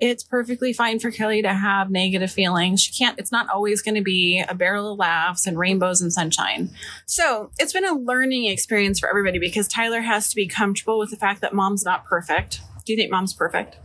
it's 0.00 0.22
perfectly 0.22 0.72
fine 0.72 0.98
for 0.98 1.10
Kelly 1.10 1.42
to 1.42 1.52
have 1.52 1.90
negative 1.90 2.30
feelings. 2.30 2.80
She 2.80 2.92
can't 2.92 3.18
it's 3.18 3.32
not 3.32 3.48
always 3.50 3.82
going 3.82 3.96
to 3.96 4.02
be 4.02 4.42
a 4.48 4.54
barrel 4.54 4.92
of 4.92 4.98
laughs 4.98 5.46
and 5.46 5.58
rainbows 5.58 6.00
and 6.00 6.12
sunshine. 6.12 6.70
So, 7.04 7.50
it's 7.58 7.72
been 7.72 7.84
a 7.84 7.92
learning 7.94 8.46
experience 8.46 9.00
for 9.00 9.08
everybody 9.08 9.38
because 9.38 9.66
Tyler 9.68 10.00
has 10.02 10.28
to 10.30 10.36
be 10.36 10.46
comfortable 10.46 10.98
with 10.98 11.10
the 11.10 11.16
fact 11.16 11.40
that 11.42 11.52
mom's 11.52 11.84
not 11.84 12.04
perfect. 12.06 12.60
Do 12.86 12.92
you 12.92 12.96
think 12.96 13.10
mom's 13.10 13.32
perfect? 13.34 13.76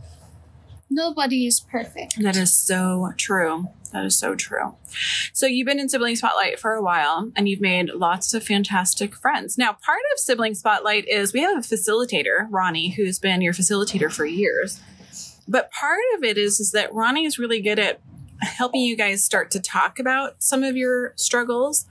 Nobody 0.90 1.46
is 1.46 1.60
perfect. 1.60 2.20
That 2.20 2.36
is 2.36 2.54
so 2.54 3.12
true. 3.16 3.68
That 3.92 4.04
is 4.04 4.18
so 4.18 4.34
true. 4.34 4.74
So 5.32 5.46
you've 5.46 5.66
been 5.66 5.78
in 5.78 5.88
Sibling 5.88 6.16
Spotlight 6.16 6.58
for 6.58 6.72
a 6.72 6.82
while 6.82 7.30
and 7.36 7.48
you've 7.48 7.60
made 7.60 7.90
lots 7.90 8.34
of 8.34 8.44
fantastic 8.44 9.14
friends. 9.14 9.56
Now, 9.56 9.72
part 9.72 10.00
of 10.12 10.18
Sibling 10.18 10.54
Spotlight 10.54 11.08
is 11.08 11.32
we 11.32 11.40
have 11.40 11.56
a 11.58 11.60
facilitator, 11.60 12.46
Ronnie, 12.50 12.90
who's 12.90 13.18
been 13.18 13.40
your 13.40 13.54
facilitator 13.54 14.12
for 14.12 14.24
years. 14.26 14.80
But 15.46 15.70
part 15.70 16.00
of 16.16 16.24
it 16.24 16.36
is, 16.36 16.60
is 16.60 16.72
that 16.72 16.92
Ronnie 16.92 17.24
is 17.24 17.38
really 17.38 17.60
good 17.60 17.78
at 17.78 18.00
helping 18.40 18.82
you 18.82 18.96
guys 18.96 19.24
start 19.24 19.50
to 19.52 19.60
talk 19.60 19.98
about 19.98 20.42
some 20.42 20.62
of 20.62 20.76
your 20.76 21.12
struggles. 21.16 21.86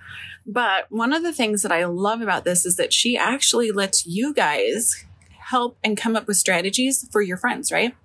But 0.46 0.92
one 0.92 1.14
of 1.14 1.24
the 1.24 1.34
things 1.34 1.62
that 1.64 1.72
I 1.72 1.86
love 1.86 2.22
about 2.22 2.46
this 2.46 2.66
is 2.66 2.78
that 2.78 2.94
she 2.94 3.18
actually 3.18 3.72
lets 3.72 4.06
you 4.06 4.34
guys 4.34 5.04
help 5.40 5.78
and 5.84 5.98
come 5.98 6.16
up 6.16 6.28
with 6.28 6.38
strategies 6.38 7.08
for 7.12 7.22
your 7.22 7.38
friends, 7.38 7.72
right? 7.72 7.96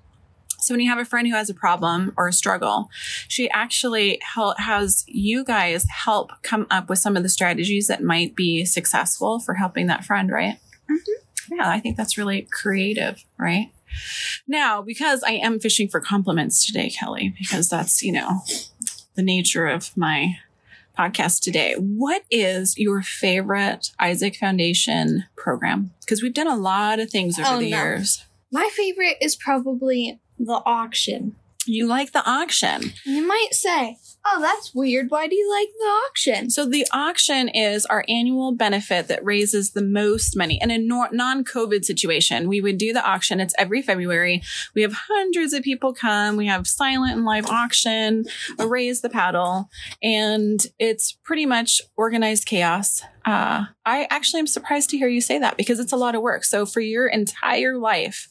So 0.63 0.73
when 0.75 0.81
you 0.81 0.89
have 0.91 0.99
a 0.99 1.05
friend 1.05 1.27
who 1.27 1.35
has 1.35 1.51
a 1.51 1.55
problem 1.55 2.13
or 2.17 2.29
a 2.29 2.33
struggle, 2.33 2.89
she 3.29 3.51
actually 3.51 4.21
hel- 4.23 4.55
has 4.59 5.05
you 5.09 5.45
guys 5.45 5.85
help 5.91 6.31
come 6.43 6.67
up 6.71 6.89
with 6.89 6.99
some 6.99 7.17
of 7.17 7.23
the 7.23 7.29
strategies 7.29 7.87
that 7.89 8.03
might 8.03 8.35
be 8.37 8.65
successful 8.65 9.41
for 9.41 9.55
helping 9.55 9.87
that 9.89 10.05
friend, 10.05 10.31
right? 10.31 10.59
Mm-hmm. 10.91 11.57
Yeah, 11.57 11.69
I 11.69 11.81
think 11.81 11.97
that's 11.97 12.17
really 12.17 12.43
creative, 12.51 13.25
right? 13.39 13.73
Now, 14.47 14.81
because 14.83 15.23
I 15.23 15.33
am 15.33 15.61
fishing 15.61 15.89
for 15.89 16.01
compliments 16.01 16.65
today, 16.65 16.89
Kelly, 16.91 17.35
because 17.39 17.69
that's, 17.69 18.03
you 18.03 18.13
know, 18.13 18.41
the 19.15 19.23
nature 19.23 19.67
of 19.67 19.95
my 19.97 20.37
podcast 20.99 21.41
today. 21.43 21.75
What 21.79 22.23
is 22.31 22.79
your 22.79 23.03
favorite 23.03 23.91
Isaac 23.99 24.37
Foundation 24.37 25.25
program? 25.37 25.93
Because 26.01 26.23
we've 26.23 26.35
done 26.35 26.47
a 26.49 26.57
lot 26.57 27.01
of 27.01 27.11
things 27.11 27.39
over 27.39 27.49
Oh, 27.51 27.59
the 27.61 27.71
no. 27.71 27.77
years. 27.83 28.25
My 28.51 28.69
favorite 28.75 29.17
is 29.21 29.35
probably 29.37 30.21
the 30.47 30.63
auction. 30.67 31.37
You 31.65 31.87
like 31.87 32.11
the 32.11 32.29
auction. 32.29 32.93
You 33.07 33.25
might 33.25 33.51
say, 33.53 33.97
oh, 34.27 34.41
that's 34.41 34.75
weird. 34.75 35.11
Why 35.11 35.29
do 35.29 35.37
you 35.37 35.49
like 35.49 35.69
the 35.79 35.85
auction? 35.85 36.51
So 36.51 36.69
the 36.69 36.85
auction 36.93 37.49
is 37.49 37.87
our 37.87 38.05
annual 38.09 38.53
benefit 38.53 39.07
that 39.07 39.25
raises 39.25 39.71
the 39.71 39.83
most 39.83 40.37
money. 40.37 40.59
In 40.61 40.73
a 40.73 40.79
non-COVID 40.79 41.85
situation, 41.85 42.49
we 42.49 42.61
would 42.61 42.79
do 42.79 42.93
the 42.93 43.05
auction. 43.05 43.39
It's 43.39 43.55
every 43.59 43.81
February. 43.81 44.43
We 44.75 44.83
have 44.83 44.93
hundreds 45.09 45.53
of 45.53 45.63
people 45.63 45.95
come. 45.95 46.37
We 46.37 46.49
have 46.49 46.67
silent 46.67 47.15
and 47.15 47.25
live 47.25 47.47
auction, 47.47 48.25
a 48.59 48.67
raise 48.67 49.01
the 49.01 49.09
paddle, 49.09 49.69
and 50.03 50.67
it's 50.81 51.13
pretty 51.23 51.47
much 51.47 51.81
organized 51.97 52.45
chaos. 52.47 53.03
Uh, 53.25 53.67
I 53.87 54.09
actually 54.11 54.41
am 54.41 54.49
surprised 54.49 54.91
to 54.91 54.99
hear 54.99 55.07
you 55.07 55.21
say 55.21 55.39
that 55.39 55.57
because 55.57 55.79
it's 55.79 55.93
a 55.93 55.97
lot 55.97 56.17
of 56.17 56.23
work. 56.23 56.43
So 56.43 56.67
for 56.67 56.81
your 56.81 57.07
entire 57.07 57.79
life, 57.79 58.27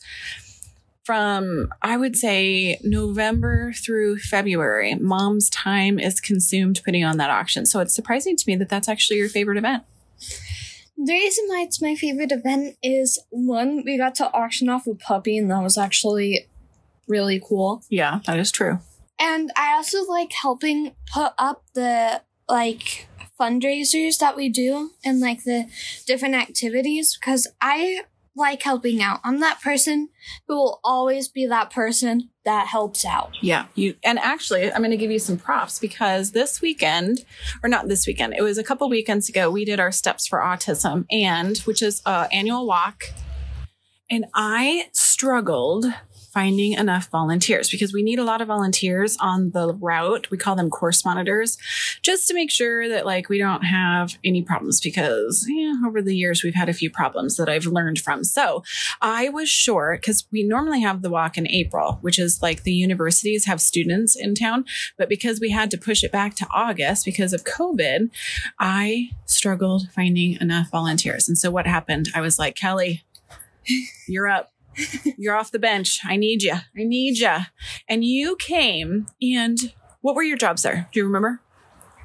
from 1.12 1.68
I 1.82 1.97
would 1.97 2.16
say 2.16 2.80
November 2.84 3.74
through 3.74 4.20
February, 4.20 4.95
mom's 4.95 5.49
time 5.49 5.99
is 5.99 6.22
consumed 6.22 6.80
putting 6.86 7.03
on 7.03 7.18
that 7.18 7.30
auction. 7.30 7.66
So 7.66 7.82
it's 7.82 7.93
surprising 7.93 8.38
to 8.38 8.43
me 8.47 8.55
that 8.55 8.70
that's 8.70 8.88
actually 8.88 9.18
your 9.18 9.28
favorite 9.28 9.57
event. 9.57 9.84
The 10.95 11.12
reason 11.12 11.45
why 11.49 11.64
it's 11.64 11.82
my 11.82 11.95
favorite 11.95 12.32
event 12.32 12.78
is 12.82 13.20
one, 13.30 13.84
we 13.86 13.97
got 13.97 14.16
to 14.16 14.32
auction 14.32 14.70
off 14.70 14.88
a 14.88 14.95
puppy, 14.95 15.38
and 15.38 15.51
that 15.51 15.62
was 15.62 15.78
actually 15.78 16.47
really 17.09 17.41
cool. 17.45 17.84
Yeah, 17.89 18.22
that 18.26 18.39
is 18.39 18.49
true. 18.49 18.80
And 19.20 19.51
I 19.57 19.74
also 19.74 20.05
like 20.05 20.32
helping 20.32 20.95
put 21.14 21.34
up 21.38 21.66
the 21.74 22.22
like 22.47 23.09
fundraisers 23.38 24.18
that 24.20 24.38
we 24.38 24.47
do 24.47 24.91
and 25.03 25.20
like 25.20 25.43
the 25.43 25.66
different 26.07 26.36
activities 26.36 27.18
because 27.20 27.47
I 27.59 28.03
like 28.36 28.63
helping 28.63 29.01
out. 29.01 29.19
I'm 29.23 29.39
that 29.41 29.61
person 29.61 30.09
who 30.47 30.55
will 30.55 30.79
always 30.84 31.27
be 31.27 31.45
that 31.47 31.69
person 31.69 32.29
that 32.45 32.67
helps 32.67 33.05
out. 33.05 33.38
Yeah, 33.41 33.65
you 33.75 33.95
and 34.03 34.17
actually, 34.19 34.71
I'm 34.71 34.79
going 34.79 34.91
to 34.91 34.97
give 34.97 35.11
you 35.11 35.19
some 35.19 35.38
props 35.38 35.79
because 35.79 36.32
this 36.32 36.61
weekend, 36.61 37.25
or 37.63 37.69
not 37.69 37.88
this 37.88 38.07
weekend, 38.07 38.34
it 38.38 38.41
was 38.41 38.57
a 38.57 38.63
couple 38.63 38.89
weekends 38.89 39.29
ago. 39.29 39.51
We 39.51 39.65
did 39.65 39.79
our 39.79 39.91
Steps 39.91 40.27
for 40.27 40.39
Autism, 40.39 41.05
and 41.11 41.57
which 41.59 41.82
is 41.82 42.01
a 42.05 42.27
annual 42.32 42.65
walk, 42.65 43.03
and 44.09 44.25
I 44.34 44.89
struggled 44.93 45.86
finding 46.32 46.73
enough 46.73 47.09
volunteers 47.09 47.69
because 47.69 47.93
we 47.93 48.01
need 48.01 48.17
a 48.17 48.23
lot 48.23 48.41
of 48.41 48.47
volunteers 48.47 49.17
on 49.19 49.51
the 49.51 49.73
route. 49.75 50.32
We 50.32 50.38
call 50.38 50.55
them 50.55 50.69
course 50.69 51.03
monitors 51.03 51.57
just 52.01 52.27
to 52.27 52.34
make 52.34 52.49
sure 52.49 52.88
that 52.88 53.05
like 53.05 53.27
we 53.27 53.38
don't 53.38 53.63
have 53.63 54.17
any 54.23 54.41
problems 54.41 54.79
because 54.79 55.45
yeah, 55.49 55.73
over 55.86 56.01
the 56.01 56.15
years 56.15 56.43
we've 56.43 56.55
had 56.55 56.69
a 56.69 56.73
few 56.73 56.89
problems 56.89 57.36
that 57.36 57.49
I've 57.49 57.65
learned 57.65 57.99
from. 57.99 58.23
So 58.23 58.63
I 59.01 59.29
was 59.29 59.49
short 59.49 60.01
because 60.01 60.25
we 60.32 60.43
normally 60.43 60.82
have 60.82 61.01
the 61.01 61.09
walk 61.09 61.38
in 61.38 61.47
April, 61.47 61.97
which 62.01 62.17
is 62.17 62.41
like 62.41 62.63
the 62.63 62.73
universities 62.73 63.45
have 63.45 63.61
students 63.61 64.15
in 64.15 64.34
town. 64.34 64.65
But 64.97 65.09
because 65.09 65.39
we 65.39 65.51
had 65.51 65.69
to 65.71 65.77
push 65.77 66.03
it 66.03 66.11
back 66.11 66.36
to 66.36 66.47
August 66.51 67.03
because 67.03 67.34
of 67.34 67.43
COVID, 67.43 68.09
I 68.57 69.09
struggled 69.25 69.89
finding 69.93 70.38
enough 70.39 70.69
volunteers. 70.71 71.27
And 71.27 71.38
so 71.38 71.51
what 71.51 71.67
happened? 71.67 72.09
I 72.15 72.21
was 72.21 72.39
like, 72.39 72.55
Kelly, 72.55 73.03
you're 74.07 74.27
up. 74.27 74.51
You're 75.17 75.36
off 75.36 75.51
the 75.51 75.59
bench. 75.59 75.99
I 76.05 76.15
need 76.17 76.43
you. 76.43 76.53
I 76.53 76.84
need 76.84 77.17
you. 77.19 77.38
And 77.88 78.03
you 78.03 78.36
came 78.38 79.07
and 79.21 79.57
what 80.01 80.15
were 80.15 80.23
your 80.23 80.38
jobs 80.38 80.61
there? 80.63 80.88
Do 80.91 80.99
you 80.99 81.05
remember? 81.05 81.41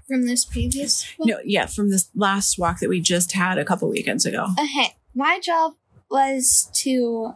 From 0.09 0.27
this 0.27 0.45
previous 0.45 1.05
one? 1.17 1.29
No, 1.29 1.39
yeah, 1.45 1.67
from 1.67 1.91
this 1.91 2.09
last 2.15 2.59
walk 2.59 2.79
that 2.81 2.89
we 2.89 3.01
just 3.01 3.33
had 3.33 3.59
a 3.59 3.65
couple 3.65 3.89
weekends 3.91 4.25
ago. 4.27 4.47
Okay. 4.59 4.95
My 5.15 5.41
job 5.43 5.75
was 6.11 6.71
to 6.83 7.35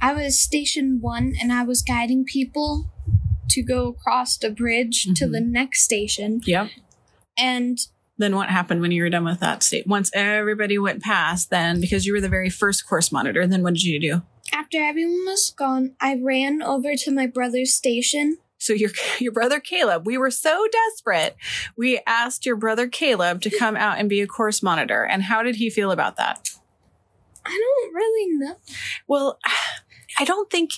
I 0.00 0.12
was 0.12 0.38
station 0.38 0.98
one 1.00 1.34
and 1.40 1.52
I 1.52 1.62
was 1.62 1.82
guiding 1.82 2.24
people 2.24 2.90
to 3.50 3.62
go 3.62 3.88
across 3.88 4.36
the 4.36 4.50
bridge 4.50 5.04
to 5.04 5.26
Mhm. 5.26 5.32
the 5.32 5.40
next 5.40 5.82
station. 5.82 6.40
Yep. 6.44 6.70
And 7.38 7.78
Then 8.18 8.34
what 8.34 8.48
happened 8.48 8.80
when 8.80 8.92
you 8.92 9.02
were 9.02 9.10
done 9.10 9.24
with 9.26 9.40
that 9.40 9.62
state? 9.62 9.86
Once 9.86 10.10
everybody 10.14 10.78
went 10.78 11.02
past, 11.02 11.50
then 11.50 11.80
because 11.82 12.06
you 12.06 12.14
were 12.14 12.20
the 12.20 12.30
very 12.30 12.48
first 12.48 12.86
course 12.88 13.12
monitor, 13.12 13.46
then 13.46 13.62
what 13.62 13.74
did 13.74 13.82
you 13.82 14.00
do? 14.00 14.22
After 14.52 14.78
everyone 14.78 15.24
was 15.26 15.50
gone, 15.50 15.94
I 16.00 16.18
ran 16.22 16.62
over 16.62 16.94
to 16.96 17.10
my 17.10 17.26
brother's 17.26 17.74
station. 17.74 18.38
So 18.58 18.72
your 18.72 18.90
your 19.20 19.32
brother 19.32 19.60
Caleb, 19.60 20.06
we 20.06 20.18
were 20.18 20.30
so 20.30 20.66
desperate, 20.70 21.36
we 21.76 22.00
asked 22.06 22.46
your 22.46 22.56
brother 22.56 22.88
Caleb 22.88 23.42
to 23.42 23.50
come 23.50 23.76
out 23.76 23.98
and 23.98 24.08
be 24.08 24.20
a 24.20 24.26
course 24.26 24.62
monitor. 24.62 25.04
And 25.04 25.24
how 25.24 25.42
did 25.42 25.56
he 25.56 25.70
feel 25.70 25.90
about 25.90 26.16
that? 26.16 26.48
I 27.44 27.50
don't 27.50 27.94
really 27.94 28.38
know. 28.38 28.56
Well, 29.06 29.38
I 30.18 30.24
don't 30.24 30.50
think 30.50 30.70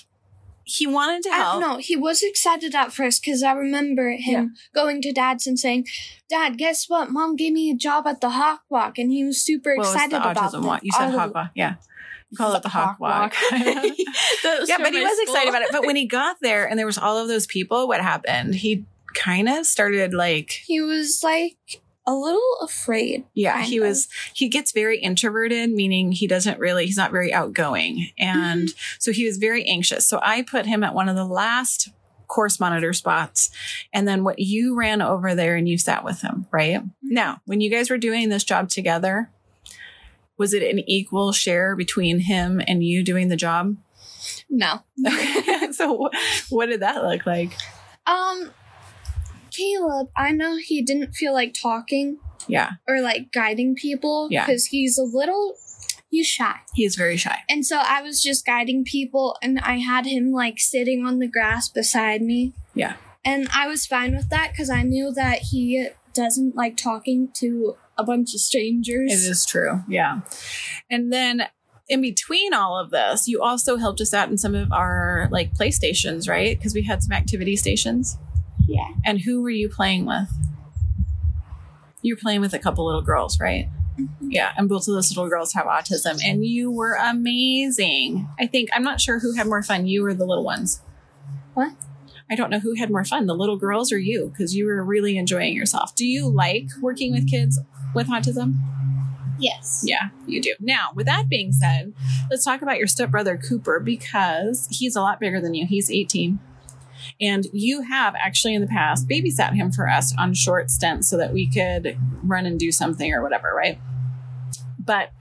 he 0.69 0.85
wanted 0.85 1.23
to 1.23 1.31
help. 1.31 1.61
don't. 1.61 1.81
He 1.81 1.95
was 1.95 2.21
excited 2.21 2.75
at 2.75 2.93
first 2.93 3.23
because 3.23 3.41
I 3.41 3.53
remember 3.53 4.11
him 4.11 4.55
going 4.73 5.01
to 5.01 5.11
dad's 5.11 5.47
and 5.47 5.57
saying, 5.57 5.87
Dad, 6.29 6.57
guess 6.57 6.87
what? 6.87 7.09
Mom 7.09 7.35
gave 7.35 7.53
me 7.53 7.71
a 7.71 7.75
job 7.75 8.05
at 8.05 8.21
the 8.21 8.31
Hawk 8.31 8.61
Walk. 8.69 8.99
And 8.99 9.11
he 9.11 9.23
was 9.23 9.41
super 9.41 9.71
excited 9.71 10.15
about 10.15 10.61
walk? 10.61 10.81
You 10.83 10.91
said 10.91 11.11
hawk 11.11 11.33
walk, 11.33 11.51
yeah. 11.55 11.75
Call 12.37 12.53
it 12.55 12.63
the 12.63 12.69
hawk, 12.69 12.99
walk. 12.99 13.33
Was 13.51 14.69
yeah, 14.69 14.77
but 14.77 14.93
he 14.93 15.01
was 15.01 15.19
excited 15.19 15.49
about 15.49 15.63
it. 15.63 15.69
But 15.71 15.85
when 15.85 15.95
he 15.95 16.05
got 16.05 16.37
there 16.41 16.67
and 16.67 16.77
there 16.77 16.85
was 16.85 16.97
all 16.97 17.17
of 17.17 17.27
those 17.27 17.47
people, 17.47 17.87
what 17.87 18.01
happened? 18.01 18.55
He 18.55 18.85
kind 19.15 19.49
of 19.49 19.65
started 19.65 20.13
like 20.13 20.51
He 20.65 20.81
was 20.81 21.21
like 21.23 21.81
a 22.05 22.13
little 22.13 22.57
afraid. 22.61 23.25
yeah, 23.33 23.61
he 23.61 23.77
of. 23.77 23.87
was 23.87 24.07
he 24.33 24.47
gets 24.47 24.71
very 24.71 24.99
introverted, 24.99 25.71
meaning 25.71 26.11
he 26.11 26.27
doesn't 26.27 26.59
really 26.59 26.85
he's 26.85 26.97
not 26.97 27.11
very 27.11 27.33
outgoing. 27.33 28.09
And 28.17 28.69
mm-hmm. 28.69 28.95
so 28.99 29.11
he 29.11 29.25
was 29.25 29.37
very 29.37 29.67
anxious. 29.67 30.07
So 30.07 30.19
I 30.23 30.43
put 30.43 30.65
him 30.65 30.83
at 30.83 30.93
one 30.93 31.09
of 31.09 31.15
the 31.15 31.25
last 31.25 31.89
course 32.29 32.59
monitor 32.59 32.93
spots. 32.93 33.49
And 33.91 34.07
then 34.07 34.23
what 34.23 34.39
you 34.39 34.75
ran 34.75 35.01
over 35.01 35.35
there 35.35 35.57
and 35.57 35.67
you 35.67 35.77
sat 35.77 36.05
with 36.05 36.21
him, 36.21 36.47
right? 36.51 36.75
Mm-hmm. 36.77 37.13
Now, 37.13 37.41
when 37.45 37.59
you 37.59 37.69
guys 37.69 37.89
were 37.89 37.97
doing 37.97 38.29
this 38.29 38.45
job 38.45 38.69
together, 38.69 39.29
was 40.39 40.53
it 40.53 40.63
an 40.63 40.79
equal 40.89 41.31
share 41.31 41.75
between 41.75 42.21
him 42.21 42.59
and 42.67 42.83
you 42.83 43.03
doing 43.03 43.27
the 43.27 43.35
job? 43.35 43.75
No. 44.49 44.81
Okay. 45.05 45.71
so 45.71 46.09
what 46.49 46.65
did 46.67 46.79
that 46.79 47.03
look 47.03 47.25
like? 47.27 47.51
Um, 48.07 48.49
Caleb, 49.51 50.09
I 50.15 50.31
know 50.31 50.57
he 50.57 50.81
didn't 50.81 51.13
feel 51.13 51.33
like 51.33 51.53
talking 51.53 52.17
Yeah, 52.47 52.71
or 52.87 53.01
like 53.01 53.31
guiding 53.31 53.75
people 53.75 54.27
Yeah. 54.31 54.45
because 54.45 54.65
he's 54.67 54.97
a 54.97 55.03
little, 55.03 55.55
he's 56.09 56.27
shy. 56.27 56.55
he's 56.73 56.95
very 56.95 57.17
shy. 57.17 57.39
And 57.49 57.65
so 57.65 57.77
I 57.83 58.01
was 58.01 58.21
just 58.21 58.45
guiding 58.45 58.83
people 58.83 59.37
and 59.43 59.59
I 59.59 59.77
had 59.77 60.05
him 60.05 60.31
like 60.31 60.59
sitting 60.59 61.05
on 61.05 61.19
the 61.19 61.27
grass 61.27 61.69
beside 61.69 62.21
me. 62.21 62.53
Yeah. 62.73 62.95
And 63.25 63.49
I 63.53 63.67
was 63.67 63.85
fine 63.85 64.15
with 64.15 64.29
that 64.29 64.51
because 64.51 64.69
I 64.69 64.81
knew 64.83 65.11
that 65.13 65.39
he 65.51 65.89
doesn't 66.13 66.55
like 66.55 66.77
talking 66.77 67.29
to 67.35 67.75
a 67.99 68.03
bunch 68.03 68.33
of 68.33 68.39
strangers. 68.39 69.11
It 69.11 69.29
is 69.29 69.45
true. 69.45 69.83
Yeah. 69.87 70.21
And 70.89 71.11
then 71.11 71.43
in 71.87 72.01
between 72.01 72.53
all 72.53 72.79
of 72.79 72.91
this, 72.91 73.27
you 73.27 73.41
also 73.41 73.77
helped 73.77 73.99
us 73.99 74.13
out 74.13 74.29
in 74.29 74.37
some 74.37 74.55
of 74.55 74.71
our 74.71 75.27
like 75.31 75.53
playstations, 75.53 76.29
right? 76.29 76.57
Because 76.57 76.73
we 76.73 76.83
had 76.83 77.03
some 77.03 77.11
activity 77.11 77.55
stations. 77.55 78.17
Yeah. 78.67 78.87
And 79.05 79.21
who 79.21 79.41
were 79.41 79.49
you 79.49 79.69
playing 79.69 80.05
with? 80.05 80.29
You 82.01 82.15
were 82.15 82.19
playing 82.19 82.41
with 82.41 82.53
a 82.53 82.59
couple 82.59 82.85
little 82.85 83.01
girls, 83.01 83.39
right? 83.39 83.67
Mm-hmm. 83.99 84.31
Yeah. 84.31 84.53
And 84.55 84.69
both 84.69 84.87
of 84.87 84.93
those 84.93 85.09
little 85.09 85.27
girls 85.27 85.53
have 85.53 85.65
autism. 85.65 86.21
And 86.23 86.45
you 86.45 86.71
were 86.71 86.93
amazing. 86.93 88.29
I 88.39 88.45
think, 88.45 88.69
I'm 88.73 88.83
not 88.83 89.01
sure 89.01 89.19
who 89.19 89.33
had 89.33 89.47
more 89.47 89.63
fun, 89.63 89.87
you 89.87 90.05
or 90.05 90.13
the 90.13 90.25
little 90.25 90.45
ones. 90.45 90.81
What? 91.55 91.73
I 92.29 92.35
don't 92.35 92.49
know 92.49 92.59
who 92.59 92.75
had 92.75 92.91
more 92.91 93.05
fun, 93.05 93.25
the 93.25 93.33
little 93.33 93.57
girls 93.57 93.91
or 93.91 93.97
you, 93.97 94.29
because 94.29 94.55
you 94.55 94.65
were 94.65 94.83
really 94.83 95.17
enjoying 95.17 95.55
yourself. 95.55 95.95
Do 95.95 96.05
you 96.05 96.29
like 96.29 96.67
working 96.81 97.11
with 97.11 97.29
kids 97.29 97.59
with 97.95 98.07
autism? 98.07 98.55
Yes. 99.39 99.83
Yeah, 99.85 100.09
you 100.27 100.41
do. 100.41 100.53
Now, 100.59 100.89
with 100.93 101.05
that 101.05 101.29
being 101.29 101.51
said, 101.51 101.93
let's 102.29 102.43
talk 102.43 102.61
about 102.61 102.77
your 102.77 102.87
stepbrother 102.87 103.37
Cooper 103.37 103.79
because 103.79 104.67
he's 104.69 104.95
a 104.95 105.01
lot 105.01 105.19
bigger 105.19 105.39
than 105.39 105.53
you. 105.53 105.65
He's 105.65 105.89
18. 105.89 106.39
And 107.21 107.47
you 107.53 107.81
have 107.81 108.15
actually 108.15 108.53
in 108.53 108.61
the 108.61 108.67
past 108.67 109.07
babysat 109.07 109.53
him 109.53 109.71
for 109.71 109.89
us 109.89 110.13
on 110.17 110.33
short 110.33 110.69
stints 110.69 111.07
so 111.07 111.17
that 111.17 111.33
we 111.33 111.49
could 111.49 111.97
run 112.23 112.45
and 112.45 112.59
do 112.59 112.71
something 112.71 113.11
or 113.13 113.23
whatever, 113.23 113.53
right? 113.55 113.79
But 114.77 115.11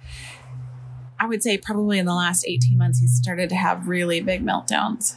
I 1.18 1.26
would 1.26 1.42
say 1.42 1.56
probably 1.56 1.98
in 1.98 2.06
the 2.06 2.14
last 2.14 2.44
18 2.46 2.76
months, 2.76 2.98
he's 2.98 3.16
started 3.16 3.48
to 3.50 3.56
have 3.56 3.88
really 3.88 4.20
big 4.20 4.44
meltdowns. 4.44 5.16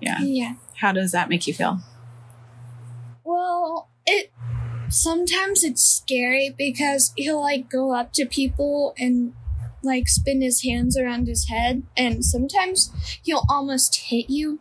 Yeah. 0.00 0.18
Yeah. 0.20 0.54
How 0.76 0.92
does 0.92 1.12
that 1.12 1.28
make 1.28 1.46
you 1.46 1.54
feel? 1.54 1.80
Well, 3.24 3.88
it 4.06 4.32
sometimes 4.88 5.64
it's 5.64 5.82
scary 5.82 6.54
because 6.56 7.12
he'll 7.16 7.40
like 7.40 7.68
go 7.70 7.94
up 7.94 8.12
to 8.14 8.24
people 8.26 8.94
and 8.98 9.34
like 9.82 10.08
spin 10.08 10.40
his 10.40 10.62
hands 10.64 10.96
around 10.98 11.26
his 11.28 11.48
head 11.48 11.82
and 11.96 12.24
sometimes 12.24 12.90
he'll 13.22 13.44
almost 13.48 13.96
hit 13.96 14.30
you. 14.30 14.60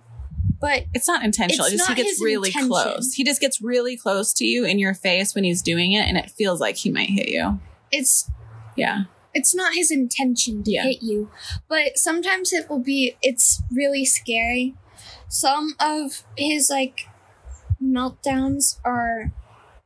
But 0.59 0.85
It's 0.93 1.07
not 1.07 1.23
intentional. 1.23 1.65
It's 1.67 1.75
just 1.75 1.87
not 1.89 1.97
he 1.97 2.03
gets 2.03 2.21
really 2.21 2.49
intention. 2.49 2.69
close. 2.69 3.13
He 3.13 3.23
just 3.23 3.39
gets 3.39 3.61
really 3.61 3.95
close 3.95 4.33
to 4.33 4.45
you 4.45 4.65
in 4.65 4.79
your 4.79 4.95
face 4.95 5.35
when 5.35 5.43
he's 5.43 5.61
doing 5.61 5.91
it, 5.93 6.07
and 6.07 6.17
it 6.17 6.31
feels 6.31 6.59
like 6.59 6.77
he 6.77 6.89
might 6.89 7.09
hit 7.11 7.29
you. 7.29 7.59
it's 7.91 8.29
Yeah. 8.75 9.03
it's 9.35 9.53
not 9.55 9.75
his 9.75 9.91
intention 9.91 10.63
to 10.63 10.71
Yeah. 10.71 10.83
hit 10.85 11.03
you. 11.03 11.29
But 11.69 11.97
sometimes 11.99 12.51
it 12.53 12.69
will 12.69 12.79
be 12.79 13.15
it's 13.21 13.61
really 13.71 14.03
scary. 14.03 14.73
Some 15.27 15.75
of 15.79 16.23
his 16.37 16.69
like 16.69 17.07
meltdowns 17.81 18.79
are 18.83 19.31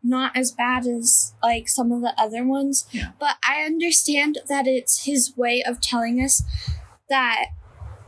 not 0.04 0.36
as 0.36 0.52
bad 0.52 0.88
as 0.88 1.34
like 1.44 1.68
some 1.68 1.92
of 1.92 2.02
the 2.02 2.14
other 2.18 2.44
ones. 2.46 2.86
Yeah. 2.92 3.12
But 3.20 3.38
I 3.48 3.62
understand 3.62 4.40
that 4.48 4.68
it's 4.68 5.06
his 5.06 5.36
way 5.38 5.64
of 5.64 5.82
telling 5.82 6.22
us 6.22 6.44
that 7.10 7.48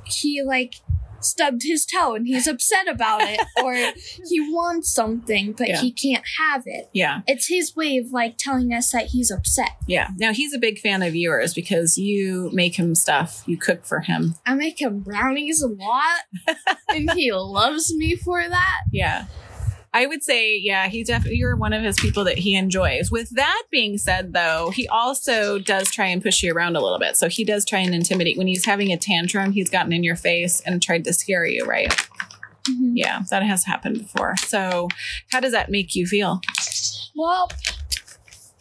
he 0.06 0.42
like 0.42 0.76
stubbed 1.26 1.62
his 1.64 1.86
toe 1.86 2.16
and 2.16 2.28
he's 2.28 2.48
upset 2.48 2.88
about 2.88 3.22
it 3.24 3.40
or 3.64 3.74
he 4.30 4.40
wants 4.52 4.94
something 4.94 5.54
but 5.54 5.68
Yeah. 5.68 5.82
he 5.82 5.92
can't 5.92 6.24
have 6.40 6.64
it. 6.66 6.90
Yeah. 6.94 7.22
It's 7.28 7.48
his 7.48 7.76
way 7.76 7.98
of 7.98 8.12
like 8.12 8.38
telling 8.38 8.74
us 8.74 8.92
that 8.92 9.08
he's 9.08 9.32
upset. 9.32 9.72
Yeah. 9.88 10.10
Now 10.18 10.34
he's 10.34 10.54
a 10.54 10.60
big 10.60 10.80
fan 10.80 11.02
of 11.02 11.16
yours 11.16 11.54
because 11.54 11.98
you 11.98 12.50
make 12.54 12.76
him 12.78 12.96
stuff. 12.96 13.44
You 13.46 13.58
cook 13.58 13.86
for 13.86 14.02
him. 14.02 14.36
I 14.46 14.54
make 14.56 14.82
him 14.82 15.00
brownies 15.00 15.62
a 15.62 15.68
lot, 15.68 16.58
and 16.90 17.12
he 17.12 17.32
loves 17.34 17.94
me 17.96 18.16
for 18.16 18.42
that. 18.48 18.82
Yeah. 18.92 19.26
I 19.96 20.08
would 20.08 20.24
say, 20.24 20.58
yeah, 20.58 20.88
he 20.88 21.04
definitely 21.04 21.38
you're 21.38 21.56
one 21.56 21.72
of 21.74 21.84
his 21.84 22.00
people 22.00 22.24
that 22.24 22.40
he 22.40 22.56
enjoys. 22.56 23.12
With 23.12 23.30
that 23.36 23.64
being 23.70 23.98
said, 23.98 24.34
though, 24.34 24.72
he 24.74 24.88
also 24.88 25.60
does 25.60 25.92
try 25.92 26.08
and 26.08 26.22
push 26.22 26.42
you 26.42 26.54
around 26.54 26.76
a 26.76 26.82
little 26.82 27.00
bit. 27.00 27.16
So 27.16 27.30
he 27.30 27.44
does 27.44 27.64
try 27.64 27.80
and 27.80 27.94
intimidate. 27.94 28.38
When 28.38 28.48
he's 28.48 28.66
having 28.66 28.92
a 28.92 28.98
tantrum, 28.98 29.52
he's 29.52 29.70
gotten 29.70 29.94
in 29.94 30.04
your 30.04 30.16
face 30.16 30.62
and 30.62 30.82
tried 30.82 31.04
to 31.06 31.14
scare 31.14 31.46
you, 31.46 31.66
right? 31.66 31.92
Mhm. 32.68 32.94
Yeah, 32.96 33.22
that 33.30 33.44
has 33.44 33.66
happened 33.66 34.00
before. 34.00 34.36
So, 34.38 34.88
how 35.32 35.40
does 35.40 35.52
that 35.52 35.70
make 35.70 35.96
you 35.96 36.08
feel? 36.08 36.42
Well, 37.16 37.50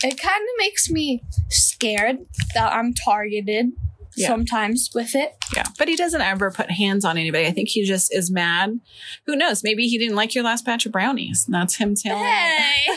it 0.03 0.20
kind 0.20 0.43
of 0.43 0.59
makes 0.59 0.91
me 0.91 1.22
scared 1.49 2.18
that 2.55 2.72
I'm 2.72 2.93
targeted 2.93 3.72
Yeah. 4.17 4.29
sometimes 4.29 4.91
with 4.95 5.15
it. 5.15 5.33
Yeah, 5.55 5.65
but 5.79 5.89
he 5.89 5.97
doesn't 5.97 6.21
ever 6.21 6.51
put 6.51 6.71
hands 6.71 7.05
on 7.05 7.17
anybody. 7.17 7.47
I 7.47 7.51
think 7.51 7.69
he 7.69 7.85
just 7.85 8.15
is 8.15 8.31
mad. 8.31 8.81
Who 9.27 9.37
knows? 9.37 9.63
Maybe 9.65 9.87
he 9.87 9.99
didn't 9.99 10.17
like 10.17 10.35
your 10.35 10.45
last 10.45 10.65
batch 10.65 10.87
of 10.87 10.93
brownies. 10.93 11.45
And 11.47 11.55
that's 11.55 11.77
him 11.77 11.95
telling. 11.95 12.25
Hey, 12.25 12.87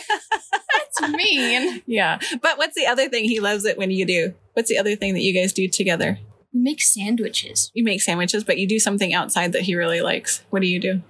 that's 1.00 1.12
mean. 1.12 1.82
Yeah, 1.86 2.18
but 2.42 2.58
what's 2.58 2.74
the 2.74 2.86
other 2.86 3.08
thing? 3.08 3.24
He 3.24 3.40
loves 3.40 3.64
it 3.64 3.78
when 3.78 3.90
you 3.90 4.04
do. 4.04 4.34
What's 4.54 4.68
the 4.68 4.78
other 4.78 4.96
thing 4.96 5.14
that 5.14 5.20
you 5.22 5.34
guys 5.34 5.52
do 5.52 5.68
together? 5.68 6.18
We 6.52 6.60
make 6.60 6.80
sandwiches. 6.80 7.70
You 7.74 7.84
make 7.84 8.00
sandwiches, 8.02 8.44
but 8.44 8.58
you 8.58 8.66
do 8.66 8.78
something 8.78 9.12
outside 9.12 9.52
that 9.52 9.62
he 9.62 9.74
really 9.74 10.00
likes. 10.00 10.42
What 10.50 10.62
do 10.62 10.68
you 10.68 10.80
do? 10.80 11.02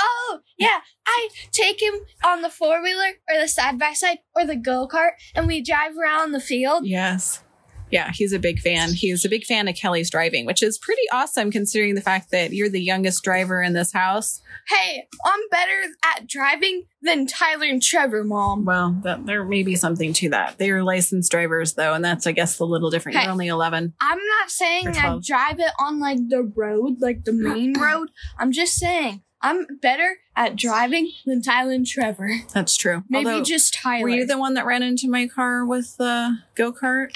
Oh, 0.00 0.40
yeah. 0.58 0.80
I 1.06 1.28
take 1.52 1.82
him 1.82 1.94
on 2.24 2.42
the 2.42 2.50
four 2.50 2.82
wheeler 2.82 3.12
or 3.28 3.40
the 3.40 3.48
side 3.48 3.78
by 3.78 3.92
side 3.92 4.18
or 4.34 4.46
the 4.46 4.56
go 4.56 4.86
kart 4.86 5.12
and 5.34 5.46
we 5.46 5.62
drive 5.62 5.92
around 5.96 6.32
the 6.32 6.40
field. 6.40 6.86
Yes. 6.86 7.42
Yeah, 7.90 8.10
he's 8.12 8.32
a 8.32 8.38
big 8.38 8.60
fan. 8.60 8.92
He's 8.92 9.24
a 9.24 9.28
big 9.28 9.44
fan 9.44 9.68
of 9.68 9.74
Kelly's 9.74 10.10
driving, 10.10 10.46
which 10.46 10.62
is 10.62 10.78
pretty 10.78 11.02
awesome 11.12 11.50
considering 11.50 11.94
the 11.94 12.00
fact 12.00 12.30
that 12.30 12.52
you're 12.52 12.68
the 12.68 12.82
youngest 12.82 13.22
driver 13.22 13.62
in 13.62 13.72
this 13.72 13.92
house. 13.92 14.42
Hey, 14.68 15.06
I'm 15.24 15.40
better 15.50 15.94
at 16.14 16.26
driving 16.26 16.84
than 17.00 17.26
Tyler 17.26 17.66
and 17.66 17.82
Trevor, 17.82 18.24
Mom. 18.24 18.64
Well, 18.64 18.98
that, 19.04 19.24
there 19.24 19.44
may 19.44 19.62
be 19.62 19.76
something 19.76 20.12
to 20.14 20.28
that. 20.30 20.58
They 20.58 20.70
are 20.70 20.82
licensed 20.82 21.30
drivers, 21.30 21.74
though, 21.74 21.94
and 21.94 22.04
that's, 22.04 22.26
I 22.26 22.32
guess, 22.32 22.58
a 22.58 22.64
little 22.64 22.90
different. 22.90 23.16
Hey. 23.16 23.24
You're 23.24 23.32
only 23.32 23.48
11. 23.48 23.94
I'm 24.00 24.18
not 24.18 24.50
saying 24.50 24.88
I 24.88 25.18
drive 25.24 25.60
it 25.60 25.72
on 25.80 26.00
like 26.00 26.28
the 26.28 26.42
road, 26.42 26.96
like 27.00 27.24
the 27.24 27.32
main 27.32 27.72
road. 27.80 28.10
I'm 28.38 28.52
just 28.52 28.74
saying 28.74 29.22
I'm 29.40 29.66
better 29.80 30.18
at 30.36 30.56
driving 30.56 31.12
than 31.24 31.42
Tyler 31.42 31.72
and 31.72 31.86
Trevor. 31.86 32.30
That's 32.52 32.76
true. 32.76 33.04
Maybe 33.08 33.30
Although, 33.30 33.44
just 33.44 33.74
Tyler. 33.74 34.02
Were 34.02 34.08
you 34.08 34.26
the 34.26 34.38
one 34.38 34.54
that 34.54 34.66
ran 34.66 34.82
into 34.82 35.08
my 35.08 35.26
car 35.28 35.64
with 35.64 35.96
the 35.96 36.38
go 36.54 36.72
kart? 36.72 37.10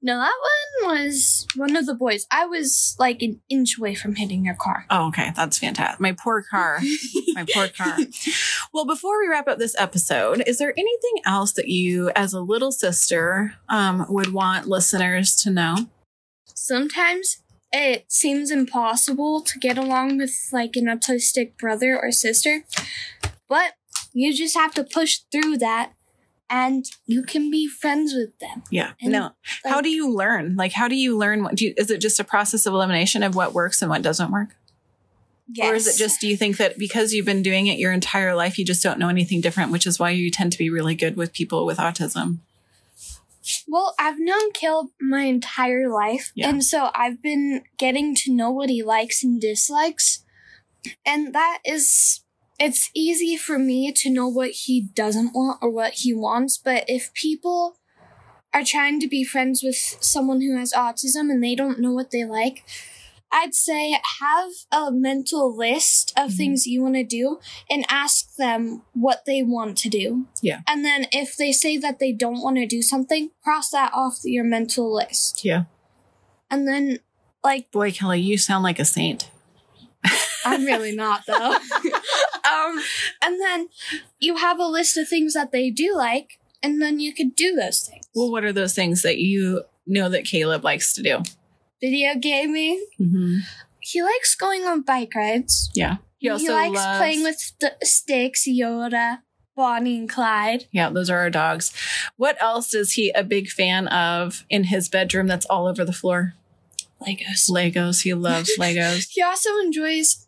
No, 0.00 0.18
that 0.18 0.32
one 0.80 0.94
was 0.94 1.46
one 1.56 1.74
of 1.74 1.86
the 1.86 1.94
boys. 1.94 2.26
I 2.30 2.46
was 2.46 2.94
like 3.00 3.20
an 3.20 3.40
inch 3.48 3.78
away 3.78 3.96
from 3.96 4.14
hitting 4.14 4.44
your 4.44 4.54
car. 4.54 4.86
Oh, 4.90 5.08
okay. 5.08 5.32
That's 5.34 5.58
fantastic. 5.58 5.98
My 5.98 6.12
poor 6.12 6.44
car. 6.48 6.80
my 7.34 7.44
poor 7.52 7.68
car. 7.68 7.96
Well, 8.72 8.86
before 8.86 9.18
we 9.18 9.28
wrap 9.28 9.48
up 9.48 9.58
this 9.58 9.74
episode, 9.76 10.44
is 10.46 10.58
there 10.58 10.70
anything 10.70 11.22
else 11.24 11.52
that 11.54 11.66
you, 11.66 12.10
as 12.14 12.32
a 12.32 12.40
little 12.40 12.70
sister, 12.70 13.54
um, 13.68 14.06
would 14.08 14.32
want 14.32 14.68
listeners 14.68 15.34
to 15.42 15.50
know? 15.50 15.88
Sometimes 16.46 17.38
it 17.72 18.04
seems 18.08 18.52
impossible 18.52 19.42
to 19.42 19.58
get 19.58 19.76
along 19.76 20.18
with 20.18 20.32
like 20.52 20.76
an 20.76 20.86
autistic 20.86 21.58
brother 21.58 21.98
or 22.00 22.12
sister, 22.12 22.62
but 23.48 23.74
you 24.12 24.32
just 24.32 24.56
have 24.56 24.74
to 24.74 24.84
push 24.84 25.20
through 25.32 25.58
that 25.58 25.92
and 26.50 26.86
you 27.06 27.22
can 27.22 27.50
be 27.50 27.66
friends 27.66 28.14
with 28.14 28.38
them. 28.38 28.62
Yeah. 28.70 28.92
And, 29.00 29.12
no. 29.12 29.30
how 29.64 29.80
do 29.80 29.88
you 29.88 30.10
learn? 30.10 30.56
Like, 30.56 30.72
how 30.72 30.88
do 30.88 30.96
you 30.96 31.16
learn? 31.16 31.42
What 31.42 31.56
do 31.56 31.66
you, 31.66 31.74
is 31.76 31.90
it 31.90 32.00
just 32.00 32.20
a 32.20 32.24
process 32.24 32.66
of 32.66 32.74
elimination 32.74 33.22
of 33.22 33.34
what 33.34 33.52
works 33.52 33.82
and 33.82 33.90
what 33.90 34.02
doesn't 34.02 34.30
work? 34.30 34.56
Yes. 35.50 35.70
Or 35.70 35.74
is 35.74 35.86
it 35.86 35.98
just, 35.98 36.20
do 36.20 36.28
you 36.28 36.36
think 36.36 36.58
that 36.58 36.78
because 36.78 37.12
you've 37.12 37.26
been 37.26 37.42
doing 37.42 37.66
it 37.68 37.78
your 37.78 37.92
entire 37.92 38.34
life, 38.34 38.58
you 38.58 38.64
just 38.64 38.82
don't 38.82 38.98
know 38.98 39.08
anything 39.08 39.40
different, 39.40 39.72
which 39.72 39.86
is 39.86 39.98
why 39.98 40.10
you 40.10 40.30
tend 40.30 40.52
to 40.52 40.58
be 40.58 40.68
really 40.68 40.94
good 40.94 41.16
with 41.16 41.32
people 41.32 41.64
with 41.64 41.78
autism? 41.78 42.38
Well, 43.66 43.94
I've 43.98 44.18
known 44.18 44.52
Caleb 44.52 44.88
my 45.00 45.22
entire 45.22 45.88
life, 45.88 46.32
Yeah. 46.34 46.50
and 46.50 46.62
so 46.62 46.90
I've 46.94 47.22
been 47.22 47.62
getting 47.78 48.14
to 48.16 48.32
know 48.32 48.50
what 48.50 48.68
he 48.68 48.82
likes 48.82 49.24
and 49.24 49.40
dislikes. 49.40 50.22
And 51.06 51.34
that 51.34 51.60
is 51.64 52.20
it's 52.58 52.90
easy 52.94 53.36
for 53.36 53.58
me 53.58 53.92
to 53.92 54.10
know 54.10 54.28
what 54.28 54.50
he 54.50 54.80
doesn't 54.80 55.32
want 55.34 55.58
or 55.62 55.70
what 55.70 55.94
he 55.94 56.12
wants, 56.12 56.58
but 56.58 56.84
if 56.88 57.12
people 57.14 57.76
are 58.52 58.64
trying 58.64 58.98
to 59.00 59.08
be 59.08 59.24
friends 59.24 59.62
with 59.62 59.76
someone 59.76 60.40
who 60.40 60.56
has 60.56 60.72
autism 60.72 61.30
and 61.30 61.42
they 61.42 61.54
don't 61.54 61.78
know 61.80 61.92
what 61.92 62.10
they 62.10 62.24
like, 62.24 62.64
I'd 63.30 63.54
say 63.54 64.00
have 64.20 64.50
a 64.72 64.90
mental 64.90 65.54
list 65.54 66.14
of 66.16 66.30
Mhm. 66.30 66.36
things 66.36 66.66
you 66.66 66.82
want 66.82 66.94
to 66.94 67.04
do 67.04 67.38
and 67.68 67.84
ask 67.90 68.34
them 68.36 68.82
what 68.94 69.24
they 69.26 69.42
want 69.42 69.76
to 69.78 69.90
do. 69.90 70.26
Yeah. 70.40 70.60
And 70.66 70.82
then 70.82 71.06
if 71.12 71.36
they 71.36 71.52
say 71.52 71.76
that 71.76 71.98
they 71.98 72.12
don't 72.12 72.40
want 72.40 72.56
to 72.56 72.66
do 72.66 72.80
something, 72.80 73.30
cross 73.44 73.68
that 73.70 73.92
off 73.92 74.20
your 74.24 74.44
mental 74.44 74.92
list. 74.92 75.44
Yeah. 75.44 75.64
And 76.50 76.66
then, 76.66 77.00
like, 77.44 77.70
Boy, 77.70 77.92
Kelly, 77.92 78.20
you 78.22 78.38
sound 78.38 78.64
like 78.64 78.78
a 78.78 78.84
saint. 78.86 79.28
I'm 80.44 80.64
really 80.64 80.94
not 80.94 81.24
though. 81.26 81.34
um, 81.54 82.82
and 83.22 83.40
then 83.40 83.68
you 84.18 84.36
have 84.36 84.58
a 84.58 84.66
list 84.66 84.96
of 84.96 85.08
things 85.08 85.34
that 85.34 85.52
they 85.52 85.70
do 85.70 85.94
like, 85.96 86.38
and 86.62 86.80
then 86.80 87.00
you 87.00 87.12
could 87.12 87.34
do 87.34 87.54
those 87.54 87.80
things. 87.80 88.06
Well, 88.14 88.30
what 88.30 88.44
are 88.44 88.52
those 88.52 88.74
things 88.74 89.02
that 89.02 89.18
you 89.18 89.64
know 89.86 90.08
that 90.08 90.24
Caleb 90.24 90.64
likes 90.64 90.94
to 90.94 91.02
do? 91.02 91.22
Video 91.80 92.14
gaming. 92.16 92.84
Mm-hmm. 93.00 93.36
He 93.80 94.02
likes 94.02 94.34
going 94.34 94.64
on 94.64 94.82
bike 94.82 95.12
rides. 95.14 95.70
Yeah. 95.74 95.96
He 96.18 96.28
also 96.28 96.52
likes 96.52 96.74
loves- 96.74 96.98
playing 96.98 97.22
with 97.22 97.36
st- 97.38 97.84
sticks, 97.84 98.46
Yoda, 98.48 99.20
Bonnie, 99.56 99.98
and 99.98 100.08
Clyde. 100.08 100.66
Yeah, 100.72 100.90
those 100.90 101.08
are 101.08 101.18
our 101.18 101.30
dogs. 101.30 101.72
What 102.16 102.36
else 102.42 102.74
is 102.74 102.92
he 102.94 103.10
a 103.10 103.22
big 103.22 103.48
fan 103.48 103.86
of 103.88 104.44
in 104.50 104.64
his 104.64 104.88
bedroom 104.88 105.26
that's 105.28 105.46
all 105.46 105.66
over 105.66 105.84
the 105.84 105.92
floor? 105.92 106.34
Legos. 107.00 107.50
Legos. 107.50 108.02
He 108.02 108.14
loves 108.14 108.50
Legos. 108.58 109.08
He 109.10 109.22
also 109.22 109.56
enjoys 109.58 110.26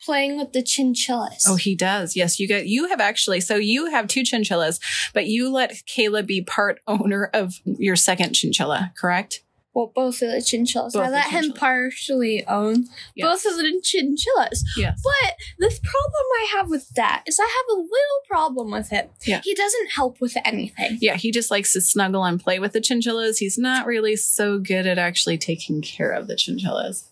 playing 0.00 0.38
with 0.38 0.52
the 0.52 0.62
chinchillas. 0.62 1.44
Oh, 1.46 1.56
he 1.56 1.74
does. 1.74 2.16
Yes, 2.16 2.38
you 2.38 2.46
get 2.46 2.66
you 2.66 2.88
have 2.88 3.00
actually 3.00 3.40
so 3.40 3.56
you 3.56 3.90
have 3.90 4.06
two 4.06 4.22
chinchillas, 4.22 4.80
but 5.12 5.26
you 5.26 5.50
let 5.50 5.84
Caleb 5.86 6.26
be 6.26 6.42
part 6.42 6.80
owner 6.86 7.30
of 7.34 7.54
your 7.64 7.96
second 7.96 8.32
chinchilla, 8.32 8.92
correct? 8.96 9.42
Well, 9.76 9.92
both 9.94 10.22
of 10.22 10.30
the 10.30 10.40
chinchillas. 10.40 10.94
Both 10.94 11.04
I 11.04 11.10
let 11.10 11.26
him 11.26 11.52
partially 11.52 12.42
own 12.46 12.86
both 13.14 13.44
of 13.44 13.56
the 13.56 13.78
chinchillas. 13.84 14.64
Yes. 14.74 15.02
But 15.04 15.34
the 15.58 15.66
problem 15.66 16.24
I 16.38 16.46
have 16.56 16.70
with 16.70 16.88
that 16.94 17.24
is 17.26 17.38
I 17.38 17.42
have 17.42 17.76
a 17.76 17.80
little 17.80 17.90
problem 18.26 18.70
with 18.70 18.90
it. 18.90 19.10
Yeah. 19.26 19.42
He 19.44 19.54
doesn't 19.54 19.90
help 19.90 20.18
with 20.18 20.34
anything. 20.46 20.96
Yeah, 21.02 21.16
he 21.16 21.30
just 21.30 21.50
likes 21.50 21.74
to 21.74 21.82
snuggle 21.82 22.24
and 22.24 22.42
play 22.42 22.58
with 22.58 22.72
the 22.72 22.80
chinchillas. 22.80 23.36
He's 23.36 23.58
not 23.58 23.84
really 23.84 24.16
so 24.16 24.58
good 24.58 24.86
at 24.86 24.96
actually 24.96 25.36
taking 25.36 25.82
care 25.82 26.10
of 26.10 26.26
the 26.26 26.36
chinchillas. 26.36 27.10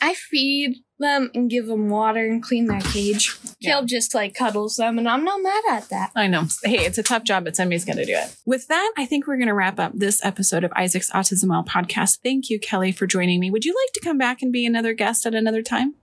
I 0.00 0.14
feed 0.14 0.83
them 0.98 1.30
and 1.34 1.50
give 1.50 1.66
them 1.66 1.88
water 1.88 2.24
and 2.26 2.42
clean 2.42 2.66
their 2.66 2.80
cage. 2.80 3.36
Yeah. 3.58 3.72
Caleb 3.72 3.88
just 3.88 4.14
like 4.14 4.34
cuddles 4.34 4.76
them, 4.76 4.98
and 4.98 5.08
I'm 5.08 5.24
not 5.24 5.42
mad 5.42 5.62
at 5.70 5.88
that. 5.88 6.12
I 6.14 6.26
know. 6.26 6.46
Hey, 6.62 6.84
it's 6.84 6.98
a 6.98 7.02
tough 7.02 7.24
job, 7.24 7.44
but 7.44 7.56
somebody's 7.56 7.84
going 7.84 7.98
to 7.98 8.04
do 8.04 8.14
it. 8.14 8.34
With 8.46 8.68
that, 8.68 8.92
I 8.96 9.06
think 9.06 9.26
we're 9.26 9.36
going 9.36 9.48
to 9.48 9.54
wrap 9.54 9.78
up 9.78 9.92
this 9.94 10.24
episode 10.24 10.64
of 10.64 10.72
Isaac's 10.76 11.10
Autism 11.10 11.48
Well 11.48 11.64
podcast. 11.64 12.18
Thank 12.22 12.50
you, 12.50 12.58
Kelly, 12.60 12.92
for 12.92 13.06
joining 13.06 13.40
me. 13.40 13.50
Would 13.50 13.64
you 13.64 13.74
like 13.74 13.92
to 13.94 14.00
come 14.00 14.18
back 14.18 14.42
and 14.42 14.52
be 14.52 14.66
another 14.66 14.92
guest 14.92 15.26
at 15.26 15.34
another 15.34 15.62
time? 15.62 15.94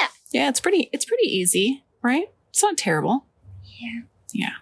Yeah. 0.00 0.08
Yeah, 0.32 0.48
it's 0.48 0.60
pretty. 0.60 0.90
It's 0.92 1.04
pretty 1.04 1.26
easy, 1.26 1.84
right? 2.02 2.26
It's 2.50 2.62
not 2.62 2.76
terrible. 2.76 3.26
Yeah. 3.64 4.02
Yeah. 4.32 4.52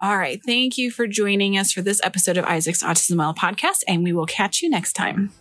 All 0.00 0.16
right. 0.16 0.40
Thank 0.44 0.78
you 0.78 0.90
for 0.90 1.06
joining 1.06 1.56
us 1.58 1.72
for 1.72 1.82
this 1.82 2.00
episode 2.02 2.36
of 2.36 2.44
Isaac's 2.44 2.82
Autism 2.82 3.18
Well 3.18 3.34
podcast, 3.34 3.82
and 3.86 4.02
we 4.02 4.12
will 4.12 4.26
catch 4.26 4.62
you 4.62 4.70
next 4.70 4.94
time. 4.94 5.32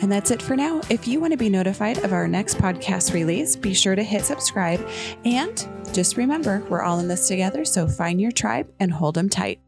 And 0.00 0.12
that's 0.12 0.30
it 0.30 0.42
for 0.42 0.56
now. 0.56 0.80
If 0.90 1.08
you 1.08 1.20
want 1.20 1.32
to 1.32 1.38
be 1.38 1.48
notified 1.48 1.98
of 2.04 2.12
our 2.12 2.28
next 2.28 2.58
podcast 2.58 3.14
release, 3.14 3.56
be 3.56 3.72
sure 3.74 3.96
to 3.96 4.02
hit 4.02 4.24
subscribe. 4.24 4.86
And 5.24 5.66
just 5.92 6.16
remember, 6.16 6.62
we're 6.68 6.82
all 6.82 6.98
in 6.98 7.08
this 7.08 7.28
together, 7.28 7.64
so 7.64 7.86
find 7.86 8.20
your 8.20 8.32
tribe 8.32 8.70
and 8.78 8.92
hold 8.92 9.14
them 9.14 9.28
tight. 9.28 9.60